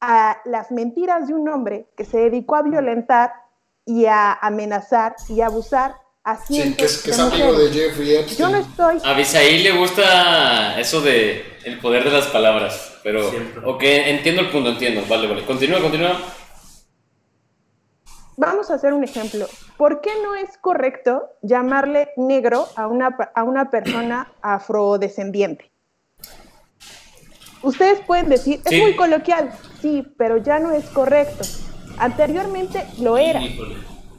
a 0.00 0.38
las 0.44 0.70
mentiras 0.70 1.26
de 1.26 1.34
un 1.34 1.48
hombre 1.48 1.88
que 1.96 2.04
se 2.04 2.18
dedicó 2.18 2.54
a 2.54 2.62
violentar 2.62 3.47
y 3.90 4.04
a 4.04 4.34
amenazar 4.34 5.16
y 5.30 5.40
a 5.40 5.46
abusar 5.46 5.94
a 6.22 6.36
Sí, 6.36 6.74
que 6.74 6.84
es, 6.84 6.98
que 7.02 7.10
es 7.10 7.16
de 7.16 7.22
amigo 7.22 7.52
mujeres. 7.52 7.74
de 7.74 7.80
Jeffrey 7.80 8.16
Epstein. 8.16 8.38
Yo 8.38 8.48
no 8.50 8.58
estoy 8.58 8.98
A 9.02 9.14
Bisaí 9.14 9.62
le 9.62 9.72
gusta 9.72 10.78
eso 10.78 11.00
de 11.00 11.42
el 11.64 11.78
poder 11.80 12.04
de 12.04 12.10
las 12.10 12.26
palabras, 12.26 12.98
pero 13.02 13.30
Siempre. 13.30 13.62
ok, 13.64 13.82
entiendo 13.82 14.42
el 14.42 14.50
punto, 14.50 14.68
entiendo, 14.70 15.02
vale, 15.08 15.26
vale. 15.26 15.44
Continúa, 15.46 15.80
continúa. 15.80 16.20
Vamos 18.36 18.70
a 18.70 18.74
hacer 18.74 18.92
un 18.92 19.02
ejemplo. 19.04 19.46
¿Por 19.78 20.00
qué 20.02 20.10
no 20.22 20.34
es 20.34 20.58
correcto 20.60 21.22
llamarle 21.42 22.10
negro 22.18 22.68
a 22.76 22.86
una, 22.86 23.16
a 23.34 23.42
una 23.42 23.70
persona 23.70 24.30
afrodescendiente? 24.42 25.72
Ustedes 27.62 28.00
pueden 28.06 28.28
decir, 28.28 28.60
es 28.64 28.70
Sí. 28.70 28.80
muy 28.80 28.94
coloquial, 28.96 29.50
sí, 29.80 30.06
pero 30.16 30.36
ya 30.36 30.58
no 30.60 30.70
es 30.72 30.84
correcto. 30.90 31.44
Anteriormente 32.00 32.84
lo 32.98 33.16
era. 33.18 33.40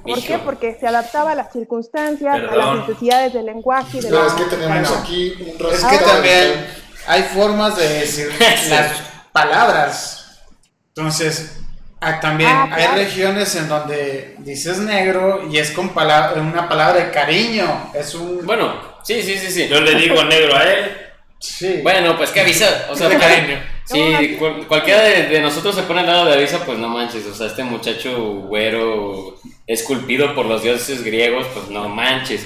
¿Por 0.03 0.21
qué? 0.23 0.37
Porque 0.39 0.77
se 0.79 0.87
adaptaba 0.87 1.31
a 1.31 1.35
las 1.35 1.51
circunstancias, 1.51 2.33
a 2.35 2.39
Perdón. 2.49 2.77
las 2.79 2.87
necesidades 2.87 3.33
del 3.33 3.45
lenguaje 3.47 3.97
y 3.97 4.01
de 4.01 4.09
No, 4.09 4.21
la 4.21 4.27
es 4.27 4.33
que 4.33 4.43
tenemos 4.45 4.89
Bueno. 4.89 5.03
aquí 5.03 5.33
un 5.41 5.73
Es 5.73 5.83
que 5.85 5.97
también 5.97 6.67
hay 7.07 7.23
formas 7.23 7.75
de 7.77 7.87
decir 7.89 8.29
las 8.69 8.91
palabras. 9.31 10.39
Entonces, 10.95 11.59
ah, 12.01 12.19
también 12.19 12.49
Ah, 12.49 12.63
hay 12.71 12.83
claro. 12.85 12.95
regiones 12.95 13.55
en 13.55 13.67
donde 13.67 14.35
dices 14.39 14.79
negro 14.79 15.47
y 15.51 15.57
es 15.57 15.71
con 15.71 15.89
pala- 15.89 16.33
una 16.37 16.67
palabra 16.67 17.03
de 17.05 17.11
cariño. 17.11 17.91
Es 17.93 18.15
un. 18.15 18.45
Bueno, 18.45 18.73
sí, 19.03 19.21
sí, 19.21 19.37
sí, 19.37 19.51
sí. 19.51 19.67
Yo 19.67 19.79
le 19.81 19.95
digo 19.95 20.23
negro 20.23 20.55
a 20.57 20.63
él. 20.63 20.97
Sí. 21.39 21.79
Bueno, 21.83 22.17
pues 22.17 22.31
que 22.31 22.41
avisa, 22.41 22.87
o 22.89 22.95
sea, 22.95 23.07
De 23.09 23.17
cariño. 23.17 23.59
Si 23.91 24.35
cual- 24.37 24.67
cualquiera 24.67 25.01
de, 25.03 25.23
de 25.27 25.41
nosotros 25.41 25.73
se 25.75 25.83
pone 25.83 26.01
al 26.01 26.05
lado 26.07 26.25
de 26.25 26.33
Avisa, 26.33 26.63
pues 26.65 26.77
no 26.77 26.89
manches, 26.89 27.25
o 27.25 27.33
sea, 27.33 27.47
este 27.47 27.63
muchacho 27.63 28.15
güero 28.47 29.35
esculpido 29.65 30.35
por 30.35 30.45
los 30.45 30.61
dioses 30.63 31.03
griegos, 31.03 31.47
pues 31.53 31.69
no 31.69 31.89
manches. 31.89 32.45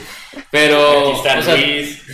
Pero, 0.52 1.10
Aquí 1.10 1.18
está 1.18 1.40
o 1.40 1.42
sea, 1.44 1.56
Luis. 1.56 2.02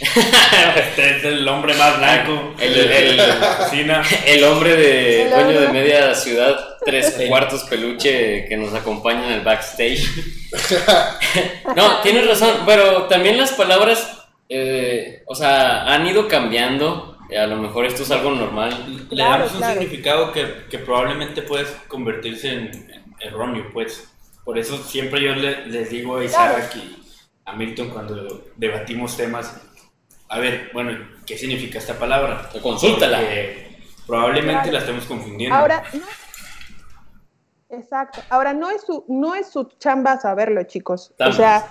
Este 0.00 1.16
es 1.16 1.24
el 1.24 1.48
hombre 1.48 1.74
más 1.74 1.98
blanco. 1.98 2.54
El- 2.60 2.78
el- 2.78 3.20
cocina. 3.58 4.02
el 4.26 4.44
hombre 4.44 4.76
de 4.76 5.22
El 5.24 5.30
dueño 5.30 5.60
de 5.60 5.68
media 5.70 6.14
ciudad, 6.14 6.56
tres 6.84 7.16
cuartos 7.28 7.64
peluche 7.64 8.44
que 8.48 8.56
nos 8.56 8.72
acompaña 8.74 9.26
en 9.26 9.32
el 9.32 9.40
backstage. 9.40 10.06
No, 11.76 12.00
tienes 12.00 12.26
razón, 12.26 12.50
pero 12.64 13.04
también 13.04 13.36
las 13.36 13.52
palabras, 13.52 14.18
eh, 14.48 15.22
o 15.26 15.34
sea, 15.34 15.82
han 15.92 16.06
ido 16.06 16.28
cambiando. 16.28 17.17
A 17.36 17.46
lo 17.46 17.56
mejor 17.56 17.84
esto 17.86 18.02
es 18.02 18.10
algo 18.10 18.30
normal. 18.32 18.96
Le 19.10 19.16
Claro, 19.16 19.30
damos 19.44 19.52
un 19.52 19.58
claro. 19.58 19.80
significado 19.80 20.32
que, 20.32 20.64
que 20.70 20.78
probablemente 20.78 21.42
puede 21.42 21.66
convertirse 21.88 22.52
en, 22.52 22.66
en 22.90 23.14
erróneo, 23.20 23.66
pues. 23.72 24.08
Por 24.44 24.58
eso 24.58 24.78
siempre 24.78 25.20
yo 25.22 25.34
le- 25.34 25.66
les 25.66 25.90
digo 25.90 26.16
a 26.16 26.24
Isaac 26.24 26.74
y 26.76 26.96
a 27.44 27.52
Milton 27.52 27.90
cuando 27.90 28.44
debatimos 28.56 29.16
temas, 29.16 29.60
a 30.28 30.38
ver, 30.38 30.70
bueno, 30.72 30.92
¿qué 31.26 31.36
significa 31.36 31.78
esta 31.78 31.98
palabra? 31.98 32.48
Consúltala. 32.62 33.18
Porque 33.18 33.78
probablemente 34.06 34.54
Claro. 34.62 34.72
la 34.72 34.78
estemos 34.78 35.04
confundiendo. 35.04 35.54
Ahora, 35.54 35.82
no. 35.92 36.00
Exacto. 37.70 38.20
Ahora, 38.30 38.54
no 38.54 38.70
es 38.70 38.82
su, 38.86 39.04
no 39.08 39.34
es 39.34 39.50
su 39.50 39.64
chamba 39.78 40.18
saberlo, 40.18 40.62
chicos. 40.62 41.12
O 41.18 41.32
sea, 41.32 41.70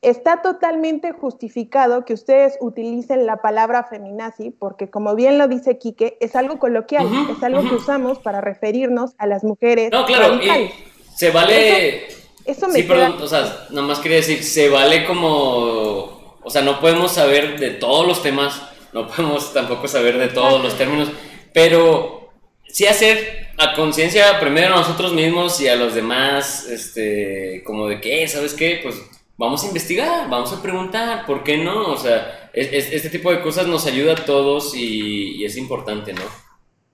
está 0.00 0.42
totalmente 0.42 1.12
justificado 1.12 2.04
que 2.04 2.14
ustedes 2.14 2.56
utilicen 2.60 3.26
la 3.26 3.38
palabra 3.42 3.84
feminazi, 3.84 4.50
porque 4.50 4.88
como 4.90 5.14
bien 5.14 5.38
lo 5.38 5.48
dice 5.48 5.78
Quique, 5.78 6.16
es 6.20 6.36
algo 6.36 6.58
coloquial, 6.58 7.08
es 7.36 7.42
algo 7.42 7.68
que 7.68 7.74
usamos 7.74 8.18
para 8.20 8.40
referirnos 8.40 9.12
a 9.18 9.26
las 9.26 9.42
mujeres 9.44 9.90
No, 9.90 10.06
claro, 10.06 10.28
radicales. 10.36 10.70
y 10.70 11.16
se 11.16 11.30
vale... 11.30 12.06
Eso 12.44 12.66
me 12.68 12.74
Sí, 12.74 12.82
queda- 12.86 12.94
perdón, 13.08 13.22
o 13.22 13.26
sea, 13.26 13.66
nomás 13.70 13.98
quería 13.98 14.18
decir, 14.18 14.42
se 14.42 14.68
vale 14.70 15.04
como... 15.04 16.38
O 16.42 16.50
sea, 16.50 16.62
no 16.62 16.80
podemos 16.80 17.12
saber 17.12 17.58
de 17.58 17.70
todos 17.72 18.06
los 18.06 18.22
temas, 18.22 18.62
no 18.94 19.06
podemos 19.08 19.52
tampoco 19.52 19.86
saber 19.88 20.16
de 20.16 20.28
todos 20.28 20.62
los 20.62 20.78
términos, 20.78 21.10
pero 21.52 22.30
sí 22.68 22.86
hacer 22.86 23.48
a 23.58 23.74
conciencia 23.74 24.38
primero 24.40 24.74
a 24.74 24.78
nosotros 24.78 25.12
mismos 25.12 25.60
y 25.60 25.68
a 25.68 25.74
los 25.76 25.94
demás, 25.94 26.66
este, 26.68 27.62
como 27.66 27.86
de 27.88 28.00
que, 28.00 28.26
¿sabes 28.28 28.54
qué? 28.54 28.80
Pues 28.82 28.94
vamos 29.38 29.64
a 29.64 29.68
investigar, 29.68 30.28
vamos 30.28 30.52
a 30.52 30.60
preguntar, 30.60 31.24
¿por 31.24 31.42
qué 31.44 31.56
no? 31.56 31.92
O 31.92 31.96
sea, 31.96 32.50
es- 32.52 32.72
es- 32.72 32.92
este 32.92 33.08
tipo 33.08 33.30
de 33.30 33.40
cosas 33.40 33.66
nos 33.66 33.86
ayuda 33.86 34.12
a 34.12 34.24
todos 34.24 34.74
y, 34.74 35.36
y 35.36 35.44
es 35.46 35.56
importante, 35.56 36.12
¿no? 36.12 36.22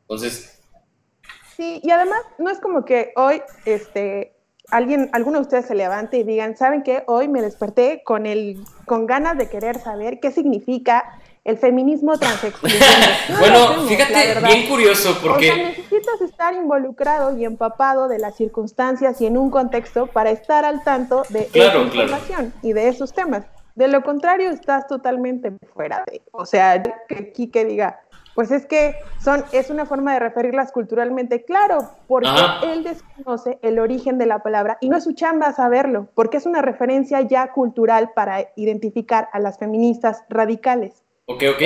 Entonces, 0.02 0.50
Sí, 1.56 1.80
y 1.84 1.90
además 1.90 2.18
no 2.38 2.50
es 2.50 2.58
como 2.58 2.84
que 2.84 3.12
hoy, 3.14 3.40
este, 3.64 4.34
alguien, 4.70 5.08
alguno 5.12 5.38
de 5.38 5.42
ustedes 5.42 5.66
se 5.66 5.76
levante 5.76 6.18
y 6.18 6.24
digan, 6.24 6.56
¿saben 6.56 6.82
qué? 6.82 7.04
Hoy 7.06 7.28
me 7.28 7.42
desperté 7.42 8.02
con 8.04 8.26
el, 8.26 8.58
con 8.86 9.06
ganas 9.06 9.38
de 9.38 9.48
querer 9.48 9.78
saber 9.78 10.18
qué 10.18 10.32
significa 10.32 11.04
el 11.44 11.58
feminismo. 11.58 12.14
No 13.28 13.34
lo 13.34 13.40
bueno, 13.40 13.64
hacemos, 13.64 13.88
fíjate, 13.88 14.40
bien 14.46 14.68
curioso, 14.68 15.10
O 15.10 15.12
sea, 15.12 15.22
porque... 15.22 15.56
necesitas 15.56 16.20
estar 16.20 16.54
involucrado 16.54 17.36
y 17.36 17.44
empapado 17.44 18.08
de 18.08 18.18
las 18.18 18.36
circunstancias 18.36 19.20
y 19.20 19.26
en 19.26 19.38
un 19.38 19.50
contexto 19.50 20.06
para 20.06 20.30
estar 20.30 20.64
al 20.64 20.82
tanto 20.84 21.22
de 21.28 21.46
Claro, 21.46 21.82
esa 21.82 21.90
claro. 21.90 22.04
información 22.04 22.52
y 22.62 22.72
de 22.72 22.88
esos 22.88 23.12
temas. 23.12 23.44
De 23.74 23.88
lo 23.88 24.02
contrario, 24.02 24.50
estás 24.50 24.86
totalmente 24.86 25.52
fuera 25.72 26.04
de. 26.06 26.22
O 26.32 26.46
sea, 26.46 26.82
que 26.82 27.32
Quique 27.32 27.64
diga, 27.64 28.00
pues 28.34 28.50
es 28.50 28.66
que 28.66 28.96
son, 29.22 29.44
es 29.52 29.70
una 29.70 29.86
forma 29.86 30.12
de 30.12 30.20
referirlas 30.20 30.72
culturalmente, 30.72 31.44
claro, 31.44 31.90
porque 32.06 32.28
él 32.64 32.82
desconoce 32.82 33.58
el 33.62 33.78
origen 33.78 34.18
de 34.18 34.26
la 34.26 34.40
palabra 34.40 34.76
y 34.80 34.88
no 34.88 34.96
es 34.96 35.04
su 35.04 35.12
chamba 35.12 35.52
saberlo, 35.52 36.08
porque 36.14 36.36
es 36.36 36.46
una 36.46 36.62
referencia 36.62 37.20
ya 37.22 37.52
cultural 37.52 38.10
para 38.14 38.48
identificar 38.56 39.28
a 39.32 39.38
las 39.38 39.58
feministas 39.58 40.24
radicales. 40.28 41.03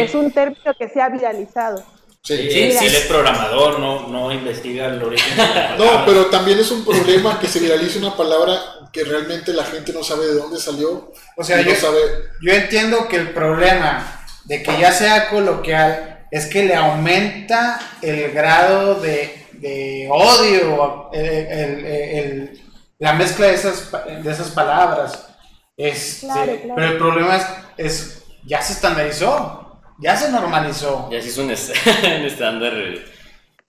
Es 0.04 0.14
un 0.14 0.30
término 0.32 0.74
que 0.78 0.88
se 0.88 1.00
ha 1.00 1.08
viralizado. 1.08 1.78
Sí, 2.22 2.36
Sí. 2.36 2.50
Sí, 2.50 2.72
si 2.72 2.78
sí. 2.78 2.86
él 2.86 2.94
es 2.94 3.06
programador, 3.06 3.78
no, 3.78 4.08
no 4.08 4.30
investiga 4.32 4.86
el 4.86 5.02
origen 5.02 5.36
de 5.36 5.42
la 5.54 5.76
No, 5.76 6.04
pero 6.04 6.26
también 6.26 6.58
es 6.58 6.70
un 6.70 6.84
problema 6.84 7.38
que 7.40 7.46
se 7.46 7.58
viralice 7.60 7.98
una 7.98 8.16
palabra 8.16 8.58
que 8.92 9.04
realmente 9.04 9.52
la 9.52 9.64
gente 9.64 9.92
no 9.92 10.02
sabe 10.02 10.26
de 10.26 10.34
dónde 10.34 10.58
salió. 10.58 11.12
O 11.36 11.44
sea, 11.44 11.56
no 11.58 11.62
yo, 11.62 11.74
sabe. 11.76 11.98
yo 12.42 12.52
entiendo 12.52 13.08
que 13.08 13.16
el 13.16 13.30
problema 13.32 14.24
de 14.44 14.62
que 14.62 14.78
ya 14.78 14.92
sea 14.92 15.28
coloquial 15.30 16.26
es 16.30 16.46
que 16.46 16.64
le 16.64 16.74
aumenta 16.74 17.78
el 18.02 18.32
grado 18.32 18.96
de, 18.96 19.46
de 19.52 20.08
odio, 20.10 21.10
el- 21.12 21.24
el- 21.24 21.86
el- 21.86 22.60
la 22.98 23.12
mezcla 23.14 23.46
de 23.46 23.54
esas, 23.54 23.80
pa- 23.82 24.02
de 24.04 24.30
esas 24.30 24.48
palabras. 24.50 25.28
Este, 25.76 26.26
Claro, 26.26 26.52
claro. 26.56 26.74
Pero 26.76 26.88
el 26.90 26.98
problema 26.98 27.36
es, 27.36 27.46
es, 27.76 28.17
ya 28.48 28.62
se 28.62 28.72
estandarizó, 28.72 29.80
ya 30.00 30.16
se 30.16 30.30
normalizó. 30.30 31.08
Ya 31.12 31.20
sí 31.20 31.28
es 31.28 31.38
un, 31.38 31.50
es- 31.50 31.72
un 32.02 32.24
estándar. 32.26 32.72
eh. 32.74 33.04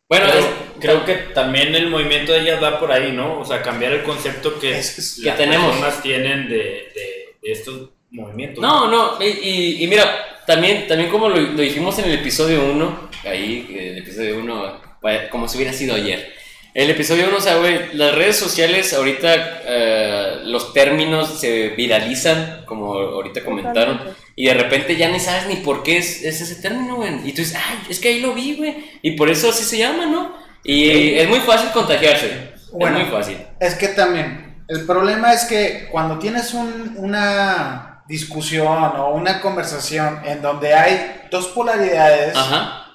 Bueno, 0.08 0.26
Pero 0.28 0.40
es- 0.40 0.46
creo 0.80 1.06
que 1.06 1.14
también 1.36 1.76
el 1.76 1.88
movimiento 1.90 2.32
de 2.32 2.40
ellas 2.42 2.62
va 2.64 2.80
por 2.80 2.92
ahí, 2.92 3.12
¿no? 3.12 3.40
O 3.40 3.46
sea, 3.46 3.62
cambiar 3.62 3.92
el 3.94 4.04
concepto 4.04 4.60
que, 4.60 4.78
Es- 4.80 4.98
es- 4.98 5.16
que 5.22 5.28
las 5.30 5.38
tenemos. 5.38 5.72
personas 5.72 6.02
tienen 6.02 6.48
de, 6.50 6.56
de- 6.58 7.36
de 7.42 7.52
estos 7.52 7.90
movimientos. 8.12 8.62
no, 8.62 8.90
no, 8.90 9.22
y, 9.24 9.28
y- 9.28 9.84
y 9.84 9.88
mira, 9.88 10.06
también, 10.48 10.88
también 10.88 11.12
como 11.12 11.30
lo, 11.30 11.36
lo 11.40 11.62
dijimos 11.62 12.00
en 12.00 12.06
el 12.06 12.14
episodio 12.20 12.64
1, 12.72 13.10
ahí, 13.26 13.68
eh, 13.70 13.90
el 13.92 13.98
episodio 14.00 14.40
1, 14.40 14.82
como 15.30 15.48
si 15.48 15.58
hubiera 15.58 15.74
sido 15.74 15.94
ayer. 15.96 16.34
El 16.74 16.90
episodio 16.92 17.28
1, 17.28 17.38
o 17.38 17.42
sea, 17.42 17.58
güey, 17.58 17.94
las 17.94 18.14
redes 18.16 18.38
sociales 18.38 18.94
ahorita, 18.94 19.62
eh, 19.66 20.40
los 20.46 20.72
términos 20.74 21.40
se 21.40 21.70
viralizan, 21.70 22.64
como 22.66 22.94
ahorita 22.94 23.44
comentaron, 23.44 23.98
Totalmente. 23.98 24.29
Y 24.42 24.46
de 24.46 24.54
repente 24.54 24.96
ya 24.96 25.10
ni 25.10 25.20
sabes 25.20 25.48
ni 25.48 25.58
por 25.58 25.84
qué 25.84 25.98
es, 25.98 26.24
es 26.24 26.40
ese 26.40 26.56
término, 26.56 26.96
güey. 26.96 27.14
Y 27.28 27.34
tú 27.34 27.42
dices, 27.42 27.56
ay, 27.58 27.80
es 27.90 28.00
que 28.00 28.08
ahí 28.08 28.20
lo 28.22 28.34
vi, 28.34 28.56
güey, 28.56 28.74
y 29.02 29.12
por 29.18 29.30
eso 29.30 29.50
así 29.50 29.66
se 29.66 29.78
llama, 29.78 30.06
¿no? 30.06 30.34
Y 30.64 31.16
es 31.20 31.28
muy 31.28 31.42
fácil 31.42 31.72
contagiarse, 31.72 32.52
Bueno. 32.72 33.00
es 33.00 33.04
muy 33.04 33.12
fácil. 33.12 33.38
Es 33.60 33.76
que 33.76 33.90
también, 33.90 34.64
el 34.70 34.86
problema 34.86 35.34
es 35.34 35.44
que 35.44 35.90
cuando 35.92 36.20
tienes 36.20 36.54
un- 36.54 36.94
una 36.98 38.02
discusión 38.08 38.82
o 38.96 39.10
una 39.10 39.42
conversación 39.42 40.22
en 40.26 40.42
donde 40.42 40.74
hay 40.74 41.24
dos 41.30 41.48
polaridades, 41.48 42.34
Ajá, 42.38 42.86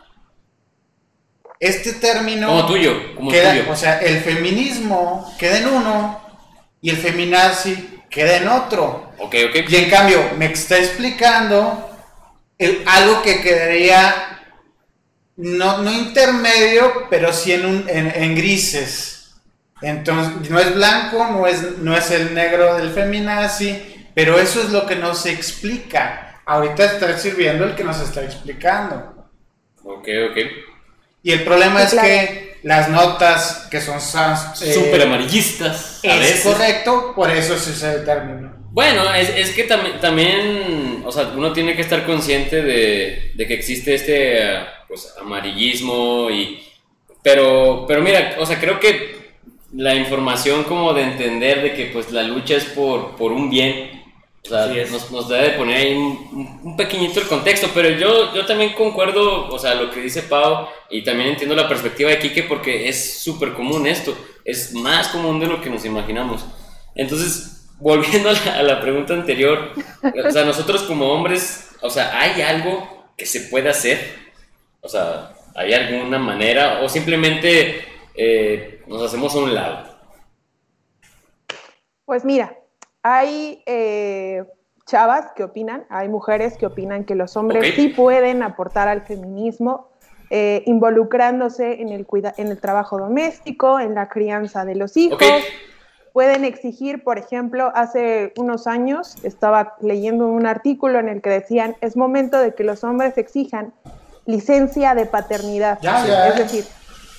este 1.60 1.92
término 1.92 2.46
como 2.48 2.66
tuyo, 2.66 3.14
como 3.16 3.30
queda, 3.30 3.50
tuyo. 3.52 3.64
o 3.70 3.76
sea, 3.76 3.98
el 3.98 4.20
feminismo 4.20 5.30
queda 5.38 5.58
en 5.58 5.68
uno 5.68 6.20
y 6.80 6.88
el 6.90 6.96
feminazi 6.96 8.00
queda 8.08 8.36
en 8.38 8.48
otro. 8.48 9.03
Ok, 9.18 9.34
ok. 9.48 9.68
Y 9.68 9.76
en 9.76 9.90
cambio, 9.90 10.20
me 10.36 10.46
está 10.46 10.78
explicando 10.78 11.90
el- 12.58 12.82
algo 12.86 13.22
que 13.22 13.40
quedaría 13.40 14.30
no, 15.36 15.78
no 15.78 15.90
intermedio, 15.92 17.06
pero 17.10 17.32
sí 17.32 17.52
en, 17.52 17.66
un, 17.66 17.88
en, 17.88 18.12
en 18.14 18.34
grises. 18.36 19.34
Entonces, 19.82 20.48
no 20.50 20.58
es 20.58 20.74
blanco, 20.74 21.26
no 21.30 21.46
es, 21.46 21.78
no 21.78 21.96
es 21.96 22.10
el 22.10 22.34
negro 22.34 22.76
del 22.76 22.90
feminazi, 22.92 24.08
pero 24.14 24.38
eso 24.38 24.60
es 24.62 24.70
lo 24.70 24.86
que 24.86 24.96
no 24.96 25.14
se 25.14 25.32
explica. 25.32 26.40
Ahorita 26.46 26.84
está 26.84 27.18
sirviendo 27.18 27.64
el 27.64 27.74
que 27.74 27.84
nos 27.84 28.00
está 28.00 28.22
explicando. 28.22 29.28
Ok, 29.82 30.08
ok. 30.30 30.38
Y 31.22 31.32
el 31.32 31.42
problema 31.44 31.82
es 31.82 31.90
claro. 31.90 32.06
que 32.08 32.58
las 32.62 32.88
notas 32.88 33.66
que 33.70 33.80
son 33.80 33.96
eh, 33.98 34.72
Súper 34.74 35.02
amarillistas. 35.02 36.00
A 36.04 36.08
es 36.08 36.20
veces. 36.20 36.42
correcto, 36.44 37.12
por 37.14 37.30
eso 37.30 37.58
se 37.58 37.70
usa 37.72 37.92
el 37.94 38.04
término. 38.04 38.53
Bueno, 38.74 39.14
es, 39.14 39.28
es 39.30 39.50
que 39.54 39.64
también, 39.64 40.00
también, 40.00 41.02
o 41.06 41.12
sea, 41.12 41.32
uno 41.36 41.52
tiene 41.52 41.76
que 41.76 41.82
estar 41.82 42.04
consciente 42.04 42.60
de, 42.60 43.30
de 43.34 43.46
que 43.46 43.54
existe 43.54 43.94
este, 43.94 44.40
pues, 44.88 45.14
amarillismo 45.20 46.28
y... 46.30 46.60
Pero, 47.22 47.84
pero 47.88 48.02
mira, 48.02 48.36
o 48.40 48.44
sea, 48.46 48.58
creo 48.60 48.80
que 48.80 49.34
la 49.74 49.94
información 49.94 50.64
como 50.64 50.92
de 50.92 51.02
entender 51.02 51.62
de 51.62 51.74
que, 51.74 51.86
pues, 51.86 52.10
la 52.10 52.22
lucha 52.24 52.56
es 52.56 52.64
por, 52.66 53.16
por 53.16 53.32
un 53.32 53.48
bien, 53.48 54.02
o 54.44 54.48
sea, 54.48 54.66
es. 54.74 54.90
nos, 54.90 55.10
nos 55.12 55.28
debe 55.28 55.50
de 55.50 55.58
poner 55.58 55.76
ahí 55.78 55.94
un, 55.94 56.60
un- 56.64 56.76
pequeñito 56.76 57.20
el 57.20 57.28
contexto, 57.28 57.70
pero 57.74 57.90
yo, 57.90 58.34
yo 58.34 58.44
también 58.44 58.72
concuerdo, 58.74 59.48
o 59.48 59.58
sea, 59.58 59.74
lo 59.76 59.90
que 59.90 60.00
dice 60.02 60.22
Pau, 60.24 60.68
y 60.90 61.02
también 61.02 61.30
entiendo 61.30 61.54
la 61.54 61.68
perspectiva 61.68 62.10
de 62.10 62.18
Kike 62.18 62.42
porque 62.44 62.88
es 62.88 63.20
súper 63.22 63.54
común 63.54 63.86
esto, 63.86 64.16
es 64.44 64.72
más 64.74 65.08
común 65.08 65.40
de 65.40 65.46
lo 65.46 65.60
que 65.62 65.70
nos 65.70 65.84
imaginamos. 65.84 66.44
Entonces, 66.94 67.53
volviendo 67.78 68.30
a 68.30 68.32
la, 68.32 68.58
a 68.58 68.62
la 68.62 68.80
pregunta 68.80 69.14
anterior, 69.14 69.70
o 70.26 70.30
sea, 70.30 70.44
nosotros 70.44 70.82
como 70.84 71.06
hombres, 71.12 71.70
o 71.82 71.90
sea, 71.90 72.18
¿hay 72.18 72.40
algo 72.42 73.04
que 73.16 73.26
se 73.26 73.40
pueda 73.42 73.70
hacer? 73.70 73.98
O 74.80 74.88
sea, 74.88 75.34
¿hay 75.54 75.72
alguna 75.72 76.18
manera? 76.18 76.80
¿O 76.82 76.88
simplemente 76.88 77.84
eh, 78.14 78.82
nos 78.86 79.02
hacemos 79.02 79.34
a 79.34 79.38
un 79.38 79.54
lado? 79.54 79.94
Pues 82.04 82.24
mira, 82.24 82.56
hay 83.02 83.62
eh, 83.66 84.44
chavas 84.86 85.32
que 85.34 85.44
opinan, 85.44 85.86
hay 85.88 86.08
mujeres 86.08 86.56
que 86.56 86.66
opinan 86.66 87.04
que 87.04 87.14
los 87.14 87.36
hombres 87.36 87.74
sí 87.74 87.88
pueden 87.88 88.42
aportar 88.42 88.88
al 88.88 89.02
feminismo, 89.02 89.90
eh, 90.30 90.62
involucrándose 90.66 91.80
en 91.80 91.90
el, 91.90 92.06
cuida 92.06 92.34
en 92.36 92.48
el 92.48 92.60
trabajo 92.60 92.98
doméstico, 92.98 93.80
en 93.80 93.94
la 93.94 94.08
crianza 94.08 94.64
de 94.64 94.74
los 94.74 94.96
hijos. 94.96 95.22
Ok. 95.22 95.44
Pueden 96.14 96.44
exigir, 96.44 97.02
por 97.02 97.18
ejemplo, 97.18 97.72
hace 97.74 98.32
unos 98.36 98.68
años 98.68 99.16
estaba 99.24 99.74
leyendo 99.80 100.28
un 100.28 100.46
artículo 100.46 101.00
en 101.00 101.08
el 101.08 101.20
que 101.20 101.28
decían, 101.28 101.74
es 101.80 101.96
momento 101.96 102.38
de 102.38 102.54
que 102.54 102.62
los 102.62 102.84
hombres 102.84 103.18
exijan 103.18 103.74
licencia 104.24 104.94
de 104.94 105.06
paternidad. 105.06 105.80
Ya, 105.82 106.06
ya. 106.06 106.28
Es 106.28 106.36
decir, 106.36 106.64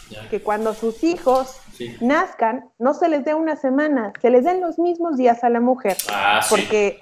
Ya. 0.09 0.29
que 0.29 0.41
cuando 0.41 0.73
sus 0.73 1.03
hijos 1.03 1.57
Sí. 1.73 1.93
nazcan, 1.99 2.69
no 2.79 2.93
se 2.93 3.09
les 3.09 3.25
dé 3.25 3.33
una 3.33 3.57
semana, 3.57 4.13
se 4.21 4.29
les 4.29 4.45
den 4.45 4.61
los 4.61 4.79
mismos 4.79 5.17
días 5.17 5.43
a 5.43 5.49
la 5.49 5.59
mujer. 5.59 5.97
Ah, 6.09 6.39
sí. 6.41 6.47
Porque 6.55 7.01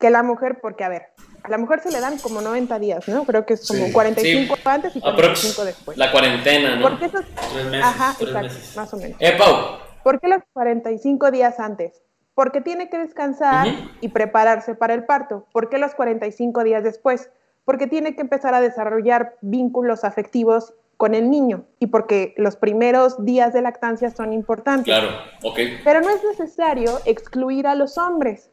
que 0.00 0.10
la 0.10 0.24
mujer, 0.24 0.58
porque 0.60 0.82
a 0.82 0.88
ver, 0.88 1.02
a 1.44 1.48
la 1.50 1.58
mujer 1.58 1.80
se 1.82 1.92
le 1.92 2.00
dan 2.00 2.18
como 2.18 2.40
90 2.40 2.80
días, 2.80 3.06
¿no? 3.06 3.24
Creo 3.26 3.46
que 3.46 3.54
es 3.54 3.68
como 3.68 3.86
Sí. 3.86 3.92
45 3.92 4.56
antes 4.64 4.96
y 4.96 4.98
Aprox, 4.98 5.14
45 5.14 5.64
después. 5.66 5.96
la 5.98 6.10
cuarentena, 6.10 6.74
¿no? 6.76 6.82
Porque 6.82 7.04
esos, 7.04 7.24
Tres 7.52 7.66
meses. 7.66 7.84
ajá, 7.86 8.14
tres 8.18 8.28
exacto, 8.30 8.48
meses. 8.54 8.76
más 8.76 8.94
o 8.94 8.96
menos. 8.96 9.16
Eh, 9.20 9.34
Pau, 9.38 9.78
¿Por 10.02 10.20
qué 10.20 10.28
los 10.28 10.42
45 10.52 11.30
días 11.30 11.60
antes? 11.60 12.02
Porque 12.34 12.60
tiene 12.60 12.88
que 12.88 12.98
descansar 12.98 13.66
y 14.00 14.08
prepararse 14.08 14.74
para 14.74 14.94
el 14.94 15.04
parto. 15.04 15.46
¿Por 15.52 15.68
qué 15.68 15.78
los 15.78 15.94
45 15.94 16.64
días 16.64 16.82
después? 16.82 17.30
Porque 17.64 17.86
tiene 17.86 18.14
que 18.14 18.22
empezar 18.22 18.54
a 18.54 18.60
desarrollar 18.60 19.36
vínculos 19.42 20.04
afectivos 20.04 20.74
con 20.96 21.14
el 21.14 21.30
niño 21.30 21.64
y 21.78 21.86
porque 21.86 22.34
los 22.36 22.56
primeros 22.56 23.24
días 23.24 23.52
de 23.52 23.62
lactancia 23.62 24.10
son 24.10 24.32
importantes. 24.32 24.84
claro, 24.84 25.08
ok. 25.42 25.58
Pero 25.84 26.00
no 26.02 26.10
es 26.10 26.22
necesario 26.24 26.98
excluir 27.04 27.66
a 27.66 27.74
los 27.74 27.96
hombres. 27.98 28.50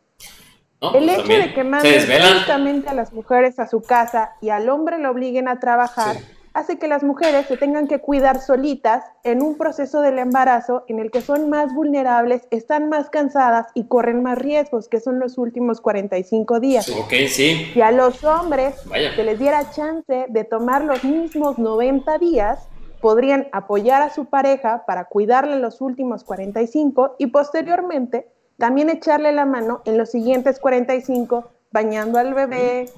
¿no? 0.81 0.93
El 0.93 1.05
Pues 1.05 1.19
hecho 1.19 1.33
de 1.33 1.53
que 1.53 1.63
manden 1.63 1.91
desvelan. 1.93 2.37
justamente 2.37 2.89
a 2.89 2.93
las 2.93 3.11
mujeres 3.11 3.59
a 3.59 3.67
su 3.67 3.81
casa 3.81 4.31
y 4.41 4.49
al 4.49 4.69
hombre 4.69 4.97
lo 4.99 5.11
obliguen 5.11 5.47
a 5.47 5.59
trabajar 5.59 6.15
Sí. 6.17 6.23
Hace 6.57 6.79
que 6.79 6.87
las 6.87 7.03
mujeres 7.03 7.45
se 7.45 7.55
tengan 7.55 7.87
que 7.87 7.99
cuidar 7.99 8.41
solitas 8.41 9.03
en 9.23 9.43
un 9.43 9.57
proceso 9.57 10.01
del 10.01 10.17
embarazo 10.17 10.85
en 10.87 10.97
el 10.97 11.11
que 11.11 11.21
son 11.21 11.51
más 11.51 11.71
vulnerables, 11.71 12.47
están 12.49 12.89
más 12.89 13.11
cansadas 13.11 13.67
y 13.75 13.87
corren 13.87 14.23
más 14.23 14.39
riesgos, 14.39 14.89
que 14.89 14.99
son 14.99 15.19
los 15.19 15.37
últimos 15.37 15.81
45 15.81 16.59
días. 16.59 16.89
Ok, 16.89 17.13
sí. 17.27 17.69
Si 17.73 17.81
a 17.81 17.91
los 17.91 18.23
hombres 18.23 18.73
Vaya. 18.87 19.15
se 19.15 19.23
les 19.23 19.37
diera 19.37 19.69
chance 19.69 20.25
de 20.27 20.43
tomar 20.45 20.83
los 20.83 21.03
mismos 21.03 21.59
90 21.59 22.17
días, 22.17 22.67
podrían 23.01 23.47
apoyar 23.51 24.01
a 24.01 24.09
su 24.09 24.25
pareja 24.25 24.83
para 24.87 25.05
cuidarle 25.05 25.59
los 25.59 25.79
últimos 25.79 26.23
45 26.23 27.17
y 27.19 27.27
posteriormente 27.27 28.31
también 28.57 28.89
echarle 28.89 29.31
la 29.31 29.45
mano 29.45 29.83
en 29.85 29.99
los 29.99 30.09
siguientes 30.09 30.59
45, 30.59 31.51
bañando 31.71 32.17
al 32.17 32.33
bebé, 32.33 32.89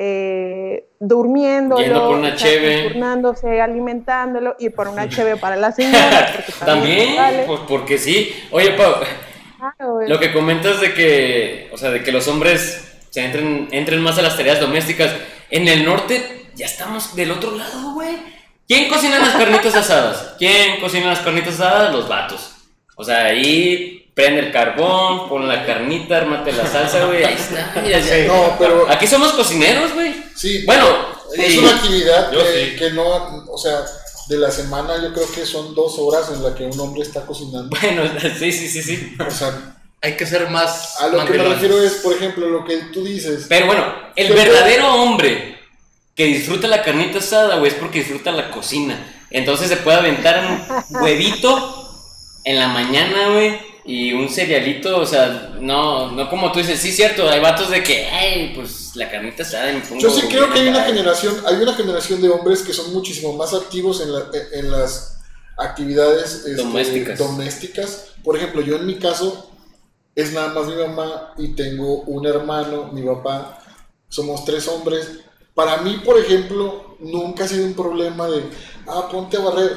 eh, 0.00 0.84
durmiéndolo, 1.00 1.82
Yendo 1.82 2.06
por 2.06 2.18
una 2.18 2.36
cheve. 2.36 2.84
turnándose, 2.84 3.60
alimentándolo 3.60 4.54
y 4.56 4.68
por 4.68 4.86
una 4.86 5.08
cheve 5.08 5.36
para 5.36 5.56
la 5.56 5.72
señora. 5.72 6.44
También, 6.64 7.16
pues 7.48 7.60
porque 7.66 7.98
sí. 7.98 8.32
Oye, 8.52 8.70
Pau, 8.74 8.94
Claro, 9.58 9.98
lo 10.06 10.20
que 10.20 10.32
comentas 10.32 10.80
de 10.80 10.94
que, 10.94 11.68
o 11.72 11.76
sea, 11.76 11.90
de 11.90 12.04
que 12.04 12.12
los 12.12 12.28
hombres 12.28 13.00
se 13.10 13.24
entren, 13.24 13.66
entren 13.72 14.00
más 14.00 14.16
a 14.18 14.22
las 14.22 14.36
tareas 14.36 14.60
domésticas. 14.60 15.10
En 15.50 15.66
el 15.66 15.84
norte 15.84 16.46
ya 16.54 16.66
estamos 16.66 17.16
del 17.16 17.32
otro 17.32 17.56
lado, 17.56 17.94
güey. 17.94 18.18
¿Quién 18.68 18.88
cocina 18.88 19.18
las 19.18 19.30
carnitas 19.34 19.74
asadas? 19.74 20.36
¿Quién 20.38 20.78
cocina 20.80 21.06
las 21.06 21.20
carnitas 21.20 21.54
asadas? 21.54 21.92
Los 21.92 22.08
vatos. 22.08 22.52
O 22.94 23.02
sea, 23.02 23.24
ahí 23.24 23.97
prende 24.18 24.40
el 24.40 24.50
carbón, 24.50 25.28
pon 25.28 25.46
la 25.46 25.64
carnita, 25.64 26.16
armate 26.16 26.50
la 26.52 26.66
salsa, 26.66 27.04
güey. 27.06 27.22
Ahí 27.22 27.34
está. 27.34 27.72
ya- 27.88 28.00
ya. 28.00 28.26
No, 28.26 28.56
pero 28.58 28.90
Aquí 28.90 29.06
somos 29.06 29.30
cocineros, 29.30 29.94
güey. 29.94 30.12
sí. 30.34 30.64
Bueno, 30.66 30.84
Es 31.36 31.56
una 31.56 31.76
actividad 31.76 32.28
que, 32.32 32.70
sí. 32.70 32.76
que 32.76 32.90
no, 32.90 33.04
o 33.48 33.56
sea, 33.56 33.78
de 34.28 34.36
la 34.38 34.50
semana 34.50 35.00
yo 35.00 35.12
creo 35.12 35.30
que 35.32 35.46
son 35.46 35.72
dos 35.72 35.94
horas 36.00 36.30
en 36.32 36.42
la 36.42 36.52
que 36.52 36.64
un 36.64 36.80
hombre 36.80 37.02
está 37.02 37.24
cocinando. 37.24 37.68
bueno, 37.80 38.02
sí, 38.40 38.50
sí, 38.50 38.66
sí, 38.68 38.82
sí. 38.82 39.16
O 39.24 39.30
sea, 39.30 39.76
Hay 40.02 40.16
que 40.16 40.26
ser 40.26 40.50
más. 40.50 41.00
a 41.00 41.06
lo 41.06 41.24
que 41.24 41.34
me 41.34 41.44
refiero 41.44 41.80
es, 41.80 41.92
por 42.02 42.14
ejemplo, 42.14 42.48
lo 42.48 42.64
que 42.64 42.76
tú 42.92 43.04
dices. 43.04 43.46
Pero 43.48 43.66
bueno, 43.66 43.84
el 44.16 44.32
verdadero 44.32 44.94
hombre 44.94 45.60
que 46.16 46.24
disfruta 46.24 46.66
la 46.66 46.82
carnita 46.82 47.18
asada, 47.20 47.58
güey, 47.58 47.70
es 47.70 47.78
porque 47.78 48.00
disfruta 48.00 48.32
la 48.32 48.50
cocina. 48.50 48.98
Entonces 49.30 49.68
se 49.68 49.76
puede 49.76 49.98
aventar 49.98 50.44
un 50.90 51.02
huevito 51.02 51.84
en 52.44 52.58
la 52.58 52.66
mañana, 52.68 53.28
güey, 53.34 53.67
y 53.88 54.12
un 54.12 54.28
cerealito, 54.28 54.98
o 55.00 55.06
sea, 55.06 55.56
no, 55.60 56.12
no 56.12 56.28
como 56.28 56.52
tú 56.52 56.58
dices, 56.58 56.78
sí, 56.78 56.92
cierto, 56.92 57.26
hay 57.28 57.40
vatos 57.40 57.70
de 57.70 57.82
que, 57.82 58.04
ay, 58.06 58.52
pues 58.54 58.94
la 58.94 59.10
carnita 59.10 59.44
me 59.72 59.80
pongo 59.80 59.98
Yo 60.00 60.10
sí 60.10 60.26
creo 60.28 60.52
que 60.52 60.60
hay 60.60 60.68
una 60.68 60.82
ay". 60.84 60.92
generación, 60.92 61.34
hay 61.46 61.56
una 61.56 61.72
generación 61.74 62.20
de 62.20 62.28
hombres 62.28 62.60
que 62.62 62.74
son 62.74 62.92
muchísimo 62.92 63.32
más 63.32 63.54
activos 63.54 64.02
en, 64.02 64.12
la- 64.12 64.28
en 64.52 64.70
las 64.70 65.20
actividades 65.56 66.34
este, 66.34 66.54
Domésticas. 66.54 67.18
domésticas. 67.18 68.04
Por 68.22 68.36
ejemplo, 68.36 68.60
yo 68.60 68.76
en 68.76 68.84
mi 68.86 68.96
caso 68.98 69.50
es 70.14 70.32
nada 70.34 70.48
más 70.52 70.66
mi 70.66 70.74
mamá 70.74 71.32
y 71.38 71.54
tengo 71.54 72.02
un 72.02 72.26
hermano, 72.26 72.90
mi 72.92 73.02
papá, 73.02 73.58
somos 74.10 74.44
tres 74.44 74.68
hombres. 74.68 75.20
Para 75.54 75.78
mí, 75.78 76.00
por 76.04 76.18
ejemplo, 76.18 76.96
nunca 77.00 77.44
ha 77.44 77.48
sido 77.48 77.64
un 77.64 77.74
problema 77.74 78.28
de, 78.28 78.42
ah, 78.86 79.08
ponte 79.10 79.38
a 79.38 79.40
barrer. 79.40 79.72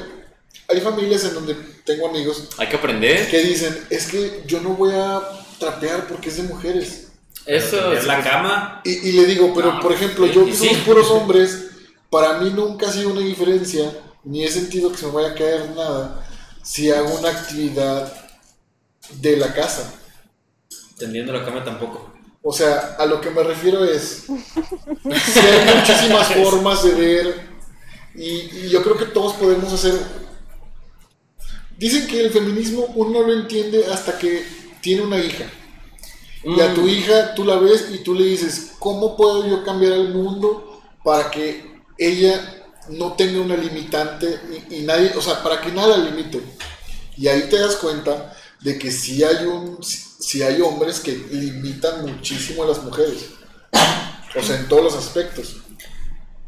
Hay 0.68 0.80
familias 0.80 1.24
en 1.24 1.34
donde 1.34 1.56
tengo 1.84 2.08
amigos 2.08 2.48
Hay 2.58 2.68
que 2.68 2.76
aprender. 2.76 3.28
que 3.28 3.38
dicen, 3.42 3.86
es 3.90 4.06
que 4.06 4.42
yo 4.46 4.60
no 4.60 4.70
voy 4.70 4.92
a 4.94 5.20
trapear 5.58 6.06
porque 6.06 6.28
es 6.28 6.36
de 6.36 6.44
mujeres. 6.44 7.08
Eso 7.46 7.92
es 7.92 8.06
la 8.06 8.22
cama. 8.22 8.80
Y, 8.84 9.08
y 9.08 9.12
le 9.12 9.24
digo, 9.26 9.52
pero 9.54 9.74
No, 9.74 9.80
por 9.80 9.92
ejemplo, 9.92 10.26
yo 10.26 10.46
que 10.46 10.52
sí. 10.52 10.68
somos 10.68 10.82
puros 10.82 11.10
hombres, 11.10 11.66
para 12.10 12.38
mí 12.38 12.50
nunca 12.50 12.88
ha 12.88 12.92
sido 12.92 13.10
una 13.10 13.20
diferencia, 13.20 13.92
ni 14.24 14.44
he 14.44 14.50
sentido 14.50 14.90
que 14.92 14.98
se 14.98 15.06
me 15.06 15.12
vaya 15.12 15.30
a 15.30 15.34
caer 15.34 15.70
nada, 15.70 16.24
si 16.62 16.90
hago 16.90 17.18
una 17.18 17.30
actividad 17.30 18.12
de 19.14 19.36
la 19.36 19.52
casa. 19.52 19.92
Tendiendo 20.98 21.32
la 21.32 21.44
cama 21.44 21.64
tampoco. 21.64 22.12
O 22.44 22.52
sea, 22.52 22.96
a 22.98 23.06
lo 23.06 23.20
que 23.20 23.30
me 23.30 23.42
refiero 23.42 23.84
es, 23.84 24.24
si 24.26 25.38
hay 25.40 25.74
muchísimas 25.76 26.32
formas 26.34 26.84
de 26.84 26.90
ver, 26.92 27.48
y, 28.14 28.66
y 28.66 28.68
yo 28.68 28.82
creo 28.82 28.96
que 28.96 29.06
todos 29.06 29.34
podemos 29.34 29.72
hacer... 29.72 29.94
Dicen 31.82 32.06
que 32.08 32.20
el 32.20 32.30
feminismo 32.32 32.86
uno 32.96 33.20
no 33.20 33.26
lo 33.28 33.34
entiende 33.34 33.86
hasta 33.86 34.18
que 34.18 34.44
tiene 34.80 35.02
una 35.02 35.18
hija. 35.18 35.46
Y 36.48 36.60
a 36.60 36.74
tu 36.74 36.86
Mm, 36.86 36.88
hija 36.88 37.34
tú 37.34 37.44
la 37.44 37.56
ves 37.56 37.88
y 37.92 37.98
tú 38.04 38.14
le 38.14 38.24
dices, 38.24 38.74
¿cómo 38.78 39.16
puedo 39.16 39.46
yo 39.48 39.64
cambiar 39.64 39.94
el 39.94 40.10
mundo 40.14 40.82
para 41.04 41.30
que 41.30 41.82
ella 41.98 42.64
no 42.88 43.14
tenga 43.14 43.40
una 43.40 43.56
limitante 43.56 44.40
y, 44.70 44.76
y 44.76 44.82
nadie, 44.82 45.12
o 45.16 45.22
sea, 45.22 45.42
para 45.42 45.60
que 45.60 45.72
nada 45.72 45.98
la 45.98 46.10
limite? 46.10 46.40
Y 47.16 47.28
ahí 47.28 47.48
te 47.50 47.58
das 47.58 47.76
cuenta 47.76 48.34
de 48.60 48.78
que 48.78 48.90
sí 48.92 49.24
hay 49.24 49.46
un, 49.46 49.78
sí 49.82 50.42
hay 50.42 50.60
hombres 50.62 51.00
que 51.00 51.12
limitan 51.30 52.02
muchísimo 52.06 52.64
a 52.64 52.68
las 52.68 52.82
mujeres. 52.84 53.30
O 54.34 54.42
sea, 54.42 54.56
en 54.58 54.68
todos 54.68 54.84
los 54.84 54.94
aspectos. 54.96 55.56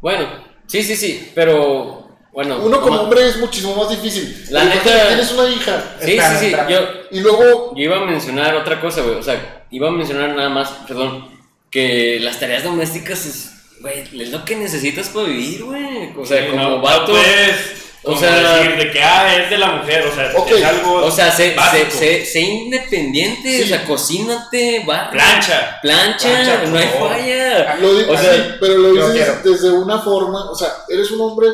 Bueno, 0.01 0.27
sí, 0.67 0.83
sí, 0.83 0.95
sí, 0.95 1.31
pero 1.35 2.04
bueno. 2.35 2.57
Uno 2.61 2.79
como 2.81 2.89
como- 2.97 3.01
hombre 3.03 3.27
es 3.27 3.37
muchísimo 3.37 3.75
más 3.75 3.89
difícil. 3.89 4.45
La 4.51 4.63
neta- 4.65 5.07
Tienes 5.07 5.31
una 5.31 5.49
hija 5.49 5.83
Sí, 5.99 6.11
Espera, 6.11 6.39
sí, 6.39 6.49
sí, 6.51 6.55
yo, 6.69 6.79
y 7.11 7.19
luego 7.21 7.73
Yo 7.75 7.83
iba 7.83 7.97
a 7.97 8.05
mencionar 8.05 8.53
otra 8.55 8.79
cosa, 8.79 9.01
güey. 9.01 9.15
O 9.15 9.23
sea, 9.23 9.65
iba 9.71 9.87
a 9.87 9.91
mencionar 9.91 10.35
nada 10.35 10.49
más, 10.49 10.69
perdón, 10.87 11.27
que 11.71 12.19
las 12.21 12.39
tareas 12.39 12.63
domésticas 12.63 13.25
es, 13.25 13.51
güey, 13.81 14.01
es 14.21 14.29
lo 14.29 14.45
que 14.45 14.55
necesitas 14.55 15.07
para 15.09 15.27
vivir, 15.27 15.63
güey. 15.63 16.11
O 16.17 16.25
sea, 16.25 16.43
Sí, 16.43 16.49
como 16.51 16.61
no, 16.61 16.81
vato. 16.81 17.13
no 17.13 17.19
puedes 17.19 17.55
o 18.03 18.15
sea- 18.15 18.57
decir 18.57 18.77
de 18.77 18.91
que 18.91 19.01
ah, 19.01 19.35
es 19.43 19.49
de 19.49 19.57
la 19.57 19.71
mujer, 19.71 20.05
o 20.05 20.13
sea, 20.13 20.29
es 20.31 20.63
algo 20.63 20.93
o 21.05 21.11
sea, 21.11 21.31
sé, 21.31 21.55
sé, 21.71 21.91
sé- 21.91 22.25
sé 22.25 22.39
independiente, 22.39 23.49
Sí. 23.57 23.63
o 23.63 23.67
sea, 23.67 23.83
cocínate, 23.85 24.85
va. 24.87 25.09
plancha. 25.09 25.79
Plancha, 25.81 26.63
no 26.67 26.77
hay 26.77 26.87
favor. 26.87 27.09
falla. 27.11 27.75
Lo 27.81 27.95
digo 27.95 28.13
O 28.13 28.17
sea, 28.17 28.33
sí, 28.35 28.41
pero 28.59 28.77
lo 28.77 29.09
dices 29.11 29.43
desde 29.43 29.71
una 29.71 29.99
forma, 29.99 30.51
o 30.51 30.55
sea, 30.55 30.69
eres 30.89 31.09
un 31.11 31.21
hombre 31.21 31.47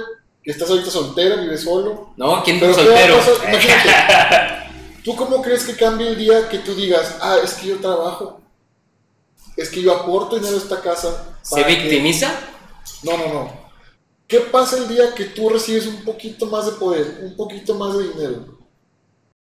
que 0.43 0.51
estás 0.51 0.69
ahorita 0.69 0.89
soltero, 0.89 1.41
vives 1.41 1.61
solo. 1.63 2.13
No, 2.17 2.43
¿quién 2.43 2.57
es 2.57 2.61
¿qué 2.61 2.67
va 2.67 2.71
a 3.19 3.23
soltero? 3.23 3.47
Imagínate, 3.49 3.89
¿tú 5.03 5.15
cómo 5.15 5.41
crees 5.41 5.63
que 5.63 5.75
cambie 5.75 6.07
el 6.09 6.17
día 6.17 6.49
que 6.49 6.59
tú 6.59 6.73
digas, 6.75 7.17
ah, 7.21 7.37
es 7.43 7.53
que 7.53 7.67
yo 7.67 7.77
trabajo, 7.77 8.41
es 9.55 9.69
que 9.69 9.81
yo 9.81 9.93
aporto 9.95 10.35
dinero 10.37 10.55
a 10.55 10.59
esta 10.59 10.81
casa? 10.81 11.35
¿Se 11.41 11.55
para 11.55 11.67
que-" 11.67 11.75
victimiza? 11.75 12.31
No, 13.03 13.17
no, 13.17 13.27
no. 13.33 13.61
¿Qué 14.27 14.39
pasa 14.39 14.77
el 14.77 14.87
día 14.87 15.13
que 15.13 15.25
tú 15.25 15.49
recibes 15.49 15.85
un 15.87 16.03
poquito 16.05 16.45
más 16.45 16.65
de 16.65 16.71
poder, 16.73 17.19
un 17.23 17.35
poquito 17.35 17.75
más 17.75 17.97
de 17.97 18.07
dinero? 18.07 18.57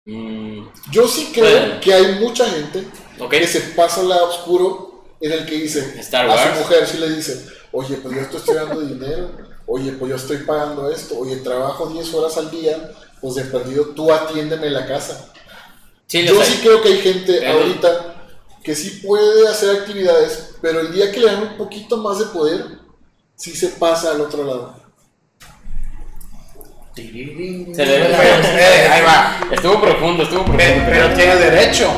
Mm, 0.07 0.67
Yo 0.91 1.09
sí 1.09 1.31
creo 1.33 1.49
Bueno. 1.61 1.81
que 1.81 1.95
hay 1.95 2.17
mucha 2.21 2.45
gente 2.51 2.85
que 3.31 3.47
se 3.47 3.61
pasa 3.61 4.01
al 4.01 4.09
lado 4.09 4.29
oscuro 4.29 5.05
en 5.21 5.33
el 5.33 5.47
que 5.47 5.55
dice 5.55 5.99
Star 6.01 6.29
a 6.29 6.55
su 6.55 6.61
mujer, 6.61 6.87
sí 6.87 6.99
le 6.99 7.09
dice, 7.11 7.47
oye, 7.73 7.97
pues 7.97 8.15
yo 8.15 8.21
estoy 8.21 8.39
estudiando 8.41 8.81
dinero, 8.81 9.31
oye, 9.67 9.93
pues 9.93 10.11
yo 10.11 10.17
estoy 10.17 10.39
pagando 10.39 10.91
esto, 10.91 11.19
oye, 11.19 11.37
trabajo 11.37 11.87
10 11.87 12.13
horas 12.15 12.37
al 12.37 12.51
día, 12.51 12.91
pues 13.21 13.35
de 13.37 13.45
perdido 13.45 13.87
tú 13.95 14.13
atiéndeme 14.13 14.71
la 14.71 14.87
casa. 14.87 15.33
Sí, 16.07 16.25
Yo 16.27 16.43
sé. 16.43 16.53
sí 16.53 16.59
creo 16.63 16.83
que 16.83 16.89
hay 16.89 16.99
gente 17.01 17.37
Pero- 17.41 17.53
ahorita 17.53 18.15
que 18.63 18.75
sí 18.75 19.03
puede 19.07 19.49
hacer 19.49 19.71
actividades, 19.77 20.57
pero 20.63 20.81
el 20.81 20.93
día 20.93 21.11
que 21.13 21.21
le 21.21 21.27
dan 21.27 21.43
un 21.43 21.57
poquito 21.57 21.97
más 21.99 22.19
de 22.19 22.27
poder, 22.27 22.65
sí 23.37 23.55
se 23.55 23.69
pasa 23.69 24.11
al 24.13 24.21
otro 24.21 24.45
lado. 24.45 24.85
Se 26.95 27.03
le- 27.03 27.25
Pues, 27.75 28.45
eh, 28.47 28.89
ahí 28.91 29.03
va. 29.03 29.41
Estuvo 29.51 29.81
profundo, 29.81 30.23
estuvo 30.23 30.45
profundo. 30.45 30.63
Pero, 30.65 30.85
pero 30.87 31.15
tiene 31.15 31.37
derecho. 31.37 31.91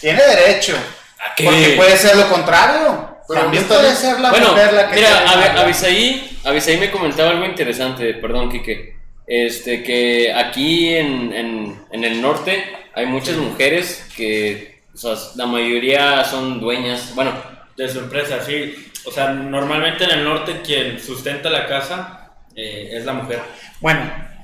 Tiene 0.00 0.22
derecho. 0.22 0.74
¿A 1.18 1.34
qué? 1.34 1.44
Porque 1.44 1.74
puede 1.76 1.96
ser 1.96 2.16
lo 2.16 2.28
contrario. 2.28 3.08
Pero 3.26 3.40
También 3.42 3.64
puede 3.64 3.94
ser 3.96 4.20
la 4.20 4.30
bueno, 4.30 4.48
mujer 4.50 4.72
la 4.74 4.88
que 4.90 4.96
mira. 4.96 5.62
Abisaí, 5.62 6.29
Abisaí 6.50 6.78
me 6.78 6.90
comentaba 6.90 7.30
algo 7.30 7.46
interesante, 7.46 8.14
perdón, 8.14 8.50
Quique. 8.50 8.96
Este, 9.26 9.84
que 9.84 10.32
aquí 10.32 10.94
en, 10.96 11.32
en, 11.32 11.84
en 11.92 12.04
el 12.04 12.20
norte 12.20 12.64
hay 12.94 13.06
muchas 13.06 13.36
mujeres 13.36 14.04
que, 14.16 14.82
o 14.92 14.96
sea, 14.96 15.14
la 15.36 15.46
mayoría 15.46 16.24
son 16.24 16.60
dueñas, 16.60 17.14
bueno, 17.14 17.32
De 17.76 17.88
su 17.88 18.00
empresa, 18.00 18.44
sí. 18.44 18.74
O 19.06 19.12
sea, 19.12 19.28
normalmente 19.30 20.04
en 20.04 20.10
el 20.10 20.24
norte 20.24 20.60
quien 20.62 20.98
sustenta 21.00 21.48
la 21.48 21.66
casa 21.66 22.32
eh, 22.56 22.90
es 22.92 23.04
la 23.04 23.12
mujer. 23.12 23.40
Bueno, 23.80 24.00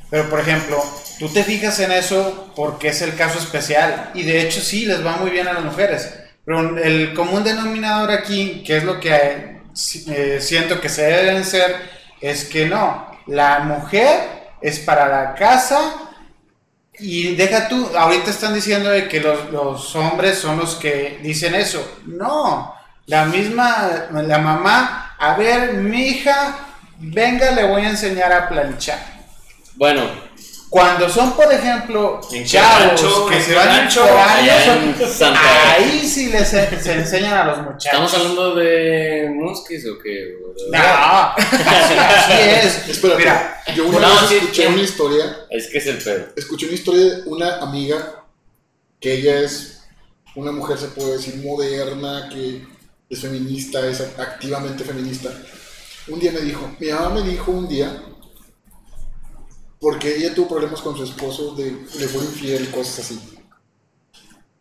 pero 0.09 0.31
por 0.31 0.39
ejemplo, 0.39 0.83
tú 1.19 1.29
te 1.29 1.43
fijas 1.43 1.81
en 1.81 1.91
eso 1.91 2.53
porque 2.55 2.89
es 2.89 3.03
el 3.03 3.17
caso 3.17 3.39
especial 3.41 4.13
y 4.15 4.23
de 4.23 4.43
hecho 4.43 4.61
sí 4.61 4.87
les 4.87 5.05
va 5.05 5.17
muy 5.17 5.31
bien 5.31 5.49
a 5.49 5.53
las 5.55 5.65
mujeres. 5.65 6.19
Pero 6.45 6.79
el 6.79 7.13
común 7.13 7.43
denominador 7.43 8.13
aquí, 8.13 8.63
que 8.65 8.77
es 8.77 8.85
lo 8.85 9.01
que 9.01 9.11
eh, 9.13 9.61
eh, 10.09 10.39
siento 10.41 10.81
que 10.81 10.89
se 10.89 11.03
deben 11.03 11.45
ser, 11.45 11.96
es 12.21 12.45
que 12.45 12.67
no, 12.67 13.07
la 13.27 13.61
mujer 13.61 14.51
es 14.61 14.79
para 14.81 15.09
la 15.09 15.35
casa 15.35 15.79
Y 16.99 17.35
deja 17.35 17.69
tú, 17.69 17.91
ahorita 17.95 18.31
están 18.31 18.55
diciendo 18.55 18.89
de 18.91 19.07
que 19.07 19.21
los, 19.21 19.51
los 19.51 19.95
hombres 19.97 20.39
son 20.39 20.59
los 20.59 20.77
que 20.77 21.19
dicen 21.23 21.55
eso. 21.55 21.99
No, 22.07 22.75
la 23.07 23.27
misma, 23.27 24.07
la 24.13 24.39
mamá, 24.39 25.15
a 25.19 25.35
ver, 25.35 25.75
mi 25.75 26.09
hija, 26.09 26.57
venga, 26.99 27.51
le 27.51 27.65
voy 27.65 27.83
a 27.83 27.91
enseñar 27.91 28.33
a 28.33 28.49
planchar. 28.49 28.99
Bueno, 29.75 30.03
Cuando 30.77 31.09
son, 31.09 31.33
por 31.35 31.51
ejemplo, 31.51 32.21
¿En 32.33 32.45
chavos 32.45 33.01
rancho? 33.01 33.27
que 33.29 33.37
¿En 33.37 33.43
se 33.43 33.55
van 33.55 33.67
rancho? 33.69 34.01
por 34.03 34.11
allá 34.19 34.73
años, 34.75 34.99
en 35.01 35.09
Santa 35.09 35.73
ahí 35.73 36.07
sí 36.07 36.27
les 36.31 36.49
se, 36.49 36.81
se 36.83 36.93
enseñan 36.93 37.33
a 37.35 37.45
los 37.45 37.59
muchachos. 37.63 37.85
¿estamos 37.87 38.15
hablando 38.15 38.55
de 38.57 39.31
Muskis 39.35 39.87
o 39.87 39.99
qué? 39.99 40.37
No, 40.71 40.79
así, 40.79 41.95
así 41.95 42.33
es. 42.33 42.89
Espera, 42.91 43.17
Mira, 43.17 43.63
yo 43.75 43.87
una 43.87 44.01
no, 44.01 44.21
vez 44.21 44.29
sí, 44.29 44.35
escuché 44.37 44.63
sí. 44.67 44.69
una 44.69 44.83
historia, 44.83 45.37
Es 45.51 45.67
que 45.69 45.79
es 45.79 45.87
el 45.87 45.97
pedo. 45.99 46.27
escuché 46.37 46.67
una 46.67 46.75
historia 46.75 47.05
de 47.05 47.23
una 47.25 47.57
amiga 47.63 48.25
que 49.01 49.15
ella 49.15 49.41
es 49.41 49.81
una 50.35 50.53
mujer, 50.53 50.77
se 50.77 50.89
puede 50.89 51.13
decir, 51.13 51.37
moderna, 51.37 52.29
que 52.31 52.67
es 53.09 53.21
feminista, 53.21 53.87
es 53.87 54.03
activamente 54.19 54.85
feminista. 54.85 55.31
Un 56.09 56.21
día 56.21 56.33
me 56.33 56.41
dijo, 56.41 56.71
mi 56.79 56.89
mamá 56.91 57.11
me 57.11 57.23
dijo 57.23 57.51
un 57.51 57.67
día, 57.67 58.03
porque 59.81 60.17
ella 60.17 60.35
tuvo 60.35 60.49
problemas 60.49 60.81
con 60.81 60.97
su 60.97 61.05
esposo, 61.05 61.55
de, 61.55 61.71
le 61.71 62.09
fue 62.09 62.25
infiel 62.25 62.65
y 62.65 62.67
cosas 62.69 63.01
así. 63.01 63.21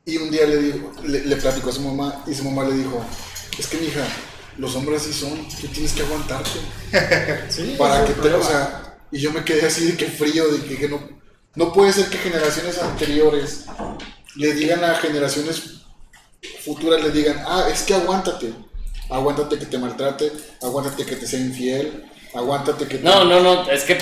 Y 0.06 0.18
un 0.18 0.30
día 0.30 0.46
le, 0.46 0.58
dijo, 0.58 0.92
le, 1.04 1.26
le 1.26 1.36
platicó 1.38 1.70
a 1.70 1.74
su 1.74 1.82
mamá 1.82 2.24
y 2.28 2.34
su 2.34 2.44
mamá 2.44 2.64
le 2.66 2.76
dijo, 2.76 3.04
es 3.58 3.68
que 3.68 3.78
mija, 3.78 4.06
los 4.58 4.76
hombres 4.76 5.02
así 5.02 5.14
son, 5.14 5.48
tú 5.50 5.68
tienes 5.68 5.94
que 5.94 6.04
aguantarte. 6.04 6.60
para 7.78 8.06
que 8.06 8.14
te, 8.14 8.34
o 8.34 8.44
sea, 8.44 8.98
y 9.12 9.20
yo 9.20 9.32
me 9.32 9.44
quedé 9.44 9.66
así 9.66 9.86
de 9.86 9.98
que 9.98 10.06
frío, 10.06 10.48
de 10.52 10.62
que, 10.64 10.78
que 10.78 10.90
no, 10.90 11.00
no 11.56 11.74
puede 11.74 11.94
ser 11.94 12.10
que 12.10 12.18
generaciones 12.18 12.82
anteriores 12.82 13.66
le 14.36 14.54
digan 14.54 14.84
a 14.84 14.96
generaciones 14.96 15.86
futuras, 16.64 17.04
le 17.04 17.12
digan, 17.12 17.44
ah, 17.48 17.68
es 17.72 17.84
que 17.84 17.94
aguántate, 17.94 18.54
aguántate 19.10 19.58
que 19.58 19.66
te 19.66 19.78
maltrate, 19.78 20.32
aguántate 20.62 21.06
que 21.06 21.16
te 21.16 21.28
sea 21.28 21.40
infiel, 21.40 22.06
aguántate 22.34 22.88
que 22.88 22.98
te... 22.98 23.04
No, 23.04 23.24
no, 23.24 23.42
no, 23.42 23.70
es 23.70 23.84
que, 23.84 23.98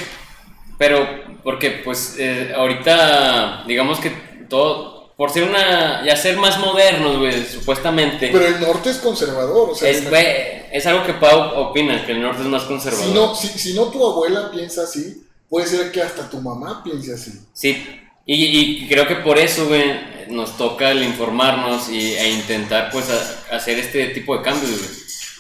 pero, 0.78 1.08
porque 1.44 1.70
pues 1.84 2.16
eh, 2.20 2.54
ahorita, 2.56 3.64
digamos 3.68 4.00
que 4.00 4.10
todo, 4.50 5.14
por 5.16 5.32
ser 5.32 5.44
una, 5.44 6.04
ya 6.06 6.16
ser 6.16 6.38
más 6.38 6.60
modernos, 6.60 7.20
güey, 7.20 7.46
supuestamente, 7.46 8.30
Pero 8.32 8.48
el 8.48 8.60
norte 8.60 8.90
es 8.90 8.98
conservador, 8.98 9.70
o 9.72 9.76
sea, 9.76 9.90
es, 9.90 10.10
güey, 10.10 10.26
es 10.72 10.86
algo 10.88 11.06
que 11.06 11.14
Pau 11.14 11.60
opina, 11.70 12.06
que 12.06 12.14
el 12.14 12.22
norte 12.22 12.42
es 12.42 12.48
más 12.48 12.64
conservador. 12.64 13.06
si 13.08 13.14
no, 13.14 13.36
si, 13.36 13.48
si 13.48 13.74
no 13.74 13.86
tu 13.86 14.06
abuela 14.06 14.50
piensa 14.52 14.84
así, 14.84 15.24
puede 15.50 15.68
ser 15.68 15.92
que 15.92 16.02
hasta 16.02 16.30
tu 16.30 16.40
mamá 16.42 16.82
piense 16.84 17.14
así. 17.14 17.32
Sí, 17.54 17.86
y, 18.26 18.46
y 18.84 18.88
creo 18.88 19.08
que 19.08 19.18
por 19.18 19.38
eso, 19.38 19.68
güey, 19.68 20.14
nos 20.30 20.58
toca 20.58 20.90
el 20.92 21.04
informarnos 21.04 21.90
y, 21.90 22.16
e 22.16 22.30
intentar, 22.32 22.90
pues, 22.92 23.06
a- 23.10 23.56
hacer 23.56 23.78
este 23.78 24.08
tipo 24.08 24.36
de 24.36 24.44
cambios, 24.44 24.72
güey. 24.72 24.92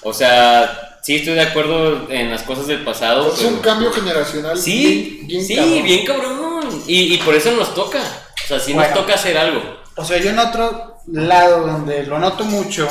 O 0.04 0.14
sea, 0.14 0.83
sí 1.04 1.16
estoy 1.18 1.34
de 1.36 1.42
acuerdo 1.42 2.10
en 2.10 2.32
las 2.32 2.44
cosas 2.44 2.68
del 2.68 2.84
pasado. 2.84 3.34
es 3.34 3.42
un 3.42 3.60
cambio 3.60 3.92
generacional 3.92 4.58
Sí, 4.58 5.26
bien, 5.26 5.28
bien 5.28 5.46
sí, 5.46 5.56
cabrón. 5.56 5.84
bien 5.84 6.06
cabrón. 6.06 6.84
Y, 6.88 7.14
y 7.14 7.18
por 7.20 7.36
eso 7.36 7.52
nos 7.52 7.74
toca. 7.76 8.00
O 8.00 8.48
sea, 8.48 8.60
sí 8.60 8.74
Bueno. 8.74 8.90
nos 8.90 9.00
toca 9.00 9.14
hacer 9.16 9.38
algo. 9.38 9.62
O 9.96 10.04
sea, 10.06 10.18
yo 10.20 10.30
en 10.32 10.40
otro 10.40 10.98
lado 11.08 11.68
donde 11.68 12.04
lo 12.04 12.18
noto 12.20 12.44
mucho 12.46 12.90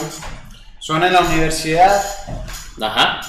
son 0.79 1.03
en 1.05 1.13
la 1.13 1.21
universidad, 1.21 2.03
Ajá. 2.81 3.21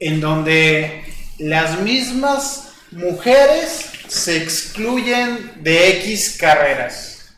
en 0.00 0.20
donde 0.20 1.04
las 1.38 1.78
mismas 1.80 2.70
mujeres 2.92 3.90
se 4.08 4.36
excluyen 4.38 5.52
de 5.62 5.90
X 6.00 6.36
carreras. 6.40 7.34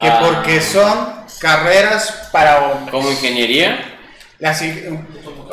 Que 0.00 0.08
Ah. 0.08 0.20
porque 0.20 0.60
son 0.60 1.14
carreras 1.40 2.28
para 2.32 2.66
hombres. 2.72 2.90
Como 2.90 3.10
ingeniería. 3.10 3.98
La 4.38 4.52
si- 4.54 4.84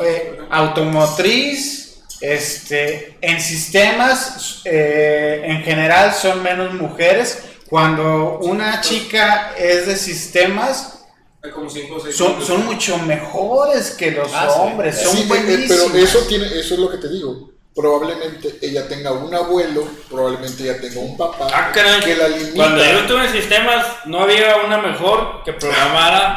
eh, 0.00 0.40
automotriz, 0.50 2.02
este, 2.20 3.18
en 3.20 3.40
sistemas 3.40 4.60
eh, 4.64 5.42
en 5.44 5.62
general 5.62 6.14
son 6.14 6.42
menos 6.42 6.72
mujeres. 6.74 7.42
Cuando 7.68 8.38
una 8.40 8.80
chica 8.80 9.54
es 9.58 9.86
de 9.86 9.96
sistemas, 9.96 10.98
Hay 11.42 11.50
como 11.50 11.68
5 11.68 11.94
o 11.94 12.00
6 12.00 12.14
son, 12.16 12.44
son 12.46 12.64
mucho 12.66 12.96
mejores 12.98 13.90
que 13.92 14.10
los 14.12 14.30
Ah, 14.32 14.48
sí. 14.54 14.60
hombres, 14.60 15.02
son 15.02 15.16
Sí, 15.16 15.22
eh, 15.22 15.24
eh, 15.24 15.26
buenísimas. 15.28 15.80
pero 15.90 16.04
eso 16.04 16.18
tiene, 16.28 16.46
eso 16.46 16.74
es 16.74 16.80
lo 16.80 16.90
que 16.90 16.98
te 16.98 17.08
digo. 17.08 17.50
Probablemente 17.74 18.58
ella 18.60 18.86
tenga 18.86 19.12
un 19.12 19.34
abuelo, 19.34 19.88
probablemente 20.10 20.62
ella 20.62 20.78
tenga 20.78 21.00
un 21.00 21.16
papá 21.16 21.48
Ah, 21.52 21.72
caray. 21.72 22.00
que 22.02 22.14
la 22.16 22.28
limita. 22.28 22.54
Cuando 22.54 22.84
yo 22.84 22.98
estuve 23.00 23.26
en 23.26 23.32
sistemas, 23.32 23.86
no 24.04 24.20
había 24.20 24.56
una 24.66 24.76
mejor 24.78 25.42
que 25.42 25.54
programara 25.54 26.34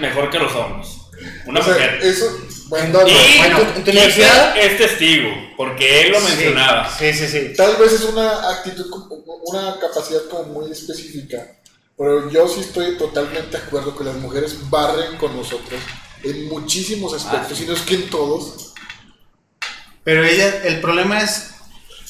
mejor 0.00 0.30
que 0.30 0.38
los 0.38 0.54
hombres. 0.54 0.88
Una 1.46 1.58
O 1.58 1.64
sea, 1.64 1.72
mujer. 1.74 1.98
Y 2.68 2.70
Bueno, 2.70 3.00
en 3.76 3.84
tu 3.84 3.90
universidad, 3.90 4.56
es 4.58 4.76
testigo, 4.76 5.30
porque 5.56 6.02
él 6.02 6.12
lo 6.12 6.20
mencionaba. 6.20 6.90
Sí, 6.98 7.12
sí, 7.14 7.26
sí. 7.26 7.52
tal 7.56 7.76
vez 7.76 7.92
es 7.92 8.02
una 8.04 8.50
actitud, 8.50 8.86
una 9.46 9.78
capacidad 9.80 10.20
como 10.30 10.60
muy 10.60 10.70
específica. 10.72 11.46
Pero 11.96 12.30
yo 12.30 12.46
sí 12.46 12.60
estoy 12.60 12.96
totalmente 12.96 13.56
de 13.56 13.62
acuerdo 13.64 13.96
que 13.96 14.04
las 14.04 14.16
mujeres 14.16 14.56
barren 14.70 15.16
con 15.16 15.34
nosotros 15.36 15.80
en 16.22 16.48
muchísimos 16.48 17.14
aspectos, 17.14 17.58
Ah, 17.58 17.62
y 17.62 17.66
no 17.66 17.72
es 17.72 17.80
que 17.80 17.94
en 17.94 18.10
todos. 18.10 18.74
Pero 20.04 20.24
ella, 20.24 20.62
el 20.64 20.80
problema 20.80 21.20
es 21.22 21.50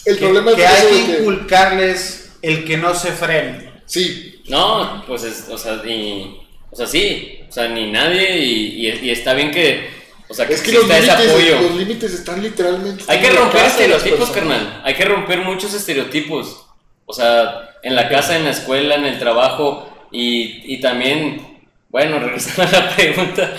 El 0.05 0.17
que, 0.19 0.25
problema 0.25 0.55
que 0.55 0.65
es 0.65 0.71
hay 0.71 0.87
que 0.89 0.95
de 0.95 1.07
que- 1.07 1.19
inculcarles 1.23 2.31
el 2.43 2.65
que 2.65 2.77
no 2.77 2.95
se 2.95 3.13
frene. 3.13 3.73
Sí, 3.87 4.35
No, 4.49 5.05
pues 5.07 5.25
es, 5.25 5.45
o 5.51 5.59
sea, 5.59 5.75
y, 5.87 6.41
o 6.71 6.77
sea, 6.77 6.87
sí, 6.87 7.41
o 7.49 7.53
sea, 7.53 7.69
ni 7.69 7.91
nadie 7.91 8.39
y, 8.39 8.87
y- 8.89 9.01
y 9.07 9.11
está 9.11 9.35
bien 9.35 9.51
que, 9.51 9.91
o 10.29 10.35
sea, 10.35 10.47
que, 10.47 10.55
es 10.55 10.63
que 10.63 10.73
los 10.73 10.87
límites, 10.87 11.09
apoyo. 11.11 11.61
los 11.63 11.75
límites 11.77 12.13
están 12.13 12.43
literalmente... 12.43 13.05
Hay 13.09 13.21
que 13.21 13.31
romper 13.31 13.65
estereotipos, 13.65 14.31
carnal. 14.31 14.83
Hay 14.85 14.95
que 14.95 15.05
romper 15.05 15.41
muchos 15.41 15.73
estereotipos. 15.73 16.67
O 17.07 17.15
sea, 17.15 17.71
en 17.83 17.95
la 17.95 18.09
casa, 18.09 18.37
en 18.37 18.45
la 18.45 18.51
escuela, 18.51 18.97
en 18.97 19.07
el 19.07 19.19
trabajo 19.19 19.89
y, 20.11 20.75
y 20.75 20.81
también, 20.81 21.61
bueno, 21.89 22.19
regresando 22.21 22.65
a 22.65 22.81
la 22.81 22.95
pregunta, 22.95 23.55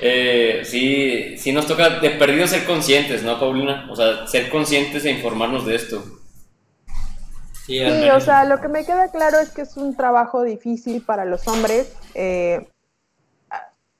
eh, 0.00 0.62
sí, 0.64 1.36
sí 1.36 1.52
nos 1.52 1.66
toca 1.66 2.00
de 2.00 2.10
perdido 2.10 2.46
ser 2.46 2.64
conscientes, 2.64 3.22
¿no, 3.22 3.38
Paulina? 3.38 3.86
O 3.90 3.96
sea, 3.96 4.26
ser 4.26 4.48
conscientes 4.48 5.04
e 5.04 5.10
informarnos 5.10 5.66
de 5.66 5.74
esto. 5.74 6.02
Sí, 7.66 7.78
Sí, 7.78 8.10
o 8.10 8.20
sea, 8.20 8.44
lo 8.44 8.60
que 8.60 8.68
me 8.68 8.84
queda 8.84 9.10
claro 9.10 9.38
es 9.40 9.50
que 9.50 9.62
es 9.62 9.76
un 9.76 9.96
trabajo 9.96 10.42
difícil 10.42 11.02
para 11.02 11.24
los 11.24 11.48
hombres. 11.48 11.92
Eh, 12.14 12.68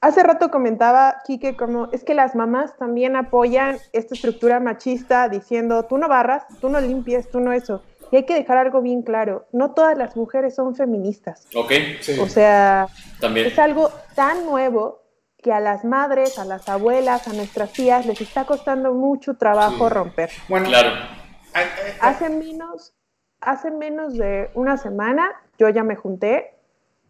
hace 0.07 0.23
rato 0.23 0.51
comentaba 0.51 1.17
Quique 1.27 1.57
como 1.57 1.89
es 1.93 2.05
que 2.05 2.15
las 2.15 2.35
mamás 2.35 2.77
también 2.77 3.17
apoyan 3.17 3.79
esta 3.93 4.15
estructura 4.15 4.61
machista 4.61 5.29
diciendo 5.29 5.85
tú 5.85 5.99
no 5.99 6.09
barras, 6.09 6.45
tú 6.61 6.69
no 6.69 6.81
limpies, 6.81 7.31
tú 7.31 7.41
no 7.41 7.53
eso. 7.53 7.83
Y 8.13 8.17
hay 8.17 8.27
que 8.27 8.35
dejar 8.35 8.59
algo 8.59 8.81
bien 8.83 9.03
claro, 9.03 9.47
no 9.53 9.73
todas 9.73 9.97
las 9.99 10.15
mujeres 10.17 10.55
son 10.55 10.77
feministas. 10.77 11.49
¿Ok? 11.57 11.73
Sí. 12.01 12.19
O 12.21 12.29
sea, 12.29 12.87
También. 13.21 13.47
es 13.47 13.59
algo 13.59 13.91
tan 14.15 14.45
nuevo 14.47 15.03
que 15.43 15.53
a 15.53 15.61
las 15.61 15.85
madres, 15.85 16.39
a 16.39 16.45
las 16.45 16.69
abuelas, 16.69 17.27
a 17.29 17.33
nuestras 17.33 17.73
tías 17.73 18.07
les 18.07 18.21
está 18.21 18.45
costando 18.45 18.95
mucho 18.95 19.37
trabajo 19.37 19.89
Sí. 19.89 19.95
romper. 19.95 20.31
Bueno, 20.49 20.69
Claro. 20.69 20.91
Hace 22.01 22.29
menos, 22.31 22.95
hace 23.41 23.71
menos 23.71 24.15
de 24.15 24.51
una 24.55 24.77
semana 24.77 25.31
yo 25.59 25.69
ya 25.69 25.83
me 25.85 25.97
junté 25.97 26.54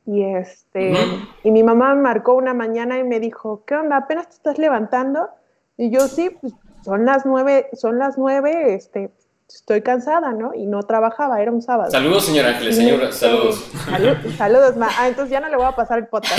y 0.06 0.22
este 0.22 0.94
y 1.42 1.50
mi 1.50 1.62
mamá 1.62 1.94
me 1.94 2.02
marcó 2.02 2.34
una 2.34 2.52
mañana 2.54 2.98
y 2.98 3.04
me 3.04 3.20
dijo, 3.20 3.64
¿qué 3.66 3.74
onda? 3.76 3.96
¿Apenas 3.96 4.28
te 4.28 4.34
estás 4.34 4.58
levantando? 4.58 5.28
Y 5.76 5.90
yo 5.90 6.08
sí, 6.08 6.30
pues 6.40 6.52
son 6.84 7.04
las 7.06 7.24
nueve, 7.26 7.68
son 7.72 7.98
las 7.98 8.18
nueve, 8.18 8.74
este, 8.74 9.10
estoy 9.48 9.82
cansada, 9.82 10.32
¿no? 10.32 10.52
Y 10.54 10.66
no 10.66 10.82
trabajaba, 10.82 11.40
era 11.40 11.50
un 11.50 11.62
sábado. 11.62 11.90
Saludos, 11.90 12.26
señor 12.26 12.46
Ángeles, 12.46 12.76
señora, 12.76 13.10
saludos. 13.12 13.64
"Salud- 13.86 14.36
saludos, 14.36 14.76
ma. 14.76 14.88
Ah, 14.98 15.08
entonces 15.08 15.30
ya 15.32 15.40
no 15.40 15.48
le 15.48 15.56
voy 15.56 15.66
a 15.66 15.72
pasar 15.72 15.98
el 15.98 16.06
podcast. 16.08 16.38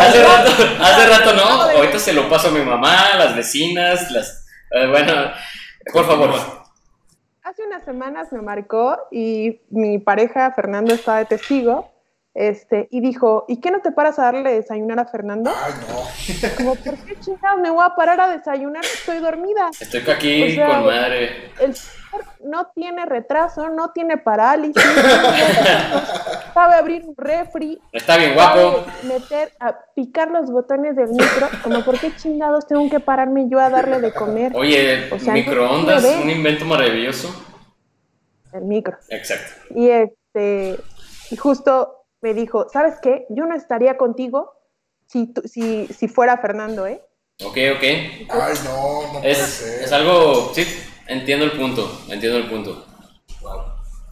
Hace 0.00 0.22
rato, 0.22 0.50
hace 0.80 1.06
rato 1.06 1.32
no, 1.34 1.42
ahorita 1.62 1.98
se 1.98 2.12
lo 2.12 2.28
paso 2.28 2.48
a 2.48 2.50
mi 2.50 2.60
mamá, 2.60 3.14
las 3.18 3.34
vecinas, 3.36 4.10
las... 4.10 4.44
eh, 4.70 4.86
bueno, 4.88 5.12
por 5.92 6.06
favor. 6.06 6.61
Hace 7.44 7.66
unas 7.66 7.82
semanas 7.82 8.32
me 8.32 8.40
marcó 8.40 8.96
y 9.10 9.62
mi 9.70 9.98
pareja 9.98 10.52
Fernando 10.52 10.94
estaba 10.94 11.18
de 11.18 11.24
testigo, 11.24 11.91
este, 12.34 12.88
y 12.90 13.00
dijo, 13.00 13.44
¿y 13.46 13.60
qué 13.60 13.70
no 13.70 13.80
te 13.80 13.92
paras 13.92 14.18
a 14.18 14.22
darle 14.24 14.50
de 14.50 14.56
desayunar 14.56 14.98
a 14.98 15.04
Fernando? 15.06 15.50
Ay, 15.54 15.72
no. 15.88 16.48
Como, 16.56 16.74
¿por 16.76 16.96
qué 16.98 17.18
chingados 17.20 17.60
me 17.60 17.70
voy 17.70 17.84
a 17.84 17.94
parar 17.94 18.20
a 18.20 18.28
desayunar? 18.28 18.84
Estoy 18.84 19.18
dormida. 19.18 19.70
Estoy 19.78 20.00
aquí 20.10 20.42
O 20.44 20.54
sea, 20.54 20.68
con 20.68 20.86
madre. 20.86 21.50
El 21.60 21.74
señor 21.74 22.24
no 22.44 22.70
tiene 22.74 23.04
retraso, 23.06 23.68
no 23.70 23.90
tiene 23.92 24.16
parálisis, 24.18 24.82
sabe 26.54 26.74
abrir 26.74 27.04
un 27.06 27.14
refri, 27.16 27.78
Está 27.92 28.16
bien 28.16 28.34
guapo. 28.34 28.84
sabe 28.84 29.14
meter, 29.14 29.52
a 29.60 29.76
picar 29.94 30.30
los 30.30 30.50
botones 30.50 30.96
del 30.96 31.08
micro, 31.10 31.48
como, 31.62 31.84
¿por 31.84 31.98
qué 31.98 32.14
chingados 32.16 32.66
tengo 32.66 32.88
que 32.90 33.00
pararme 33.00 33.48
yo 33.48 33.58
a 33.60 33.70
darle 33.70 34.00
de 34.00 34.12
comer? 34.12 34.52
Oye, 34.54 35.08
O 35.12 35.18
sea, 35.18 35.34
microondas, 35.34 36.04
un 36.22 36.30
invento 36.30 36.64
maravilloso. 36.64 37.28
el 38.52 38.62
micro. 38.64 38.96
Exacto. 39.08 39.74
Y 39.74 39.88
este, 39.88 40.78
y 41.30 41.36
justo 41.36 42.01
me 42.22 42.34
dijo, 42.34 42.68
¿sabes 42.72 42.94
qué? 43.02 43.26
Yo 43.28 43.44
no 43.46 43.54
estaría 43.54 43.96
contigo 43.96 44.52
si, 45.06 45.26
tú- 45.26 45.42
si, 45.44 45.86
si 45.88 46.08
fuera 46.08 46.38
Fernando, 46.38 46.86
¿eh? 46.86 47.04
Ok, 47.44 47.58
ok. 47.76 47.82
Ay, 47.82 48.54
no, 48.64 49.02
no 49.12 49.20
puede 49.20 49.30
Es, 49.32 49.38
ser. 49.38 49.82
es 49.84 49.92
algo, 49.92 50.52
sí, 50.54 50.64
entiendo 51.08 51.44
el 51.44 51.52
punto, 51.52 51.90
entiendo 52.08 52.38
el 52.38 52.48
punto. 52.48 52.86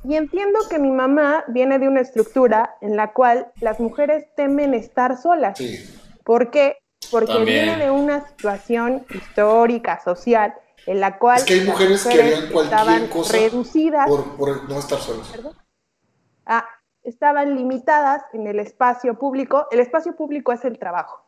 Y 0.02 0.16
entiendo 0.16 0.58
que 0.68 0.78
mi 0.78 0.90
mamá 0.90 1.44
viene 1.48 1.78
de 1.78 1.86
una 1.86 2.00
estructura 2.00 2.76
en 2.80 2.96
la 2.96 3.12
cual 3.12 3.52
las 3.60 3.78
mujeres 3.80 4.24
temen 4.34 4.74
estar 4.74 5.16
solas. 5.20 5.58
Sí. 5.58 5.78
¿Por 6.24 6.50
qué? 6.50 6.78
Porque 7.10 7.32
También. 7.32 7.66
viene 7.66 7.84
de 7.84 7.90
una 7.90 8.26
situación 8.26 9.06
histórica, 9.10 10.00
social, 10.02 10.54
en 10.86 11.00
la 11.00 11.18
cual 11.18 11.38
Es 11.38 11.44
que 11.44 11.54
hay 11.54 11.60
mujeres 11.66 12.02
que 12.02 12.08
harían 12.22 12.48
cualquier 12.48 12.64
estaban 12.64 13.06
cosa 13.08 13.32
reducidas, 13.36 14.08
Por, 14.08 14.36
por 14.36 14.68
no 14.68 14.78
estar 14.78 14.98
solos. 15.00 15.30
a- 16.46 16.66
estaban 17.10 17.54
limitadas 17.54 18.22
en 18.32 18.46
el 18.46 18.58
espacio 18.58 19.18
público. 19.18 19.66
El 19.70 19.80
espacio 19.80 20.16
público 20.16 20.52
es 20.52 20.64
el 20.64 20.78
trabajo. 20.78 21.26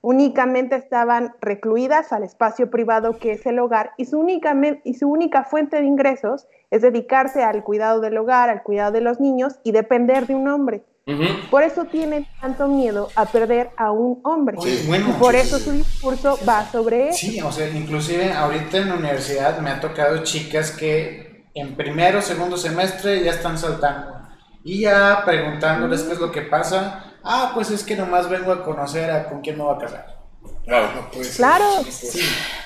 Únicamente 0.00 0.74
estaban 0.74 1.34
recluidas 1.40 2.12
al 2.12 2.24
espacio 2.24 2.70
privado 2.70 3.18
que 3.18 3.32
es 3.32 3.46
el 3.46 3.60
hogar 3.60 3.92
y 3.96 4.06
su, 4.06 4.18
únicamente, 4.18 4.82
y 4.84 4.94
su 4.94 5.08
única 5.08 5.44
fuente 5.44 5.76
de 5.76 5.84
ingresos 5.84 6.48
es 6.72 6.82
dedicarse 6.82 7.44
al 7.44 7.62
cuidado 7.62 8.00
del 8.00 8.18
hogar, 8.18 8.50
al 8.50 8.64
cuidado 8.64 8.90
de 8.90 9.00
los 9.00 9.20
niños 9.20 9.60
y 9.62 9.70
depender 9.70 10.26
de 10.26 10.34
un 10.34 10.48
hombre. 10.48 10.82
Ujú. 11.06 11.22
Por 11.50 11.62
eso 11.62 11.84
tienen 11.84 12.26
tanto 12.40 12.66
miedo 12.68 13.10
a 13.14 13.26
perder 13.26 13.70
a 13.76 13.92
un 13.92 14.20
hombre. 14.24 14.56
Sí. 14.60 14.84
Bueno, 14.88 15.10
y 15.10 15.12
por 15.20 15.34
sí, 15.34 15.40
eso 15.40 15.58
su 15.58 15.72
discurso 15.72 16.38
va 16.48 16.64
sobre 16.70 17.10
eso. 17.10 17.18
Sí, 17.18 17.40
o 17.40 17.52
sea, 17.52 17.68
inclusive 17.68 18.32
ahorita 18.32 18.78
en 18.78 18.88
la 18.88 18.94
universidad 18.94 19.58
me 19.60 19.70
ha 19.70 19.80
tocado 19.80 20.22
chicas 20.24 20.70
que 20.72 21.46
en 21.54 21.76
primero 21.76 22.20
o 22.20 22.22
segundo 22.22 22.56
semestre 22.56 23.22
ya 23.22 23.32
están 23.32 23.58
saltando. 23.58 24.21
Y 24.64 24.80
ya 24.82 25.22
preguntándoles 25.24 26.02
qué 26.02 26.12
es 26.12 26.18
lo 26.18 26.30
que 26.30 26.42
pasa. 26.42 27.04
Ah, 27.24 27.52
pues 27.54 27.70
es 27.70 27.82
que 27.84 27.96
nomás 27.96 28.28
vengo 28.28 28.52
a 28.52 28.62
conocer 28.64 29.10
a 29.10 29.28
con 29.28 29.40
quién 29.40 29.56
me 29.58 29.64
voy 29.64 29.74
a 29.76 29.78
casar. 29.78 30.18
Wow. 30.66 30.80
No 30.94 31.10
puede 31.10 31.24
ser. 31.24 31.36
Claro. 31.36 31.84
Sí. 31.90 32.20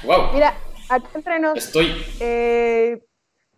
Wow. 0.05 0.33
Mira, 0.33 0.55
acá 0.89 1.09
entre 1.15 1.39
nos, 1.39 1.59
Estoy. 1.59 2.05
eh, 2.21 3.03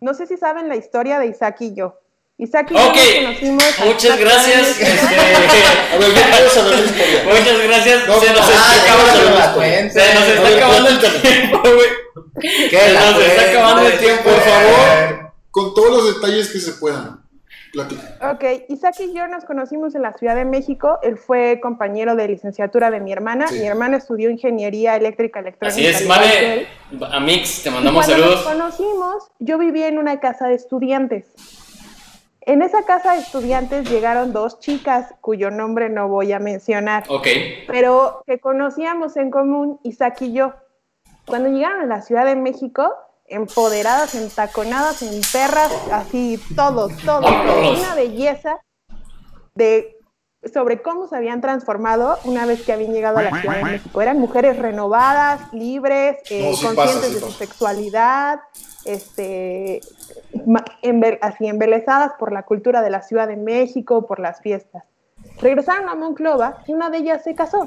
no 0.01 0.13
sé 0.13 0.27
si 0.27 0.37
saben 0.37 0.69
la 0.69 0.75
historia 0.75 1.19
de 1.19 1.27
Isaac 1.27 1.57
y 1.61 1.75
yo. 1.75 1.99
Isaac 2.37 2.71
y 2.71 2.73
Ok. 2.75 2.79
yo 2.81 3.21
nos 3.27 3.39
conocimos. 3.39 3.63
Muchas 3.85 4.19
gracias. 4.19 4.67
este, 4.79 4.85
la 5.99 6.07
muchas 7.27 7.61
gracias. 7.67 8.07
No, 8.07 8.19
se 8.19 8.27
nos 8.29 8.39
no, 8.39 8.49
está 8.49 8.63
ah, 8.63 8.81
acabando 8.83 9.39
no, 9.47 9.55
cuente. 9.55 9.89
Se 9.99 10.13
nos 10.13 10.23
está 10.27 10.47
acabando 10.57 10.89
el 10.89 11.21
tiempo, 11.21 11.61
güey. 11.61 11.89
¿Qué 12.69 12.79
Se 12.79 12.93
la 12.93 13.11
nos 13.11 13.21
está 13.21 13.49
acabando 13.49 13.89
el 13.89 13.99
tiempo, 13.99 14.23
Por 14.23 14.39
favor, 14.39 15.33
con 15.51 15.73
todos 15.73 15.89
los 15.91 16.15
detalles 16.15 16.49
que 16.49 16.59
se 16.59 16.71
puedan. 16.73 17.28
Platica. 17.71 18.31
Ok, 18.31 18.43
Isaac 18.69 18.95
y 18.99 19.13
yo 19.13 19.27
nos 19.27 19.45
conocimos 19.45 19.93
en 19.95 20.01
la 20.01 20.13
Ciudad 20.13 20.35
de 20.35 20.45
México. 20.45 20.97
Él 21.03 21.17
fue 21.17 21.59
compañero 21.61 22.15
de 22.15 22.27
licenciatura 22.27 22.89
de 22.89 22.99
mi 22.99 23.11
hermana. 23.11 23.47
Sí. 23.47 23.59
Mi 23.59 23.67
hermana 23.67 23.97
estudió 23.97 24.29
ingeniería 24.29 24.95
eléctrica 24.95 25.39
electrónica. 25.39 25.67
Así 25.67 25.85
es. 25.85 26.07
Vale. 26.07 26.67
A 27.11 27.19
Mix, 27.19 27.63
te 27.63 27.69
Y 27.69 27.71
mandamos 27.73 28.05
cuando 28.05 28.25
nos 28.25 28.43
saludos. 28.43 28.53
conocimos, 28.77 29.31
yo 29.39 29.57
vivía 29.57 29.87
en 29.87 29.97
una 29.99 30.19
casa 30.19 30.47
de 30.47 30.55
estudiantes. 30.55 31.27
En 32.41 32.63
esa 32.63 32.83
casa 32.83 33.13
de 33.13 33.19
estudiantes 33.19 33.87
llegaron 33.89 34.33
dos 34.33 34.59
chicas 34.59 35.13
cuyo 35.21 35.51
nombre 35.51 35.89
no 35.89 36.07
voy 36.07 36.31
a 36.31 36.39
mencionar, 36.39 37.03
Ok. 37.07 37.27
pero 37.67 38.23
que 38.25 38.39
conocíamos 38.39 39.17
en 39.17 39.29
común 39.29 39.79
Isaac 39.83 40.21
y 40.21 40.33
yo. 40.33 40.53
Cuando 41.27 41.49
llegaron 41.49 41.81
a 41.81 41.85
la 41.85 42.01
Ciudad 42.01 42.25
de 42.25 42.35
México, 42.35 42.91
empoderadas, 43.29 44.15
entaconadas, 44.15 45.01
en 45.01 45.21
perras, 45.31 45.71
así 45.91 46.39
todo, 46.55 46.89
todo, 47.05 47.21
Vámonos. 47.21 47.79
una 47.79 47.95
belleza 47.95 48.59
de 49.55 49.95
sobre 50.53 50.81
cómo 50.81 51.05
se 51.07 51.17
habían 51.17 51.41
transformado 51.41 52.17
una 52.23 52.45
vez 52.45 52.61
que 52.61 52.71
habían 52.71 52.93
llegado 52.93 53.17
a 53.17 53.23
la 53.23 53.41
Ciudad 53.41 53.57
de 53.57 53.63
México. 53.65 54.01
Eran 54.01 54.19
mujeres 54.19 54.57
renovadas, 54.57 55.51
libres, 55.53 56.17
eh, 56.29 56.49
No, 56.49 56.55
sí 56.55 56.65
conscientes 56.65 56.95
pasa, 56.95 57.07
sí 57.07 57.13
de 57.15 57.19
su 57.19 57.31
sexualidad, 57.31 58.39
este, 58.85 59.81
embe- 60.81 61.19
así 61.21 61.45
embelezadas 61.47 62.13
por 62.17 62.31
la 62.31 62.43
cultura 62.43 62.81
de 62.81 62.89
la 62.89 63.01
Ciudad 63.01 63.27
de 63.27 63.35
México, 63.35 64.07
por 64.07 64.19
las 64.21 64.39
fiestas. 64.39 64.83
Regresaron 65.41 65.89
a 65.89 65.95
Monclova 65.95 66.63
y 66.67 66.73
una 66.73 66.89
de 66.89 66.99
ellas 66.99 67.21
se 67.23 67.35
casó. 67.35 67.65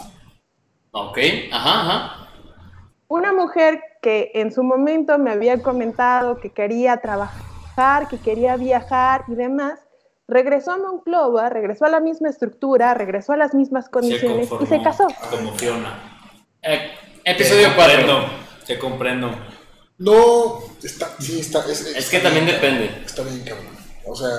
Ok. 0.93 1.19
Ajá, 1.53 1.81
ajá. 1.83 2.29
Una 3.09 3.35
mujer 3.35 3.83
que 4.03 4.33
en 4.35 4.53
su 4.53 4.63
momento 4.65 5.17
me 5.19 5.31
había 5.31 5.63
comentado 5.63 6.41
que 6.41 6.51
quería 6.51 6.99
trabajar, 6.99 8.09
que 8.09 8.19
quería 8.19 8.57
viajar 8.57 9.25
y 9.29 9.35
demás, 9.37 9.79
regresó 10.27 10.73
a 10.73 10.79
Monclova, 10.79 11.49
regresó 11.49 11.85
a 11.87 11.89
la 11.89 12.01
misma 12.01 12.29
estructura, 12.29 12.95
regresó 12.95 13.33
a 13.33 13.37
las 13.37 13.55
mismas 13.55 13.87
Se 13.87 13.91
condiciones 13.93 14.51
y 14.61 14.67
se 14.67 14.83
casó. 14.83 15.07
Como 15.31 15.53
Fiona. 15.53 16.21
Eh, 16.63 16.91
episodio 17.25 17.69
Te 17.69 17.75
4. 17.77 17.95
comprendo, 17.97 18.27
Te 18.67 18.79
comprendo. 18.79 19.31
No, 19.99 20.59
está, 20.83 21.15
sí, 21.21 21.39
está. 21.39 21.61
Es, 21.71 21.87
Es 21.97 22.11
que 22.11 22.19
también 22.19 22.45
bien, 22.45 22.61
depende. 22.61 23.03
Está 23.07 23.23
bien, 23.23 23.45
cabrón. 23.45 23.77
O 24.05 24.17
sea, 24.17 24.31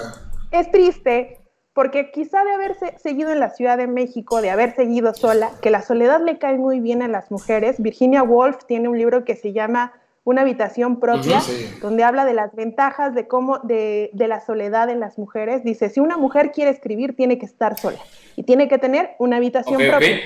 Es 0.51 0.70
triste 0.72 1.42
porque 1.74 2.11
quizá 2.11 2.43
de 2.43 2.51
haberse 2.51 2.97
seguido 2.99 3.32
en 3.32 3.39
la 3.39 3.49
Ciudad 3.49 3.78
de 3.78 3.88
México, 3.88 4.41
de 4.41 4.51
haber 4.51 4.76
seguido 4.76 5.13
sola, 5.13 5.49
que 5.61 5.71
la 5.71 5.82
soledad 5.82 6.21
le 6.24 6.38
cae 6.38 6.57
muy 6.57 6.80
bien 6.80 7.01
a 7.01 7.07
las 7.07 7.32
mujeres. 7.32 7.82
Virginia 7.82 8.21
Woolf 8.24 8.65
tiene 8.67 8.89
un 8.89 8.97
libro 8.97 9.26
que 9.26 9.36
se 9.36 9.53
llama 9.53 9.93
Una 10.24 10.41
habitación 10.41 10.99
propia, 10.99 11.41
sí. 11.41 11.67
donde 11.82 12.03
habla 12.03 12.26
de 12.26 12.34
las 12.34 12.55
ventajas 12.55 13.15
de 13.15 13.28
cómo 13.28 13.57
de, 13.59 14.11
de 14.13 14.28
la 14.28 14.39
soledad 14.39 14.89
en 14.89 14.99
las 14.99 15.17
mujeres. 15.17 15.63
Dice, 15.63 15.89
si 15.89 15.99
una 15.99 16.15
mujer 16.15 16.51
quiere 16.51 16.69
escribir, 16.69 17.15
tiene 17.15 17.39
que 17.39 17.47
estar 17.47 17.78
sola 17.78 17.99
y 18.36 18.43
tiene 18.43 18.67
que 18.67 18.78
tener 18.78 19.15
una 19.17 19.38
habitación 19.38 19.78
propia. 19.78 20.19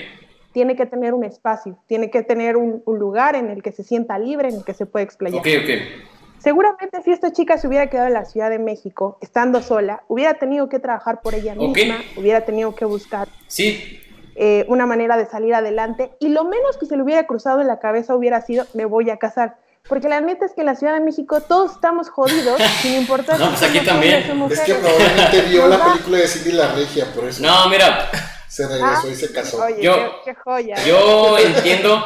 Tiene 0.51 0.75
que 0.75 0.87
tener 0.87 1.13
un 1.13 1.23
espacio, 1.23 1.77
tiene 1.87 2.09
que 2.09 2.23
tener 2.23 2.57
un, 2.57 2.81
un 2.85 2.97
lugar 2.97 3.35
en 3.35 3.51
el 3.51 3.61
que 3.61 3.71
se 3.71 3.83
sienta 3.83 4.17
libre, 4.17 4.49
en 4.49 4.55
el 4.55 4.63
que 4.63 4.73
se 4.73 4.87
puede 4.87 5.05
explayar. 5.05 5.39
Ok, 5.39 5.47
ok. 5.61 6.16
Seguramente 6.39 7.01
si 7.03 7.11
esta 7.11 7.31
chica 7.33 7.57
se 7.57 7.67
hubiera 7.67 7.89
quedado 7.89 8.07
en 8.07 8.13
la 8.13 8.25
Ciudad 8.25 8.49
de 8.49 8.59
México, 8.59 9.17
estando 9.21 9.61
sola, 9.61 10.03
hubiera 10.07 10.35
tenido 10.35 10.69
que 10.69 10.79
trabajar 10.79 11.21
por 11.21 11.33
ella 11.35 11.55
misma, 11.55 11.97
hubiera 12.15 12.41
tenido 12.45 12.75
que 12.75 12.85
buscar 12.85 13.27
Sí, 13.47 13.99
eh, 14.35 14.65
una 14.67 14.85
manera 14.85 15.17
de 15.17 15.25
salir 15.25 15.53
adelante 15.55 16.11
y 16.19 16.29
lo 16.29 16.43
menos 16.43 16.77
que 16.77 16.85
se 16.85 16.95
le 16.95 17.01
hubiera 17.03 17.25
cruzado 17.25 17.59
en 17.61 17.67
la 17.67 17.79
cabeza 17.79 18.15
hubiera 18.15 18.41
sido 18.41 18.65
me 18.73 18.85
voy 18.85 19.09
a 19.09 19.17
casar. 19.17 19.57
Porque 19.89 20.09
la 20.09 20.19
neta 20.19 20.45
es 20.45 20.51
que 20.53 20.61
en 20.61 20.65
la 20.67 20.75
Ciudad 20.75 20.93
de 20.95 20.99
México 20.99 21.39
todos 21.41 21.71
estamos 21.71 22.09
jodidos, 22.09 22.61
sin 22.81 22.93
importar 22.95 23.39
No, 23.39 23.45
si 23.45 23.51
pues 23.51 23.63
aquí 23.63 23.79
también. 23.85 24.15
es 24.51 24.59
que 24.59 24.73
probablemente 24.75 25.41
vio 25.49 25.67
la 25.67 25.83
película 25.85 26.17
de 26.17 26.27
Cindy 26.27 26.51
la 26.51 26.73
Regia, 26.73 27.05
por 27.15 27.23
eso 27.25 27.41
no, 27.41 27.69
mira, 27.69 28.09
se 28.49 28.67
regresó 28.67 29.07
Ah, 29.07 29.11
y 29.11 29.15
se 29.15 29.31
casó. 29.31 29.63
Oye, 29.63 29.81
Yo- 29.81 29.95
qué, 29.95 30.31
qué 30.33 30.35
joya. 30.35 30.75
yo 30.85 31.37
entiendo, 31.39 32.03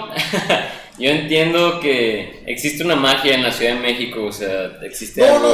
yo 1.02 1.10
entiendo 1.10 1.80
que 1.80 2.43
existe 2.45 2.84
una 2.84 2.95
magia 2.95 3.36
en 3.36 3.43
la 3.43 3.52
Ciudad 3.52 3.74
de 3.74 3.80
México, 3.80 4.26
o 4.26 4.32
sea, 4.32 4.66
existe 4.84 5.22
No, 5.22 5.36
algo... 5.36 5.47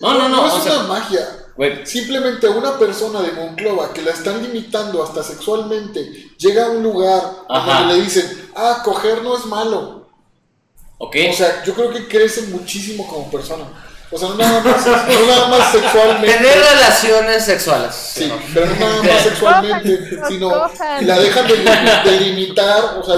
no, 0.00 0.14
No, 0.14 0.18
no, 0.18 0.28
no, 0.28 0.46
es 0.46 0.52
o 0.54 0.60
sea, 0.60 0.78
una 0.80 0.88
magia. 0.88 1.20
Simplemente 1.84 2.48
una 2.48 2.78
persona 2.78 3.20
de 3.20 3.32
Monclova 3.32 3.92
que 3.92 4.00
la 4.00 4.12
están 4.12 4.42
limitando 4.42 5.02
hasta 5.02 5.22
sexualmente 5.22 6.00
llega 6.38 6.66
a 6.66 6.70
un 6.70 6.82
lugar 6.82 7.22
Ajá. 7.48 7.80
donde 7.80 7.96
le 7.96 8.02
dicen, 8.04 8.50
ah, 8.56 8.80
coger 8.82 9.22
no 9.22 9.36
es 9.36 9.44
malo. 9.44 10.08
ok, 10.98 11.16
O 11.30 11.32
sea, 11.34 11.62
yo 11.64 11.74
creo 11.74 11.90
que 11.92 12.08
crece 12.08 12.42
muchísimo 12.42 13.06
como 13.06 13.30
persona. 13.30 13.64
O 14.12 14.18
sea, 14.18 14.28
no 14.30 14.34
nada 14.34 14.60
más, 14.60 14.86
no 14.86 15.26
nada 15.26 15.48
más 15.48 15.72
sexualmente. 15.72 16.36
Tener 16.36 16.58
relaciones 16.58 17.44
sexuales. 17.44 17.94
Sí, 17.94 18.32
pero 18.52 18.66
no 18.66 18.74
nada 18.74 19.02
más 19.02 19.22
sexualmente, 19.22 20.10
Cojan, 20.16 20.28
sino 20.28 20.70
la 21.02 21.18
dejan 21.18 21.46
de, 21.46 22.10
de 22.10 22.20
limitar, 22.20 22.98
o 22.98 23.02
sea, 23.04 23.14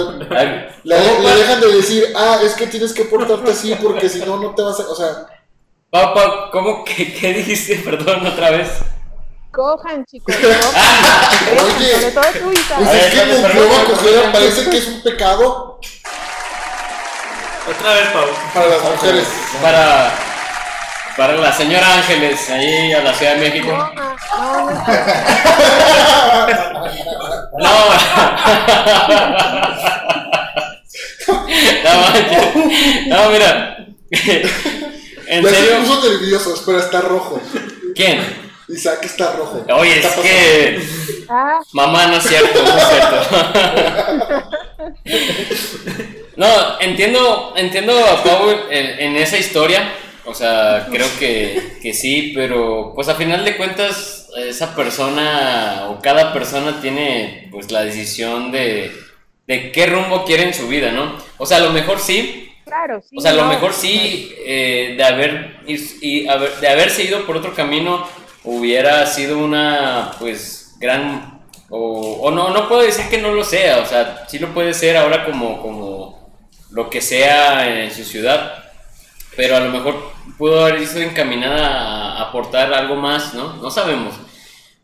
la, 0.85 0.97
la 0.99 1.35
dejan 1.37 1.61
de 1.61 1.73
decir, 1.77 2.13
ah, 2.15 2.39
es 2.43 2.53
que 2.55 2.67
tienes 2.67 2.93
que 2.93 3.05
portarte 3.07 3.51
así 3.51 3.75
porque 3.77 4.09
si 4.09 4.19
no, 4.21 4.37
no 4.37 4.55
te 4.55 4.63
vas 4.63 4.81
a. 4.81 4.83
O 4.83 4.95
sea, 4.95 5.27
Papá, 5.93 6.49
¿cómo 6.51 6.85
que 6.87 7.13
qué 7.13 7.35
dijiste? 7.35 7.77
Perdón, 7.85 8.27
otra 8.27 8.51
vez. 8.51 8.69
Cojan, 9.51 10.07
chicos, 10.07 10.35
cojan. 10.41 11.77
Oye, 11.77 11.93
Sobre 11.93 12.13
todo 12.13 12.25
pues 12.47 12.89
A 12.89 12.97
es 12.97 13.13
que 13.13 13.27
Monclova 13.27 13.51
perdón, 13.53 13.97
coger 13.99 14.33
parece 14.33 14.71
que 14.71 14.79
es 14.79 14.87
un 14.89 15.03
pecado 15.03 15.79
Otra 17.69 17.93
vez, 17.93 18.09
Pau. 18.09 18.25
para 18.55 18.67
las 18.69 18.83
mujeres. 18.83 19.27
Para, 19.61 20.15
para 21.17 21.35
la 21.35 21.53
señora 21.53 21.95
Ángeles, 21.95 22.49
ahí 22.51 22.93
a 22.93 23.03
la 23.03 23.13
Ciudad 23.15 23.35
de 23.37 23.41
México. 23.51 23.73
No, 23.73 24.71
no, 24.71 24.71
no. 27.59 28.03
No. 33.09 33.17
no, 33.25 33.31
mira. 33.31 33.87
¿En 35.27 35.43
Ya 35.43 35.49
se 35.51 35.55
serio? 35.57 35.79
puso 35.81 36.11
nervioso, 36.11 36.55
espera, 36.55 36.79
está 36.81 37.01
rojo. 37.01 37.41
¿Quién? 37.95 38.43
Isaac 38.69 39.05
está 39.05 39.33
rojo. 39.33 39.65
Oye, 39.75 39.95
¿Qué 39.95 39.99
es 40.01 40.05
está 40.07 40.09
pasando? 40.17 40.29
Eh, 40.29 40.81
que. 40.81 41.27
Ah, 41.29 41.61
Mamá, 41.73 42.07
no 42.07 42.17
es 42.17 42.25
cierto, 42.25 42.63
no 42.63 42.77
es 42.79 42.85
cierto. 42.89 44.49
No, 46.35 46.81
entiendo, 46.81 47.53
entiendo 47.57 47.93
a 48.07 48.23
Pau 48.25 48.49
en, 48.71 48.87
en 49.01 49.17
esa 49.17 49.37
historia, 49.37 49.93
O 50.25 50.35
sea, 50.35 50.89
creo 50.91 51.09
que, 51.19 51.79
que 51.83 51.93
sí, 51.95 52.33
pero 52.35 52.93
pues 52.95 53.09
a 53.09 53.15
final 53.17 53.45
de 53.45 53.57
cuentas 53.57 54.29
esa 54.37 54.75
persona 54.77 55.87
o 55.91 56.01
cada 56.01 56.33
persona 56.33 56.81
tiene 56.81 57.49
pues 57.51 57.71
la 57.73 57.85
decisión 57.85 58.53
de, 58.53 58.93
de 59.47 59.73
qué 59.73 59.87
rumbo 59.87 60.25
quiere 60.25 60.45
en 60.45 60.55
su 60.55 60.69
vida, 60.69 60.93
¿no? 60.93 61.17
O 61.39 61.47
sea, 61.47 61.59
a 61.59 61.61
lo 61.61 61.71
mejor 61.71 61.99
sí, 61.99 62.49
Claro, 62.65 63.01
sí. 63.03 63.17
o 63.17 63.21
sea, 63.21 63.33
a 63.33 63.35
lo 63.35 63.45
no, 63.45 63.47
mejor 63.47 63.73
sí 63.75 64.33
eh, 64.47 64.95
de 64.97 65.05
haber 65.05 65.57
y, 65.67 65.77
y 66.01 66.29
haber- 66.29 66.57
de 66.61 66.69
haberse 66.69 67.05
ido 67.05 67.27
por 67.27 67.37
otro 67.37 67.55
camino 67.55 68.07
hubiera 68.45 69.07
sido 69.07 69.39
una 69.39 70.13
pues 70.19 70.75
gran 70.81 71.41
o, 71.69 72.19
o 72.23 72.31
no 72.31 72.51
no 72.51 72.69
puedo 72.69 72.83
decir 72.83 73.07
que 73.11 73.19
no 73.19 73.33
lo 73.33 73.45
sea, 73.45 73.79
o 73.81 73.87
sea, 73.87 74.25
sí 74.29 74.39
lo 74.39 74.53
puede 74.55 74.75
ser 74.75 74.97
ahora 74.97 75.25
como 75.25 75.61
como 75.63 76.33
lo 76.71 76.89
que 76.91 77.01
sea 77.03 77.83
en 77.85 77.91
su 77.93 78.05
ciudad, 78.05 78.62
pero 79.37 79.57
a 79.57 79.61
lo 79.61 79.71
mejor 79.71 80.13
pudo 80.39 80.65
haber 80.67 80.87
sido 80.87 81.03
encaminada 81.03 82.13
a 82.19 82.23
aportar 82.29 82.73
algo 82.75 82.97
más, 82.97 83.35
¿no? 83.35 83.55
No 83.57 83.71
sabemos. 83.71 84.15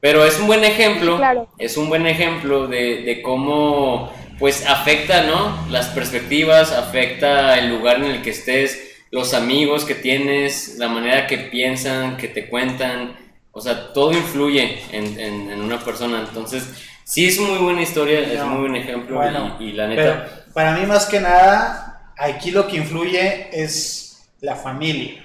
Pero 0.01 0.24
es 0.24 0.38
un 0.38 0.46
buen 0.46 0.64
ejemplo, 0.64 1.16
Claro. 1.16 1.49
es 1.59 1.76
un 1.76 1.88
buen 1.88 2.07
ejemplo 2.07 2.66
de, 2.68 3.03
de 3.03 3.20
cómo 3.22 4.12
pues 4.38 4.64
afecta, 4.66 5.24
¿no? 5.24 5.66
Las 5.70 5.86
perspectivas, 5.88 6.70
afecta 6.72 7.59
el 7.59 7.68
lugar 7.70 7.96
en 7.96 8.05
el 8.05 8.22
que 8.22 8.30
estés, 8.30 8.78
los 9.11 9.34
amigos 9.34 9.84
que 9.84 9.96
tienes, 9.96 10.76
la 10.78 10.88
manera 10.88 11.26
que 11.26 11.38
piensan, 11.38 12.16
que 12.16 12.28
te 12.28 12.46
cuentan, 12.49 13.16
o 13.51 13.61
sea, 13.61 13.92
todo 13.92 14.12
influye 14.12 14.78
en, 14.92 15.18
en- 15.18 15.51
en 15.51 15.61
una 15.61 15.80
persona. 15.80 16.20
Entonces, 16.20 16.68
sí 17.03 17.26
es 17.26 17.40
muy 17.40 17.59
buena 17.59 17.82
historia, 17.82 18.20
es 18.20 18.38
No. 18.38 18.46
muy 18.46 18.61
buen 18.68 18.76
ejemplo 18.76 19.16
Bueno, 19.16 19.57
y, 19.59 19.64
y 19.64 19.72
la 19.72 19.88
Pero 19.88 20.14
neta... 20.14 20.44
para 20.55 20.72
mí 20.76 20.86
más 20.86 21.07
que 21.07 21.18
nada, 21.18 22.12
aquí 22.16 22.53
lo 22.53 22.68
que 22.68 22.76
influye 22.76 23.49
es 23.53 24.07
la 24.41 24.57
familia. 24.57 25.24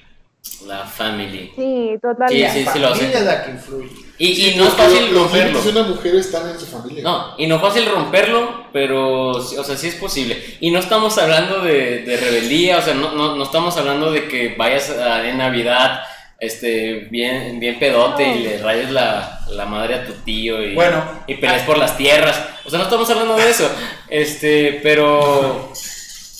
La 0.67 0.85
family. 0.85 1.51
Sí, 1.55 1.91
totalmente. 2.01 2.51
Sí, 2.51 2.63
la 2.65 2.73
sí, 2.73 2.79
lo 2.79 2.89
familia 2.89 3.11
sé. 3.11 3.17
es 3.19 3.23
la 3.25 3.43
que 3.45 3.51
influye. 3.51 3.89
Y, 4.17 4.49
y 4.49 4.55
no 4.55 4.65
es 4.65 4.73
fácil 4.73 5.13
Los 5.13 5.23
romperlo. 5.31 5.61
de 5.61 5.69
una 5.69 5.83
mujer 5.83 6.15
están 6.15 6.49
en 6.49 6.59
su 6.59 6.65
familia. 6.65 7.01
No, 7.03 7.35
y 7.37 7.47
no 7.47 7.59
fácil 7.59 7.85
romperlo, 7.85 8.65
pero, 8.73 9.41
sí, 9.41 9.55
o 9.57 9.63
sea, 9.63 9.77
sí 9.77 9.87
es 9.87 9.95
posible. 9.95 10.37
Y 10.59 10.71
no 10.71 10.79
estamos 10.79 11.17
hablando 11.17 11.61
de, 11.61 12.03
de 12.03 12.17
rebeldía, 12.17 12.77
o 12.77 12.81
sea, 12.81 12.93
no, 12.93 13.13
no, 13.13 13.35
no 13.37 13.43
estamos 13.43 13.75
hablando 13.77 14.11
de 14.11 14.27
que 14.27 14.55
vayas 14.57 14.89
a- 14.89 15.27
en 15.27 15.37
Navidad 15.37 16.01
este, 16.39 17.07
bien, 17.09 17.57
bien 17.61 17.79
pedote 17.79 18.27
y 18.35 18.39
le 18.43 18.57
rayes 18.57 18.91
la, 18.91 19.39
la 19.49 19.65
madre 19.65 19.95
a 19.95 20.05
tu 20.05 20.11
tío 20.11 20.61
y, 20.61 20.75
Bueno. 20.75 21.01
y 21.25 21.35
pelees 21.35 21.63
por 21.63 21.77
las 21.77 21.95
tierras. 21.95 22.37
O 22.65 22.69
sea, 22.69 22.79
no 22.79 22.83
estamos 22.85 23.09
hablando 23.09 23.37
de 23.37 23.49
eso. 23.49 23.69
Este, 24.09 24.81
pero, 24.83 25.71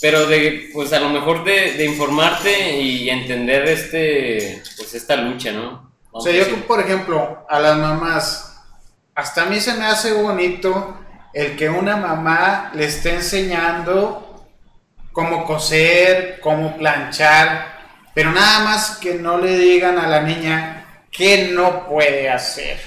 pero 0.03 0.25
de, 0.27 0.69
pues 0.73 0.91
a 0.91 0.99
lo 0.99 1.07
mejor 1.07 1.45
de, 1.45 1.75
de 1.77 1.85
informarte 1.85 2.77
y 2.77 3.09
entender 3.09 3.65
este, 3.69 4.61
pues 4.75 4.93
esta 4.95 5.15
lucha, 5.15 5.53
¿no? 5.53 5.93
O 6.11 6.21
Vamos 6.21 6.23
sea, 6.25 6.33
a 6.33 6.45
yo, 6.49 6.55
por 6.67 6.81
ejemplo, 6.81 7.45
a 7.49 7.57
las 7.61 7.77
mamás, 7.77 8.59
hasta 9.15 9.43
a 9.43 9.45
mí 9.45 9.61
se 9.61 9.75
me 9.75 9.85
hace 9.85 10.11
bonito 10.11 10.99
el 11.33 11.55
que 11.55 11.69
una 11.69 11.95
mamá 11.95 12.71
le 12.75 12.83
esté 12.83 13.15
enseñando 13.15 14.45
cómo 15.13 15.45
coser, 15.45 16.41
cómo 16.41 16.75
planchar, 16.75 18.11
pero 18.13 18.33
nada 18.33 18.59
más 18.65 18.97
que 18.97 19.13
no 19.13 19.37
le 19.37 19.57
digan 19.57 19.97
a 19.97 20.09
la 20.09 20.21
niña 20.21 21.05
qué 21.11 21.47
no 21.53 21.87
puede 21.87 22.29
hacer. 22.29 22.77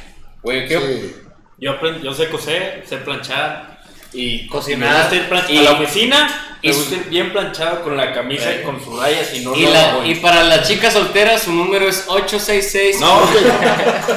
Güey, 0.43 0.69
¿qué- 0.69 0.79
Sí. 0.79 1.17
Yo, 1.59 1.81
yo 2.03 2.13
sé 2.13 2.29
coser, 2.29 2.83
sé 2.87 2.99
planchar 2.99 3.76
y 4.17 4.47
Cocinar. 4.49 4.93
Me 4.95 5.01
gusta 5.01 5.17
ir 5.17 5.29
plan- 5.29 5.45
Y- 5.49 5.59
a 5.59 5.63
la 5.63 5.73
oficina, 5.73 6.59
y 6.63 6.69
me 6.69 6.73
su- 6.75 6.81
gusta 6.81 6.95
ir 6.97 7.05
bien 7.11 7.33
planchado 7.33 7.83
con 7.83 7.97
la 7.97 8.13
camisa 8.13 8.53
y 8.55 8.63
con 8.63 8.83
sus 8.83 8.99
rayas 8.99 9.33
y 9.35 9.41
no 9.41 9.55
Y, 9.55 9.63
lo 9.67 9.71
la- 9.73 10.01
y 10.07 10.15
para 10.17 10.43
las 10.45 10.67
chicas 10.67 10.93
solteras 10.95 11.43
su 11.43 11.53
número 11.53 11.89
es 11.89 12.05
866. 12.09 13.01
No, 13.01 13.19
Ok. 13.19 13.31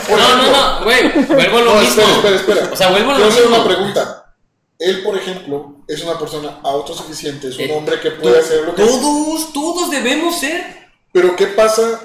Por 0.07 0.19
no, 0.19 0.37
no, 0.37 0.51
no, 0.79 0.83
güey, 0.83 1.09
vuelvo 1.27 1.57
a 1.57 1.61
lo 1.61 1.75
No, 1.75 1.81
mismo. 1.81 2.01
espera, 2.01 2.35
espera, 2.35 2.35
espera. 2.35 2.69
O 2.71 2.75
sea, 2.75 2.89
vuelvo 2.89 3.11
a 3.11 3.13
lo 3.13 3.17
Quiero 3.19 3.31
hacer 3.31 3.43
mismo. 3.47 3.55
una 3.57 3.65
pregunta. 3.65 4.15
Él, 4.79 5.03
por 5.03 5.17
ejemplo, 5.17 5.75
es 5.89 6.01
una 6.03 6.17
persona 6.17 6.59
autosuficiente, 6.63 7.49
es 7.49 7.55
un 7.57 7.61
Eh, 7.63 7.73
hombre 7.75 7.99
que 7.99 8.11
puede 8.11 8.39
hacer 8.39 8.61
lo 8.63 8.73
que... 8.73 8.81
Todos, 8.83 9.51
todos 9.51 9.91
debemos 9.91 10.39
ser. 10.39 10.89
Pero 11.11 11.35
¿qué 11.35 11.47
pasa? 11.47 11.99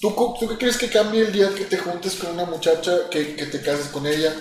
¿Tú, 0.00 0.14
¿Tú 0.38 0.48
qué 0.48 0.56
crees 0.58 0.76
que 0.76 0.88
cambie 0.88 1.22
el 1.22 1.32
día 1.32 1.48
que 1.56 1.64
te 1.64 1.78
juntes 1.78 2.14
con 2.14 2.30
una 2.32 2.44
muchacha, 2.44 2.92
que, 3.10 3.34
que 3.34 3.46
te 3.46 3.60
cases 3.60 3.86
con 3.88 4.06
ella? 4.06 4.32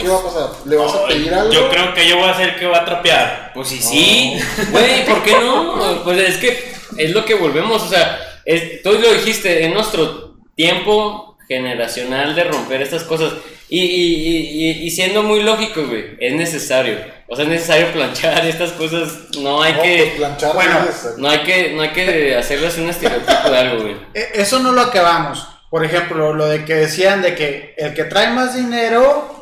¿Qué 0.00 0.08
va 0.08 0.16
a 0.18 0.22
pasar? 0.22 0.48
¿Le 0.64 0.76
vas 0.76 0.94
a 0.94 1.06
pedir 1.06 1.32
algo? 1.34 1.52
yo 1.52 1.68
creo 1.70 1.94
que 1.94 2.08
yo 2.08 2.16
voy 2.16 2.26
a 2.28 2.32
hacer 2.32 2.56
que 2.58 2.66
va 2.66 2.78
a 2.78 2.84
trapear. 2.84 3.50
Pues 3.54 3.68
sí, 3.68 3.80
sí. 3.80 4.38
Güey, 4.70 5.04
¿por 5.06 5.22
qué 5.22 5.32
no? 5.32 6.00
Pues 6.04 6.18
es 6.18 6.36
que 6.38 6.72
es 6.96 7.10
lo 7.12 7.24
que 7.24 7.34
volvemos. 7.34 7.82
O 7.82 7.88
sea, 7.88 8.18
es- 8.44 8.82
tú 8.82 8.92
lo 8.92 9.12
dijiste, 9.12 9.64
en 9.64 9.74
nuestro 9.74 10.36
tiempo 10.54 11.36
generacional 11.48 12.34
de 12.34 12.44
romper 12.44 12.82
estas 12.82 13.02
cosas. 13.04 13.32
Y, 13.68 13.80
y, 13.80 14.14
y, 14.14 14.70
y- 14.70 14.86
y 14.86 14.90
siendo 14.90 15.22
muy 15.22 15.42
lógico, 15.42 15.84
güey, 15.86 16.16
es 16.18 16.32
necesario. 16.34 16.98
O 17.28 17.36
sea, 17.36 17.44
es 17.44 17.50
necesario 17.50 17.92
planchar 17.92 18.44
estas 18.46 18.72
cosas. 18.72 19.12
No 19.38 19.62
hay 19.62 19.72
No, 19.74 19.78
pues, 19.78 20.02
que. 20.04 20.10
planchar 20.16 20.54
Bueno, 20.54 20.78
No 21.18 21.28
hay 21.28 21.38
que, 21.40 21.72
no 21.72 21.82
hay 21.82 21.90
que 21.90 22.34
hacerles 22.34 22.76
un 22.78 22.88
estereotipo 22.90 23.48
de 23.50 23.56
algo, 23.58 23.82
güey. 23.82 23.96
E- 24.14 24.30
Eso 24.34 24.58
no 24.58 24.72
lo 24.72 24.80
acabamos. 24.80 25.46
Por 25.70 25.84
ejemplo, 25.84 26.32
lo 26.34 26.46
de 26.46 26.64
que 26.64 26.74
decían 26.74 27.22
de 27.22 27.36
que 27.36 27.74
el 27.78 27.94
que 27.94 28.02
trae 28.04 28.30
más 28.30 28.56
dinero, 28.56 29.39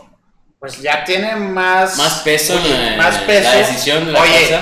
pues 0.59 0.81
ya 0.83 1.05
tiene 1.05 1.37
más... 1.37 1.97
Más 1.97 2.15
peso 2.21 2.55
Oye, 2.55 2.75
en 2.75 2.97
la, 2.99 3.03
más 3.05 3.19
peso. 3.19 3.49
la 3.51 3.57
decisión 3.57 4.07
de 4.07 4.13
la 4.13 4.21
Oye. 4.21 4.59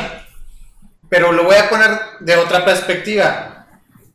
Pero 1.09 1.32
lo 1.32 1.44
voy 1.44 1.57
a 1.57 1.68
poner 1.70 1.90
de 2.20 2.36
otra 2.36 2.64
perspectiva. 2.64 3.66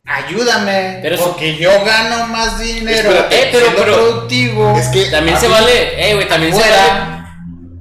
Ayúdame, 0.04 0.98
Pero 1.02 1.14
eso- 1.14 1.24
porque 1.28 1.56
yo 1.56 1.70
gano 1.84 2.26
más 2.26 2.58
dinero. 2.58 3.08
Espérate, 3.10 3.42
eh, 3.42 3.48
pero- 3.52 3.66
pero- 3.76 3.94
productivo. 3.94 4.76
Es 4.76 4.88
que 4.88 5.06
También 5.10 5.38
se 5.38 5.48
vale, 5.48 6.10
eh, 6.10 6.14
güey, 6.14 6.28
también 6.28 6.52
se 6.54 6.60
vale. 6.60 7.22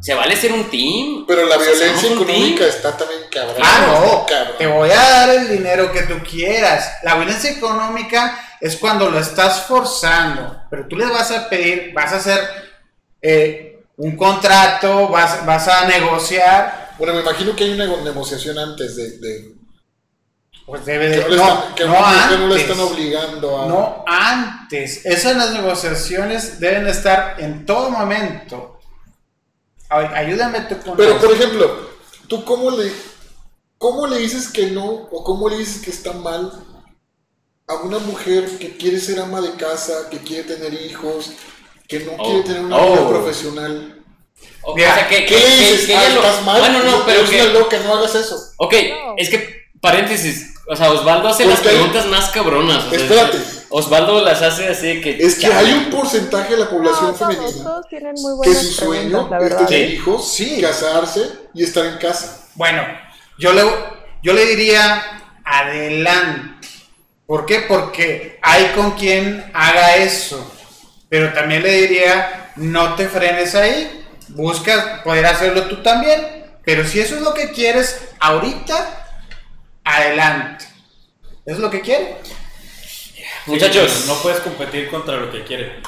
Se 0.02 0.16
vale 0.16 0.36
ser 0.36 0.52
un 0.54 0.68
team. 0.70 1.26
Pero 1.28 1.46
la 1.46 1.58
O 1.58 1.60
sea, 1.62 1.72
violencia 1.74 2.10
económica 2.12 2.66
está 2.66 2.98
también 2.98 3.22
cabrón. 3.32 3.58
Ah, 3.62 3.86
no, 3.88 4.26
Cabrón. 4.26 4.56
te 4.58 4.66
voy 4.68 4.90
a 4.90 4.96
dar 5.00 5.30
el 5.30 5.48
dinero 5.50 5.92
que 5.92 6.02
tú 6.04 6.20
quieras. 6.28 6.92
La 7.04 7.16
violencia 7.16 7.52
económica 7.52 8.40
es 8.60 8.78
cuando 8.78 9.10
lo 9.12 9.20
estás 9.20 9.68
forzando, 9.68 10.64
pero 10.72 10.88
tú 10.88 10.96
le 10.96 11.06
vas 11.06 11.30
a 11.32 11.48
pedir, 11.50 11.92
vas 11.94 12.14
a 12.14 12.16
hacer 12.18 12.40
eh, 13.22 13.71
un 14.04 14.18
contrato, 14.18 15.10
vas, 15.10 15.46
vas 15.46 15.68
a 15.68 15.86
negociar, 15.88 16.96
Bueno, 16.98 17.14
me 17.14 17.22
imagino 17.22 17.56
que 17.56 17.64
hay 17.66 17.74
una 17.74 17.86
negociación 17.88 18.58
antes 18.58 18.96
de... 18.96 19.18
de- 19.20 19.56
pues 20.66 20.86
debe 20.86 21.10
que 21.12 21.18
de... 21.30 21.36
no, 21.36 21.36
No, 21.38 21.48
están, 21.60 21.76
que 21.76 21.86
no 21.86 21.94
no 21.94 22.48
le 22.48 22.56
antes. 22.56 22.62
están 22.62 22.80
obligando 22.80 23.62
a... 23.62 23.66
No 23.68 24.04
antes. 24.08 25.06
Esas 25.06 25.36
las 25.36 25.52
negociaciones 25.52 26.60
deben 26.60 26.88
estar 26.88 27.36
en 27.40 27.66
todo 27.66 27.90
momento. 27.90 28.80
Ay, 29.90 30.08
ayúdame 30.14 30.62
tú 30.62 30.78
con 30.80 30.96
Pero, 30.96 31.18
eso. 31.18 31.20
por 31.28 31.32
ejemplo, 31.36 31.90
¿tú 32.28 32.46
cómo 32.46 32.72
le, 32.72 32.92
cómo 33.78 34.08
le 34.08 34.18
dices 34.20 34.48
que 34.50 34.68
no 34.72 34.86
o 34.90 35.24
cómo 35.24 35.50
le 35.50 35.58
dices 35.58 35.82
que 35.82 35.90
está 35.92 36.14
mal 36.14 36.52
a 37.68 37.76
una 37.76 38.00
mujer 38.00 38.58
que 38.60 38.78
quiere 38.78 39.00
ser 39.00 39.20
ama 39.20 39.42
de 39.42 39.56
casa, 39.56 40.10
que 40.10 40.20
quiere 40.20 40.44
tener 40.56 40.74
hijos, 40.74 41.32
que 41.92 42.00
no 42.06 42.12
Oh. 42.18 42.24
quiere 42.24 42.42
tener 42.44 42.62
una 42.62 42.78
Oh. 42.78 42.94
vida 42.94 43.10
profesional? 43.10 43.98
O, 44.64 44.76
Mira, 44.76 44.92
o 44.92 44.96
sea, 44.96 45.08
que, 45.10 45.26
¿Qué 45.26 45.36
que- 45.36 45.42
que- 45.42 45.58
dices? 45.58 45.86
que 45.88 45.96
Ah, 45.96 46.06
ella 46.06 46.16
lo- 46.16 46.22
¿Estás 46.24 46.46
mal? 46.46 46.60
Bueno, 46.60 46.80
no, 46.84 47.06
pero 47.06 47.30
que. 47.30 47.42
una 47.42 47.54
loca, 47.54 47.78
no 47.84 47.96
hagas 47.96 48.16
eso. 48.16 48.38
Ok, 48.58 48.74
No. 48.90 49.14
es 49.18 49.30
que, 49.30 49.66
paréntesis, 49.82 50.54
o 50.68 50.76
sea, 50.76 50.92
Osvaldo 50.92 51.28
hace 51.28 51.46
las 51.46 51.60
preguntas 51.60 52.06
más 52.08 52.30
cabronas. 52.30 52.86
o 52.86 52.90
sea, 52.90 53.00
Espérate. 53.00 53.38
Osvaldo 53.70 54.22
las 54.22 54.42
hace 54.42 54.68
así 54.68 54.88
de 54.88 55.02
que. 55.02 55.18
Es 55.24 55.36
que 55.36 55.42
chale. 55.48 55.56
hay 55.70 55.74
un 55.74 55.90
porcentaje 55.90 56.54
de 56.54 56.60
la 56.60 56.70
población 56.70 57.12
No, 57.12 57.14
todos, 57.14 57.36
femenina 57.36 57.64
todos 57.64 57.88
tienen 57.88 58.14
muy 58.22 58.42
que 58.48 58.54
su 58.56 58.72
sueño 58.74 59.30
es 59.42 59.58
tener 59.58 59.68
Sí. 59.68 59.76
hijos, 59.96 60.32
Sí. 60.34 60.62
casarse 60.62 61.22
y 61.54 61.64
estar 61.64 61.86
en 61.86 61.98
casa. 61.98 62.48
Bueno, 62.56 62.84
yo 63.40 63.54
le, 63.54 63.64
yo 64.24 64.34
le 64.34 64.46
diría 64.46 65.04
adelante. 65.44 66.68
¿Por 67.26 67.46
qué? 67.46 67.62
Porque 67.62 68.40
hay 68.42 68.66
con 68.76 68.92
quien 68.92 69.50
haga 69.54 69.96
eso. 69.98 70.52
Pero 71.12 71.34
también 71.34 71.62
le 71.62 71.74
diría, 71.74 72.52
no 72.56 72.96
te 72.96 73.10
frenes 73.10 73.54
ahí. 73.54 74.06
Busca 74.30 75.04
poder 75.04 75.26
hacerlo 75.26 75.64
tú 75.64 75.84
también. 75.84 76.46
Pero 76.64 76.88
si 76.88 77.02
eso 77.02 77.16
es 77.16 77.22
lo 77.22 77.34
que 77.34 77.52
quieres 77.52 78.02
ahorita, 78.22 79.10
adelante. 79.84 80.64
¿Es 81.46 81.60
lo 81.60 81.70
que 81.70 81.82
quiere? 81.82 82.16
Muchachos, 83.46 84.06
no 84.08 84.16
puedes 84.22 84.40
competir 84.40 84.90
contra 84.90 85.18
lo 85.18 85.30
que 85.30 85.44
quieres. 85.44 85.86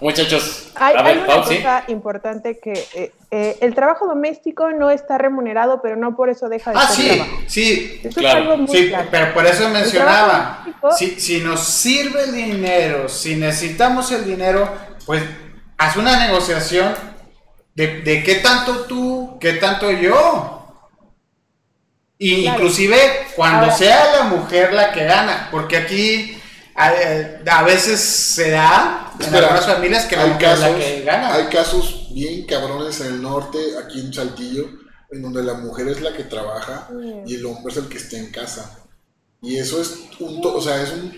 Muchachos. 0.00 0.70
Hay, 0.76 0.94
a 0.94 0.98
hay 1.00 1.04
ver, 1.04 1.18
una 1.18 1.26
Pau, 1.26 1.44
¿sí? 1.48 1.56
cosa 1.56 1.84
importante 1.88 2.58
que 2.58 2.72
eh, 2.94 3.12
eh, 3.30 3.56
el 3.60 3.74
trabajo 3.74 4.06
doméstico 4.06 4.70
no 4.70 4.90
está 4.90 5.18
remunerado, 5.18 5.80
pero 5.82 5.96
no 5.96 6.14
por 6.16 6.30
eso 6.30 6.48
deja 6.48 6.70
de 6.72 6.78
Ah, 6.78 6.86
ser 6.88 6.96
sí, 6.96 7.16
trabajo. 7.16 7.36
sí. 7.46 8.00
Eso 8.04 8.20
Claro. 8.20 8.38
es 8.38 8.44
algo 8.44 8.56
muy 8.58 8.76
Sí, 8.76 8.88
claro. 8.88 9.08
pero 9.10 9.34
por 9.34 9.46
eso 9.46 9.68
mencionaba, 9.70 10.62
doméstico- 10.64 10.92
si, 10.96 11.20
si 11.20 11.40
nos 11.40 11.60
sirve 11.64 12.24
el 12.24 12.32
dinero, 12.34 13.08
si 13.08 13.36
necesitamos 13.36 14.10
el 14.12 14.24
dinero, 14.24 14.68
pues 15.04 15.22
haz 15.76 15.96
una 15.96 16.26
negociación 16.26 16.94
de, 17.74 18.02
de 18.02 18.22
qué 18.22 18.36
tanto 18.36 18.84
tú, 18.86 19.36
qué 19.40 19.54
tanto 19.54 19.90
yo. 19.90 20.54
Y 22.20 22.42
Claro. 22.42 22.56
inclusive 22.58 22.96
cuando 23.36 23.64
Ahora- 23.66 23.76
sea 23.76 24.16
la 24.16 24.24
mujer 24.24 24.72
la 24.72 24.90
que 24.92 25.04
gana, 25.04 25.48
porque 25.52 25.76
aquí 25.76 26.37
a, 26.78 27.58
a 27.58 27.62
veces 27.64 28.00
se 28.00 28.50
da 28.50 29.12
en 29.18 29.22
Espera, 29.26 29.46
algunas 29.48 29.66
familias 29.66 30.04
que 30.06 30.16
la 30.16 30.22
hay 30.24 30.32
casos, 30.38 30.60
la 30.70 30.78
que 30.78 31.02
gana. 31.04 31.34
hay 31.34 31.44
casos 31.46 32.08
bien 32.12 32.46
cabrones 32.46 33.00
en 33.00 33.06
el 33.08 33.22
norte, 33.22 33.58
aquí 33.84 34.00
en 34.00 34.12
Saltillo, 34.14 34.64
en 35.10 35.22
donde 35.22 35.42
la 35.42 35.54
mujer 35.54 35.88
es 35.88 36.00
la 36.00 36.12
que 36.14 36.24
trabaja 36.24 36.88
Mm. 36.90 37.26
y 37.26 37.34
el 37.34 37.46
hombre 37.46 37.72
es 37.72 37.78
el 37.78 37.88
que 37.88 37.98
está 37.98 38.16
en 38.16 38.30
casa. 38.30 38.78
Y 39.42 39.56
eso 39.56 39.80
es 39.80 39.94
un, 40.20 40.40
to- 40.40 40.56
o 40.56 40.60
sea, 40.60 40.82
es 40.82 40.90
un 40.92 41.16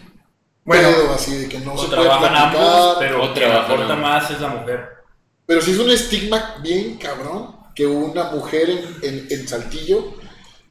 Bueno, 0.65 0.89
pedo 0.89 1.13
así 1.15 1.35
de 1.37 1.49
que 1.49 1.59
no 1.61 1.77
se 1.77 1.89
puede 1.89 2.03
platicar. 2.03 2.37
ambos, 2.37 2.97
pero 2.99 3.25
o 3.25 3.35
quien 3.35 3.51
aporta 3.53 3.97
más 3.97 4.31
es 4.31 4.41
la 4.41 4.49
mujer. 4.49 4.89
Pero 5.47 5.61
sí 5.63 5.73
es 5.73 5.79
un 5.79 5.91
estigma 5.91 6.57
bien 6.63 6.97
cabrón 6.99 7.57
que 7.75 7.87
una 7.87 8.25
mujer 8.31 8.71
en, 8.71 8.97
en- 9.03 9.27
en 9.31 9.49
Saltillo 9.49 10.15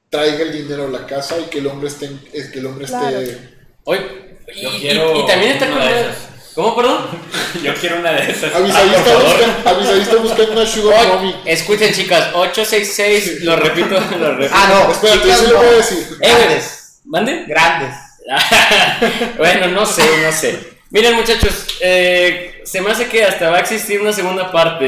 traiga 0.09 0.43
el 0.43 0.51
dinero 0.51 0.85
a 0.85 0.89
la 0.89 1.05
casa 1.05 1.37
y 1.39 1.43
que 1.45 1.59
el 1.59 1.67
hombre 1.67 1.87
esté, 1.89 2.09
que 2.31 2.59
el 2.59 2.65
hombre 2.65 2.85
Claro. 2.85 3.19
esté 3.19 3.57
Oye, 3.83 4.01
y, 4.01 4.28
Yo 4.55 4.69
y- 4.75 4.79
quiero 4.79 5.15
y 5.19 5.25
también 5.27 5.51
está 5.53 5.65
una 5.65 5.75
con... 5.79 5.85
de 5.87 5.99
esas. 6.01 6.15
¿Cómo, 6.55 6.75
perdón? 6.75 7.05
Yo 7.63 7.73
quiero 7.75 7.99
una 7.99 8.11
de 8.11 8.31
esas. 8.31 8.51
Ah, 8.53 8.57
por 8.57 8.65
está 8.67 8.79
favor. 9.03 10.21
buscando, 10.21 10.51
una 10.53 10.65
sugar 10.65 10.99
Oye, 11.05 11.07
mommy. 11.13 11.35
escuchen, 11.45 11.93
chicas, 11.93 12.29
866, 12.33 13.43
lo 13.43 13.55
repito, 13.55 13.97
lo 14.19 14.35
repito. 14.35 14.53
ah, 14.55 14.67
no, 14.87 14.91
Espérate, 14.91 15.25
le 15.27 15.47
no. 15.53 15.57
voy 15.57 15.67
a 15.67 15.71
decir. 15.71 16.07
Eh, 16.21 16.29
Grandes, 16.35 16.99
¿Mande? 17.05 17.45
grandes. 17.47 17.95
bueno, 19.37 19.67
no 19.69 19.85
sé, 19.85 20.03
no 20.23 20.31
sé. 20.31 20.59
Miren, 20.91 21.15
muchachos, 21.15 21.65
eh, 21.81 22.61
se 22.63 22.81
me 22.81 22.91
hace 22.91 23.07
que 23.07 23.23
hasta 23.23 23.49
va 23.49 23.57
a 23.57 23.61
existir 23.61 24.01
una 24.01 24.11
segunda 24.13 24.51
parte 24.51 24.85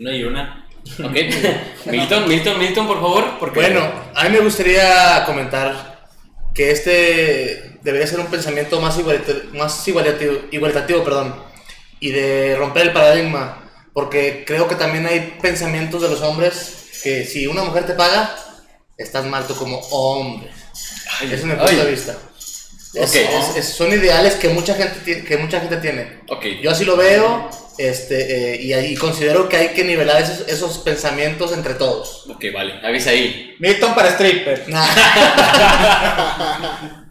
Una 0.00 0.12
y 0.12 0.24
una. 0.24 0.66
Ok. 1.02 1.12
Milton, 1.86 2.28
Milton, 2.28 2.58
Milton, 2.58 2.86
por 2.86 2.96
favor. 3.00 3.38
Porque 3.38 3.60
Bueno, 3.60 3.80
a 4.14 4.24
mí 4.24 4.30
me 4.30 4.40
gustaría 4.40 5.24
comentar 5.26 6.08
que 6.54 6.70
este 6.70 7.73
debería 7.84 8.06
ser 8.06 8.18
un 8.18 8.26
pensamiento 8.26 8.80
más 8.80 8.98
igualitativo, 8.98 9.54
más 9.54 9.86
igualitativo, 9.86 10.32
igualitativo, 10.50 11.04
perdón, 11.04 11.34
y 12.00 12.10
de 12.10 12.56
romper 12.56 12.88
el 12.88 12.92
paradigma, 12.92 13.70
porque 13.92 14.44
creo 14.46 14.66
que 14.66 14.74
también 14.74 15.06
hay 15.06 15.38
pensamientos 15.40 16.02
de 16.02 16.08
los 16.08 16.22
hombres 16.22 16.88
que 17.02 17.24
si 17.24 17.46
una 17.46 17.62
mujer 17.62 17.86
te 17.86 17.92
paga, 17.92 18.34
estás 18.96 19.24
mal 19.26 19.46
tú 19.46 19.54
como 19.54 19.78
hombre. 19.90 20.50
Ese 21.22 21.34
es 21.34 21.44
mi 21.44 21.50
punto 21.52 21.66
ay. 21.68 21.76
de 21.76 21.90
vista. 21.90 22.16
Es- 22.94 23.10
Ok. 23.10 23.16
es- 23.16 23.56
es- 23.56 23.68
son 23.74 23.92
ideales 23.92 24.34
que 24.34 24.48
mucha 24.48 24.74
gente 24.74 25.00
tiene, 25.04 25.24
que 25.24 25.36
mucha 25.36 25.60
gente 25.60 25.76
tiene. 25.78 26.20
Ok. 26.28 26.44
Yo 26.62 26.70
así 26.70 26.84
lo 26.84 26.96
veo, 26.96 27.50
este, 27.76 28.54
eh, 28.54 28.62
y, 28.62 28.72
ahí 28.72 28.94
considero 28.94 29.48
que 29.48 29.56
hay 29.56 29.68
que 29.70 29.84
nivelar 29.84 30.22
esos, 30.22 30.46
esos 30.48 30.78
pensamientos 30.78 31.52
entre 31.52 31.74
todos. 31.74 32.24
Ok, 32.30 32.44
vale. 32.54 32.74
Avisa 32.86 33.10
ahí. 33.10 33.56
Milton 33.58 33.94
para 33.94 34.10
stripper. 34.10 34.64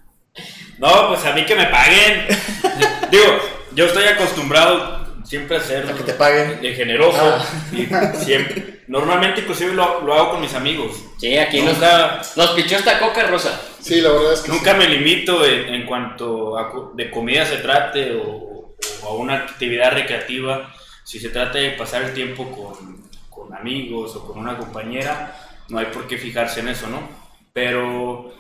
No, 0.77 1.09
pues 1.09 1.23
a 1.25 1.33
mí 1.33 1.45
que 1.45 1.55
me 1.55 1.65
paguen. 1.67 2.27
Digo, 3.11 3.39
yo 3.73 3.85
estoy 3.85 4.05
acostumbrado 4.05 5.03
siempre 5.23 5.57
a 5.57 5.61
ser 5.61 5.87
A 5.89 5.93
que 5.93 6.03
te 6.03 6.13
paguen. 6.13 6.61
de 6.61 6.73
generoso. 6.73 7.19
Ah. 7.21 7.45
Y 7.71 7.87
siempre. 8.23 8.83
Normalmente, 8.87 9.41
inclusive 9.41 9.73
lo, 9.73 10.01
lo 10.01 10.13
hago 10.13 10.31
con 10.31 10.41
mis 10.41 10.53
amigos. 10.53 10.97
Sí, 11.17 11.37
aquí 11.37 11.61
nos, 11.61 11.75
Nunca, 11.75 12.21
nos 12.35 12.49
pichó 12.51 12.75
esta 12.75 12.99
coca 12.99 13.23
rosa. 13.27 13.59
Sí, 13.79 14.01
la 14.01 14.09
verdad 14.11 14.33
es 14.33 14.41
que 14.41 14.51
nunca 14.51 14.73
me 14.73 14.87
limito 14.87 15.45
en, 15.45 15.73
en 15.73 15.85
cuanto 15.85 16.57
a 16.57 16.71
de 16.93 17.09
comida 17.09 17.45
se 17.45 17.57
trate 17.57 18.15
o, 18.15 18.75
o 19.03 19.07
a 19.07 19.13
una 19.15 19.35
actividad 19.35 19.93
recreativa. 19.93 20.73
Si 21.05 21.19
se 21.19 21.29
trata 21.29 21.57
de 21.59 21.71
pasar 21.71 22.03
el 22.03 22.13
tiempo 22.13 22.49
con, 22.51 23.09
con 23.29 23.55
amigos 23.55 24.15
o 24.15 24.27
con 24.27 24.37
una 24.37 24.57
compañera, 24.57 25.33
no 25.69 25.79
hay 25.79 25.85
por 25.87 26.05
qué 26.07 26.17
fijarse 26.17 26.59
en 26.59 26.67
eso, 26.67 26.87
¿no? 26.87 27.07
Pero 27.53 28.33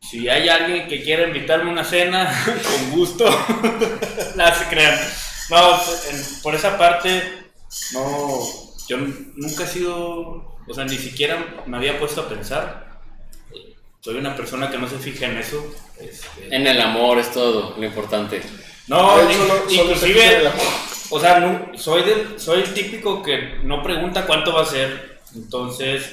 si 0.00 0.28
hay 0.28 0.48
alguien 0.48 0.88
que 0.88 1.02
quiera 1.02 1.26
invitarme 1.26 1.70
a 1.70 1.72
una 1.72 1.84
cena, 1.84 2.44
con 2.62 2.90
gusto, 2.98 3.24
nada 4.36 4.54
se 4.54 4.66
crean. 4.66 4.98
No, 5.50 5.74
en- 6.10 6.42
por 6.42 6.54
esa 6.54 6.76
parte, 6.78 7.22
no, 7.92 8.40
yo 8.88 8.96
nunca 9.36 9.64
he 9.64 9.66
sido, 9.68 10.56
o 10.66 10.74
sea, 10.74 10.84
ni 10.84 10.96
siquiera 10.96 11.62
me 11.66 11.76
había 11.76 11.98
puesto 11.98 12.22
a 12.22 12.28
pensar. 12.28 12.86
Soy 14.00 14.16
una 14.18 14.36
persona 14.36 14.70
que 14.70 14.78
no 14.78 14.88
se 14.88 14.98
fija 14.98 15.26
en 15.26 15.38
eso. 15.38 15.74
este, 16.00 16.54
En 16.54 16.66
el 16.66 16.80
amor 16.80 17.18
es 17.18 17.32
todo 17.32 17.74
lo 17.76 17.84
importante. 17.84 18.40
no, 18.86 19.20
hecho, 19.28 19.64
inclusive, 19.68 20.48
o 21.10 21.18
sea, 21.20 21.40
no- 21.40 21.76
soy, 21.76 22.02
del, 22.04 22.38
soy 22.40 22.62
el 22.62 22.72
típico 22.74 23.22
que 23.22 23.58
no 23.64 23.82
pregunta 23.82 24.24
cuánto 24.26 24.52
va 24.52 24.62
a 24.62 24.66
ser. 24.66 25.20
Entonces, 25.34 26.04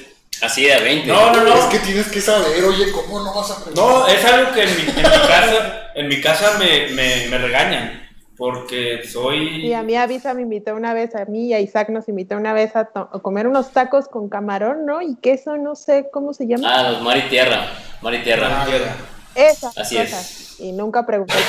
Así 0.42 0.64
de 0.64 0.78
20. 0.80 1.06
no, 1.08 1.32
no, 1.32 1.42
no. 1.44 1.54
Es 1.54 1.64
que 1.66 1.78
tienes 1.78 2.08
que 2.08 2.20
saber, 2.20 2.62
oye, 2.64 2.90
¿cómo 2.92 3.22
no 3.22 3.32
vas 3.34 3.50
a 3.50 3.64
preguntar? 3.64 3.84
No, 3.84 4.06
es 4.06 4.24
algo 4.24 4.52
que 4.52 4.62
en 4.62 4.76
mi, 4.76 4.82
en 4.90 4.96
mi 4.96 5.02
casa, 5.28 5.82
en 5.94 6.08
mi 6.08 6.20
casa 6.20 6.58
me, 6.58 6.88
me, 6.94 7.26
me 7.28 7.38
regañan. 7.38 8.00
Porque 8.36 9.02
soy. 9.06 9.64
Y 9.64 9.74
a 9.74 9.84
mí 9.84 9.94
Avisa 9.94 10.34
me 10.34 10.42
invitó 10.42 10.74
una 10.74 10.92
vez, 10.92 11.14
a 11.14 11.24
mí 11.26 11.46
y 11.46 11.54
a 11.54 11.60
Isaac 11.60 11.88
nos 11.90 12.08
invitó 12.08 12.36
una 12.36 12.52
vez 12.52 12.74
a, 12.74 12.86
to- 12.86 13.08
a 13.12 13.20
comer 13.22 13.46
unos 13.46 13.70
tacos 13.70 14.08
con 14.08 14.28
camarón, 14.28 14.84
¿no? 14.86 15.00
Y 15.02 15.14
queso, 15.22 15.56
no 15.56 15.76
sé 15.76 16.08
cómo 16.12 16.34
se 16.34 16.48
llama. 16.48 16.68
Ah, 16.68 16.90
los 16.90 17.00
mar 17.02 17.16
y 17.16 17.22
tierra. 17.28 17.68
Mar 18.02 18.12
y 18.12 18.18
tierra. 18.24 18.48
Ah, 18.50 18.66
ya. 18.68 19.40
Esas 19.50 19.78
así 19.78 19.96
cosas. 19.96 20.56
Y 20.58 20.72
nunca 20.72 21.06
pregunté. 21.06 21.34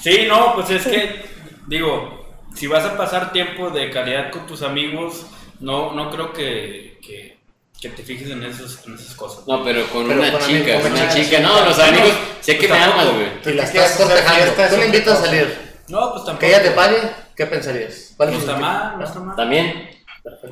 Sí, 0.00 0.24
no, 0.26 0.54
pues 0.54 0.70
es 0.70 0.86
que, 0.86 1.22
digo, 1.66 2.24
si 2.54 2.66
vas 2.66 2.84
a 2.86 2.96
pasar 2.96 3.32
tiempo 3.32 3.68
de 3.70 3.90
calidad 3.90 4.30
con 4.30 4.46
tus 4.46 4.62
amigos, 4.62 5.26
no, 5.60 5.92
no 5.92 6.10
creo 6.10 6.32
que, 6.32 6.98
que, 7.06 7.36
que 7.80 7.88
te 7.88 8.02
fijes 8.02 8.30
en, 8.30 8.42
esos, 8.44 8.78
en 8.86 8.94
esas 8.94 9.14
cosas. 9.14 9.46
No, 9.46 9.64
pero 9.64 9.86
con 9.88 10.06
Pero 10.06 10.20
una 10.20 10.32
con 10.32 10.40
chica, 10.42 10.54
amigos, 10.58 10.82
con 10.82 10.92
una 10.92 11.00
una 11.02 11.10
chica. 11.14 11.24
chica. 11.24 11.40
No, 11.40 11.64
los 11.64 11.78
amigos, 11.78 12.10
sé 12.40 12.58
que 12.58 12.68
me 12.68 12.74
Pues 12.76 12.82
amas, 12.82 13.06
güey. 13.14 13.26
Si 13.44 13.52
la 13.54 13.70
¿Qué 13.70 13.78
estás 13.78 13.96
cortejando, 13.96 14.52
tú 14.70 14.76
le 14.76 14.86
invitas 14.86 15.18
a 15.18 15.24
salir, 15.26 15.58
No, 15.88 16.00
pues 16.12 16.24
tampoco. 16.24 16.38
que 16.40 16.46
ella 16.48 16.62
te 16.62 16.70
pague, 16.72 16.98
¿qué 17.36 17.46
pensarías? 17.46 18.12
¿Cuál 18.16 18.30
No 18.32 18.36
es 18.36 18.42
está 18.44 18.56
mal, 18.56 18.98
no 18.98 19.04
está 19.04 19.20
mal. 19.20 19.36
También. 19.36 19.90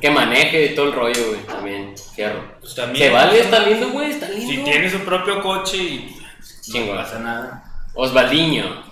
Que 0.01 0.09
maneje 0.09 0.65
y 0.65 0.75
todo 0.75 0.87
el 0.87 0.93
rollo, 0.93 1.27
güey. 1.29 1.41
También. 1.45 1.93
Fierro. 2.15 2.55
Pues 2.59 2.73
también. 2.73 3.07
Se 3.07 3.13
vale, 3.13 3.39
está 3.39 3.59
lindo, 3.59 3.89
güey. 3.89 4.09
Está 4.11 4.27
lindo. 4.29 4.49
Si 4.51 4.57
tiene 4.63 4.89
su 4.89 4.99
propio 4.99 5.41
coche 5.43 5.77
y 5.77 6.17
Chingón. 6.63 6.95
no 6.95 7.03
pasa 7.03 7.19
nada. 7.19 7.63
Osvaldiño. 7.93 8.83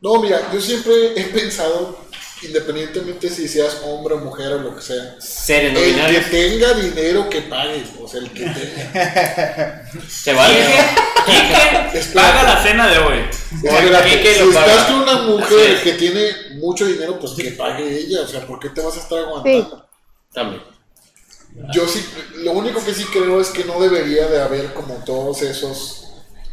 No, 0.00 0.20
mira, 0.20 0.40
yo 0.52 0.60
siempre 0.60 1.12
he 1.16 1.24
pensado, 1.32 2.03
independientemente 2.46 3.28
si 3.28 3.48
seas 3.48 3.78
hombre 3.84 4.14
o 4.14 4.18
mujer 4.18 4.52
o 4.52 4.58
lo 4.58 4.76
que 4.76 4.82
sea, 4.82 5.16
Seres 5.20 5.72
no 5.72 5.78
el 5.80 5.94
que 5.94 6.20
tenga 6.30 6.72
dinero 6.74 7.28
que 7.30 7.42
pague, 7.42 7.84
o 8.00 8.08
sea, 8.08 8.20
el 8.20 8.30
que 8.30 8.44
tenga. 8.44 9.90
Se 10.08 10.32
vale. 10.32 10.56
Quique, 11.26 12.04
paga 12.14 12.42
la 12.42 12.62
cena 12.62 12.88
de 12.90 12.98
hoy. 12.98 13.18
Quique 14.16 14.34
si 14.34 14.40
lo 14.40 14.48
estás 14.50 14.64
paga. 14.64 14.86
con 14.86 14.94
una 15.02 15.22
mujer 15.22 15.70
es. 15.70 15.80
que 15.80 15.92
tiene 15.94 16.26
mucho 16.56 16.86
dinero, 16.86 17.18
pues 17.18 17.32
que 17.32 17.50
pague 17.52 17.98
ella, 17.98 18.22
o 18.22 18.26
sea, 18.28 18.46
¿por 18.46 18.60
qué 18.60 18.68
te 18.70 18.80
vas 18.80 18.96
a 18.96 19.00
estar 19.00 19.18
aguantando? 19.20 19.86
También. 20.32 20.62
Yo 21.72 21.86
sí, 21.86 22.04
lo 22.38 22.52
único 22.52 22.84
que 22.84 22.92
sí 22.92 23.04
creo 23.04 23.40
es 23.40 23.48
que 23.50 23.64
no 23.64 23.80
debería 23.80 24.26
de 24.26 24.42
haber 24.42 24.72
como 24.74 24.94
todos 25.04 25.40
esos 25.42 26.08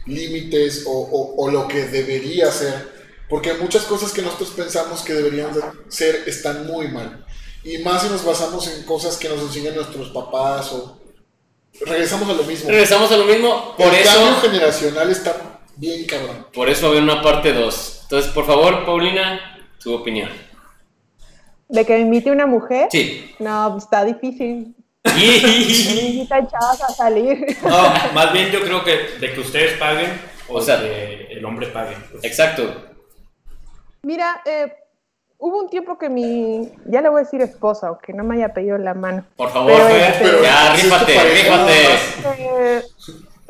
límites 0.05 0.83
o, 0.85 0.91
o- 0.91 1.43
o 1.43 1.49
lo 1.51 1.67
que 1.67 1.85
debería 1.87 2.51
ser. 2.51 3.00
Porque 3.31 3.53
muchas 3.55 3.83
cosas 3.85 4.11
que 4.11 4.21
nosotros 4.21 4.49
pensamos 4.51 5.01
que 5.01 5.13
deberían 5.13 5.51
de 5.53 5.61
ser 5.87 6.23
están 6.27 6.67
muy 6.67 6.87
mal. 6.89 7.25
Y 7.63 7.79
más 7.79 8.03
si 8.03 8.09
nos 8.09 8.23
basamos 8.23 8.67
en 8.67 8.83
cosas 8.83 9.17
que 9.17 9.29
nos 9.29 9.39
enseñan 9.41 9.73
nuestros 9.73 10.09
papás 10.09 10.71
o... 10.73 10.99
Regresamos 11.85 12.29
a 12.29 12.33
lo 12.33 12.43
mismo. 12.43 12.69
Regresamos 12.69 13.11
a 13.11 13.17
lo 13.17 13.25
mismo. 13.25 13.73
Por 13.77 13.87
El 13.87 14.03
cambio 14.03 14.29
eso, 14.31 14.41
generacional 14.41 15.09
está 15.09 15.61
bien 15.77 16.05
cabrón. 16.05 16.45
por 16.53 16.69
eso 16.69 16.81
va 16.83 16.87
a 16.89 16.91
haber 16.91 17.03
una 17.03 17.21
parte 17.23 17.53
2. 17.53 17.99
Entonces, 18.03 18.31
por 18.31 18.45
favor, 18.45 18.85
Paulina, 18.85 19.57
tu 19.81 19.93
opinión. 19.95 20.29
¿De 21.69 21.85
que 21.85 21.93
me 21.93 21.99
invite 22.01 22.29
una 22.31 22.45
mujer? 22.45 22.89
Sí. 22.91 23.33
No, 23.39 23.69
pues 23.71 23.85
está 23.85 24.03
difícil. 24.03 24.75
Me 25.05 25.11
Y- 25.25 26.11
invitan 26.17 26.47
chavas 26.49 26.81
a 26.81 26.89
salir. 26.93 27.57
No, 27.63 27.93
más 28.13 28.33
bien 28.33 28.51
yo 28.51 28.61
creo 28.61 28.83
que 28.83 28.97
de 29.19 29.33
que 29.33 29.39
ustedes 29.39 29.77
paguen 29.79 30.11
o, 30.49 30.55
O 30.57 30.61
sea- 30.61 30.81
que 30.81 31.27
el 31.31 31.45
hombre 31.45 31.67
pague. 31.67 31.95
pues. 32.11 32.23
Exacto. 32.25 32.89
Mira, 34.03 34.41
eh, 34.45 34.73
hubo 35.37 35.59
un 35.61 35.69
tiempo 35.69 35.97
que 35.99 36.09
mi, 36.09 36.71
ya 36.85 37.01
le 37.01 37.09
voy 37.09 37.21
a 37.21 37.23
decir 37.23 37.39
esposa, 37.41 37.89
aunque 37.89 38.13
no 38.13 38.23
me 38.23 38.35
haya 38.35 38.51
pedido 38.51 38.77
la 38.79 38.95
mano, 38.95 39.23
Por 39.37 39.49
favor, 39.51 39.71
Pero 39.71 39.85
Fer, 39.87 40.11
este- 40.11 40.41
ya, 40.43 40.73
Pero 40.75 40.97
tu 40.97 41.05
rífate, 41.05 41.33
rífate. 41.33 42.77
Eh, 42.77 42.83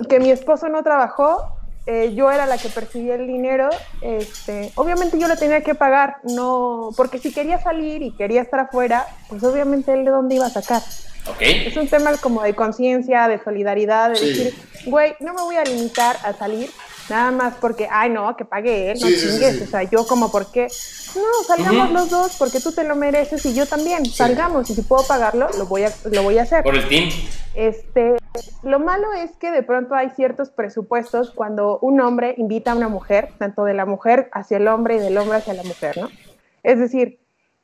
que 0.10 0.19
mi 0.19 0.30
esposo 0.30 0.68
no 0.68 0.84
trabajó, 0.84 1.53
eh, 1.86 2.14
yo 2.15 2.30
era 2.30 2.45
la 2.48 2.57
que 2.57 2.68
percibía 2.68 3.15
el 3.15 3.28
dinero, 3.28 3.69
este, 4.02 4.73
obviamente 4.76 5.18
yo 5.18 5.30
le 5.30 5.38
tenía 5.38 5.61
que 5.61 5.73
pagar, 5.73 6.18
no, 6.23 6.90
porque 6.98 7.18
si 7.18 7.34
quería 7.34 7.61
salir 7.61 8.02
y 8.02 8.11
quería 8.18 8.41
estar 8.41 8.60
afuera, 8.60 9.06
pues 9.30 9.41
obviamente 9.45 9.94
él 9.94 10.03
de 10.03 10.11
dónde 10.11 10.36
iba 10.36 10.48
a 10.48 10.49
sacar. 10.49 10.82
Ok. 11.30 11.41
Es 11.41 11.78
un 11.78 11.88
tema 11.88 12.11
como 12.18 12.41
de 12.44 12.56
conciencia, 12.56 13.28
de 13.30 13.41
solidaridad, 13.41 14.10
de 14.10 14.15
Sí. 14.18 14.26
decir, 14.28 14.56
güey, 14.88 15.15
no 15.22 15.34
me 15.34 15.44
voy 15.44 15.56
a 15.56 15.64
limitar 15.64 16.18
a 16.26 16.34
salir 16.34 16.69
nada 17.11 17.31
más 17.31 17.53
porque, 17.61 17.88
ay, 17.91 18.09
no, 18.09 18.35
que 18.35 18.45
pague 18.45 18.91
él, 18.91 18.99
no 18.99 19.07
Sí, 19.07 19.13
sí, 19.13 19.19
sí, 19.19 19.29
chingues, 19.29 19.57
sí. 19.57 19.63
o 19.63 19.67
sea, 19.67 19.83
yo 19.83 20.07
como, 20.07 20.31
¿por 20.31 20.51
qué? 20.51 20.67
No, 21.15 21.43
salgamos 21.45 21.91
los 21.91 22.09
dos 22.09 22.35
porque 22.39 22.59
tú 22.59 22.71
te 22.71 22.83
lo 22.83 22.95
mereces 22.95 23.45
y 23.45 23.53
yo 23.53 23.65
también, 23.67 24.05
salgamos 24.05 24.69
y 24.69 24.75
si 24.75 24.81
puedo 24.81 25.05
pagarlo, 25.05 25.47
lo 25.57 25.65
voy 25.67 25.83
a, 25.83 25.91
lo 26.09 26.23
voy 26.23 26.39
a 26.39 26.43
hacer. 26.43 26.63
Por 26.63 26.75
el 26.75 26.88
team. 26.88 27.09
Este, 27.53 28.15
lo 28.63 28.79
malo 28.79 29.11
es 29.13 29.31
que 29.35 29.51
de 29.51 29.61
pronto 29.61 29.93
hay 29.93 30.09
ciertos 30.11 30.49
presupuestos 30.49 31.31
cuando 31.31 31.79
un 31.79 31.99
hombre 31.99 32.33
invita 32.38 32.71
a 32.71 32.75
una 32.75 32.88
mujer, 32.88 33.29
tanto 33.38 33.65
de 33.65 33.73
la 33.73 33.85
mujer 33.85 34.29
hacia 34.31 34.57
el 34.57 34.67
hombre 34.67 34.95
y 34.95 34.99
del 34.99 35.17
hombre 35.17 35.38
hacia 35.38 35.53
la 35.53 35.63
mujer, 35.63 35.97
¿no? 35.97 36.09
Es 36.63 36.79
decir, 36.79 37.19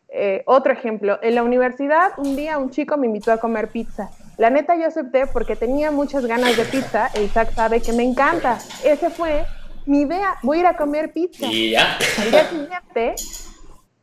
eh, 0.10 0.44
otro 0.46 0.74
ejemplo, 0.74 1.20
en 1.22 1.36
la 1.36 1.44
universidad 1.44 2.12
un 2.18 2.36
día 2.36 2.58
un 2.58 2.70
chico 2.70 2.98
me 2.98 3.08
invitó 3.08 3.32
a 3.32 3.38
comer 3.38 3.70
pizza. 3.70 4.10
La 4.38 4.52
neta 4.52 4.76
yo 4.76 4.86
acepté 4.86 5.26
porque 5.26 5.56
tenía 5.56 5.90
muchas 5.90 6.26
ganas 6.26 6.56
de 6.56 6.64
pizza 6.66 7.10
e 7.16 7.24
Isaac 7.24 7.54
sabe 7.56 7.82
que 7.82 7.92
me 7.92 8.04
encanta. 8.04 8.60
Ese 8.84 9.10
fue 9.10 9.46
mi 9.88 10.02
idea, 10.02 10.36
voy 10.44 10.58
a 10.58 10.60
ir 10.62 10.66
a 10.68 10.78
comer 10.78 11.12
pizza. 11.12 11.48
Y 11.48 11.72
ya. 11.72 11.98
Al 12.20 12.32
día 12.32 12.50
siguiente, 12.50 13.16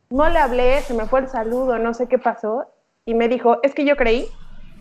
no 0.09 0.29
le 0.29 0.39
hablé, 0.39 0.81
se 0.81 0.93
me 0.93 1.05
fue 1.05 1.21
el 1.21 1.29
saludo, 1.29 1.77
no 1.79 1.93
sé 1.93 2.07
qué 2.07 2.17
pasó, 2.17 2.65
y 3.05 3.13
me 3.13 3.29
dijo, 3.29 3.59
es 3.63 3.73
que 3.73 3.85
yo 3.85 3.95
creí 3.95 4.27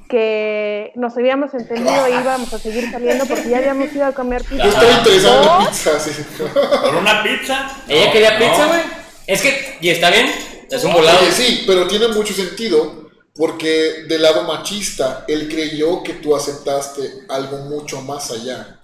que 0.09 0.93
nos 0.97 1.17
habíamos 1.17 1.55
entendido 1.55 2.05
e 2.07 2.11
íbamos 2.11 2.53
a 2.53 2.59
seguir 2.59 2.91
saliendo 2.91 3.25
porque 3.25 3.49
ya 3.49 3.59
habíamos 3.59 3.93
ido 3.95 4.07
a 4.07 4.13
comer 4.13 4.43
pizza. 4.43 4.65
Yo 4.65 4.99
interesado 4.99 5.61
en 5.61 5.67
pizza, 5.67 6.01
sí. 6.01 6.11
¿Por 6.39 6.97
una 6.97 7.23
pizza? 7.23 7.71
Ella 7.87 8.11
quería 8.11 8.39
no. 8.39 8.39
pizza, 8.39 8.67
güey. 8.67 8.81
Es 9.27 9.41
que, 9.41 9.79
y 9.81 9.89
está 9.91 10.11
bien, 10.11 10.27
es 10.69 10.85
un 10.85 10.93
volado. 10.93 11.21
Oye, 11.21 11.31
sí, 11.31 11.63
pero 11.65 11.87
tiene 11.87 12.09
mucho 12.09 12.35
sentido 12.35 13.04
porque 13.36 14.05
del 14.09 14.23
lado 14.23 14.44
machista, 14.44 15.24
él 15.28 15.48
creyó 15.48 16.02
que 16.02 16.15
tú 16.15 16.36
aceptaste 16.36 17.24
algo 17.28 17.59
mucho 17.59 18.01
más 18.02 18.31
allá. 18.31 18.81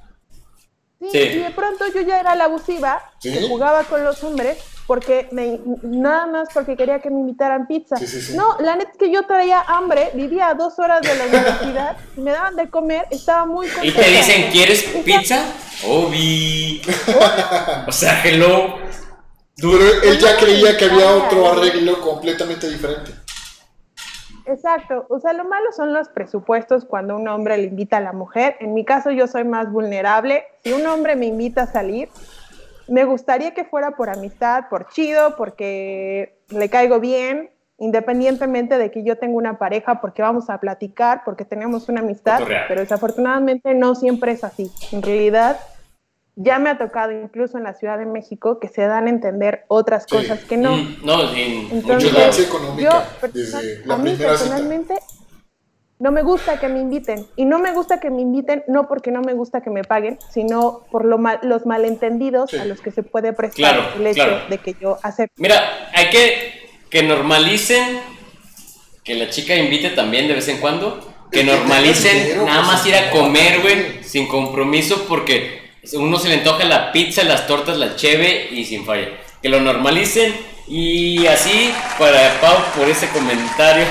Sí, 1.01 1.09
Sí. 1.12 1.18
Y 1.18 1.39
de 1.39 1.51
pronto 1.51 1.85
yo 1.94 2.02
ya 2.02 2.20
era 2.20 2.35
la 2.35 2.44
abusiva 2.44 3.02
Sí. 3.20 3.32
que 3.32 3.48
jugaba 3.48 3.85
con 3.85 4.05
los 4.05 4.22
hombres 4.22 4.59
porque 4.86 5.28
me, 5.31 5.60
nada 5.82 6.27
más 6.27 6.48
porque 6.52 6.77
quería 6.77 7.01
que 7.01 7.10
me 7.10 7.20
invitaran 7.20 7.66
pizza. 7.68 7.97
Sí, 7.97 8.06
sí, 8.09 8.20
sí. 8.20 8.36
No, 8.36 8.56
la 8.59 8.74
neta 8.77 8.90
es 8.90 8.97
que 8.98 9.10
yo 9.10 9.24
traía 9.24 9.60
hambre, 9.62 10.10
vivía 10.14 10.48
a 10.48 10.55
dos 10.55 10.78
horas 10.81 11.01
de 11.01 11.14
la 11.14 11.24
universidad, 11.27 11.97
y 12.16 12.20
me 12.22 12.32
daban 12.32 12.56
de 12.56 12.68
comer, 12.68 13.06
estaba 13.10 13.47
muy 13.47 13.68
Y 13.68 13.70
contenta. 13.70 14.01
te 14.02 14.10
dicen, 14.10 14.51
¿quieres 14.51 14.82
pizza? 15.05 15.44
Obi. 15.86 16.82
O 17.86 17.93
sea, 17.93 18.20
hello. 18.24 18.74
Pero 19.56 20.02
él 20.02 20.18
ya 20.18 20.36
creía 20.36 20.77
que 20.77 20.86
había 20.86 21.14
otro 21.14 21.52
arreglo 21.52 22.01
completamente 22.01 22.68
diferente. 22.68 23.12
Exacto, 24.47 25.07
o 25.09 25.19
sea, 25.21 25.33
lo 25.33 25.45
malo 25.45 25.73
son 25.73 25.93
los 25.93 26.09
presupuestos 26.09 26.85
cuando 26.85 27.17
un 27.17 27.29
hombre 27.29 27.57
le 27.57 27.65
invita 27.65 27.99
a 27.99 28.01
la 28.01 28.12
mujer. 28.12 28.57
En 28.61 28.75
mi 28.75 28.85
caso 28.85 29.11
yo 29.11 29.27
soy 29.27 29.45
más 29.45 29.71
vulnerable. 29.71 30.45
Si 30.62 30.73
un 30.73 30.87
hombre 30.87 31.17
me 31.17 31.27
invita 31.27 31.62
a 31.62 31.67
salir, 31.67 32.09
me 32.89 33.05
gustaría 33.05 33.55
que 33.55 33.65
fuera 33.65 33.93
por 33.93 34.11
amistad, 34.11 34.65
por 34.69 34.89
chido, 34.89 35.37
porque 35.37 36.39
le 36.49 36.69
caigo 36.69 36.99
bien, 37.01 37.51
independientemente 37.79 38.79
de 38.79 38.91
que 38.91 39.05
yo 39.05 39.17
tenga 39.17 39.37
una 39.37 39.59
pareja, 39.59 40.01
porque 40.01 40.23
vamos 40.23 40.51
a 40.51 40.59
platicar, 40.59 41.23
porque 41.25 41.45
tenemos 41.45 41.89
una 41.89 42.01
amistad, 42.01 42.41
pero 42.69 42.81
desafortunadamente 42.81 43.75
no 43.75 43.95
siempre 43.95 44.33
es 44.33 44.45
así. 44.45 44.71
En 44.93 45.03
realidad, 45.03 45.59
ya 46.43 46.59
me 46.59 46.71
ha 46.71 46.79
tocado 46.79 47.12
incluso 47.12 47.59
en 47.59 47.65
la 47.65 47.75
Ciudad 47.75 47.99
de 47.99 48.07
México 48.07 48.59
que 48.61 48.69
se 48.69 48.83
dan 48.83 49.07
a 49.07 49.11
entender 49.11 49.65
otras 49.69 50.05
Sí. 50.09 50.17
cosas 50.17 50.45
que 50.45 50.57
no. 50.57 50.77
Mm, 50.77 50.97
No, 51.05 51.33
en 51.35 51.69
Entonces, 51.71 52.12
muchos 52.12 52.39
económica 52.41 52.91
yo, 52.91 53.29
desde 53.29 53.53
personal- 53.53 53.83
la 53.87 53.95
a 53.95 53.99
mí 53.99 54.11
cita. 54.17 54.29
personalmente 54.29 54.95
no 55.99 56.12
me 56.12 56.23
gusta 56.23 56.59
que 56.59 56.69
me 56.69 56.81
inviten 56.81 57.27
y 57.37 57.45
no 57.45 57.59
me 57.59 57.75
gusta 57.75 58.01
que 58.01 58.09
me 58.11 58.23
inviten 58.23 58.65
no 58.69 58.89
porque 58.89 59.11
no 59.11 59.21
me 59.21 59.35
gusta 59.35 59.61
que 59.61 59.69
me 59.69 59.85
paguen, 59.85 60.19
sino 60.31 60.81
por 60.91 61.05
lo 61.05 61.19
mal- 61.19 61.41
los 61.43 61.67
malentendidos 61.67 62.51
Sí. 62.51 62.57
a 62.57 62.65
los 62.65 62.81
que 62.81 62.91
se 62.91 63.03
puede 63.03 63.35
prestar 63.35 63.75
Claro, 63.75 63.83
el 63.97 64.07
hecho 64.07 64.25
claro. 64.25 64.49
de 64.49 64.57
que 64.59 64.75
yo 64.81 64.99
acepte. 65.03 65.35
Mira, 65.37 65.61
hay 65.95 66.09
que 66.09 66.53
que 66.89 67.03
normalicen 67.03 68.01
que 69.05 69.15
la 69.15 69.29
chica 69.31 69.55
invite 69.55 69.91
también 69.91 70.27
de 70.27 70.35
vez 70.35 70.49
en 70.49 70.57
cuando. 70.59 71.07
Que 71.31 71.45
normalicen 71.45 72.45
nada 72.45 72.62
pues, 72.62 72.67
más 72.67 72.87
ir 72.87 72.95
a 72.97 73.11
comer, 73.12 73.61
güey, 73.61 74.03
sin 74.03 74.27
compromiso, 74.27 75.05
porque 75.07 75.60
uno 75.94 76.19
se 76.19 76.28
le 76.28 76.35
antoja 76.35 76.65
la 76.65 76.93
pizza, 76.93 77.23
las 77.24 77.47
tortas, 77.47 77.77
la 77.78 77.97
cheve 77.97 78.48
y 78.51 78.65
sin 78.65 78.85
falla. 78.85 79.09
Que 79.43 79.48
lo 79.48 79.61
normalicen 79.61 80.35
y 80.69 81.27
así, 81.27 81.73
para 81.98 82.40
Pau 82.40 82.57
por 82.77 82.89
ese 82.89 83.09
comentario. 83.09 83.85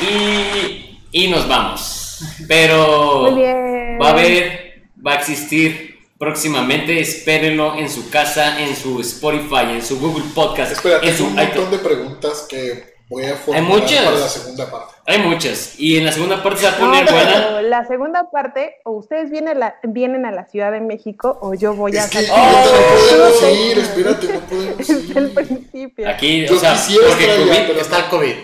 y, 0.00 1.00
y 1.12 1.28
nos 1.28 1.48
vamos. 1.48 2.20
Pero 2.46 3.30
Muy 3.30 3.40
bien. 3.40 3.98
va 4.00 4.08
a 4.08 4.10
haber, 4.10 4.84
va 5.04 5.12
a 5.12 5.16
existir 5.16 5.98
próximamente, 6.18 7.00
espérenlo 7.00 7.78
en 7.78 7.88
su 7.88 8.10
casa, 8.10 8.60
en 8.60 8.76
su 8.76 9.00
Spotify, 9.00 9.70
en 9.70 9.82
su 9.82 9.98
Google 9.98 10.24
Podcast, 10.34 10.72
Espera, 10.72 11.00
en 11.02 11.16
su 11.16 11.26
un 11.26 11.34
montón 11.34 11.70
de 11.70 11.78
preguntas 11.78 12.46
que 12.48 12.99
voy 13.10 13.24
a 13.26 13.34
formular 13.36 13.68
muchas. 13.80 14.04
para 14.04 14.16
la 14.18 14.28
segunda 14.28 14.70
parte. 14.70 14.94
Hay 15.06 15.18
muchas. 15.18 15.74
Y 15.78 15.98
en 15.98 16.04
la 16.06 16.12
segunda 16.12 16.42
parte 16.42 16.60
se 16.60 16.66
va 16.66 16.72
a 16.72 16.78
No, 16.78 16.86
poner 16.86 17.04
buena. 17.12 17.32
pero 17.48 17.62
la 17.62 17.84
segunda 17.86 18.30
parte, 18.30 18.76
o 18.84 18.92
ustedes 18.92 19.30
vienen, 19.30 19.58
la- 19.60 19.74
vienen 19.82 20.24
a 20.24 20.30
la 20.30 20.46
Ciudad 20.46 20.70
de 20.72 20.80
México 20.80 21.36
o 21.42 21.52
yo 21.54 21.74
voy 21.74 21.96
a 21.96 22.04
Es 22.04 22.10
que 22.10 22.22
salir. 22.22 22.30
ahorita 22.30 22.64
no 22.64 23.08
podemos 23.18 23.42
Oh. 23.42 23.48
ir, 23.50 23.78
espérate, 23.78 24.26
no 24.32 24.40
podemos 24.40 24.78
Desde 24.88 25.18
el 25.18 25.26
ir. 25.26 25.34
principio. 25.34 26.08
Aquí, 26.08 26.46
Yo 26.46 26.56
o 26.56 26.58
sea, 26.58 26.76
porque 27.08 27.24
allá, 27.30 27.36
COVID, 27.44 27.66
pero 27.66 27.80
Está 27.80 27.98
el 27.98 28.04
COVID. 28.06 28.34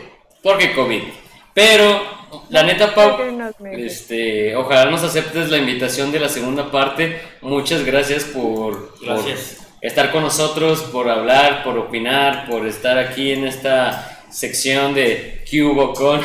porque 0.43 0.75
COVID. 0.75 1.03
Pero, 1.55 2.03
la 2.51 2.65
neta, 2.65 2.95
Pau, 2.95 3.17
este, 3.73 4.55
ojalá 4.57 4.91
nos 4.91 5.03
aceptes 5.03 5.49
la 5.49 5.57
invitación 5.57 6.13
de 6.13 6.21
la 6.21 6.29
segunda 6.29 6.71
parte. 6.71 7.19
Muchas 7.41 7.83
gracias 7.85 8.25
por, 8.25 8.93
estar 9.81 10.11
con 10.13 10.23
nosotros, 10.23 10.81
por 10.93 11.09
hablar, 11.09 11.63
por 11.65 11.79
opinar, 11.79 12.47
por 12.47 12.67
estar 12.67 12.99
aquí 12.99 13.33
en 13.33 13.47
esta 13.47 14.16
sección 14.31 14.95
de 14.95 15.45
Cubo 15.51 15.93
con. 15.93 16.21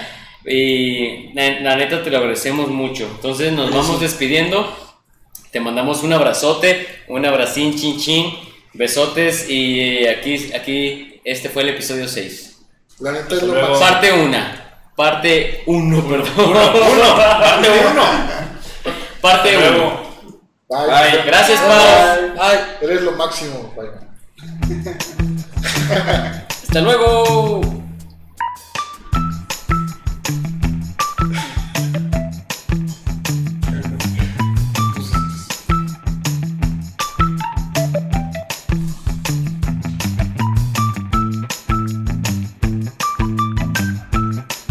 y 0.46 1.32
la, 1.34 1.60
la 1.60 1.76
neta 1.76 2.02
te 2.02 2.10
lo 2.10 2.18
agradecemos 2.18 2.68
mucho. 2.68 3.08
Entonces 3.16 3.52
nos 3.52 3.70
vamos 3.70 4.00
despidiendo. 4.00 4.74
Te 5.50 5.60
mandamos 5.60 6.02
un 6.02 6.12
abrazote, 6.12 6.86
un 7.08 7.24
abracín, 7.24 7.76
chin 7.76 7.98
chin, 7.98 8.32
besotes 8.74 9.48
y 9.48 10.06
aquí, 10.06 10.52
aquí 10.54 11.20
este 11.24 11.48
fue 11.48 11.62
el 11.62 11.70
episodio 11.70 12.06
6. 12.06 12.58
La 13.00 13.12
neta 13.12 13.34
es 13.34 13.42
lo 13.42 13.54
máximo. 13.54 13.80
Parte 13.80 14.12
1. 14.12 14.36
Parte 14.96 15.62
1, 15.66 16.08
perdón. 16.08 16.52
Parte 16.52 17.68
uno. 17.90 18.04
Parte 19.20 19.56
Hasta 19.56 19.68
1. 19.68 19.76
luego. 19.76 20.06
Bye. 20.68 20.86
Bye. 20.86 21.22
Gracias. 21.26 21.60
Ay. 22.40 22.58
Eres 22.80 23.02
lo 23.02 23.12
máximo, 23.12 23.74
bye. 23.76 23.90
Hasta 26.76 26.90
luego. 26.90 27.75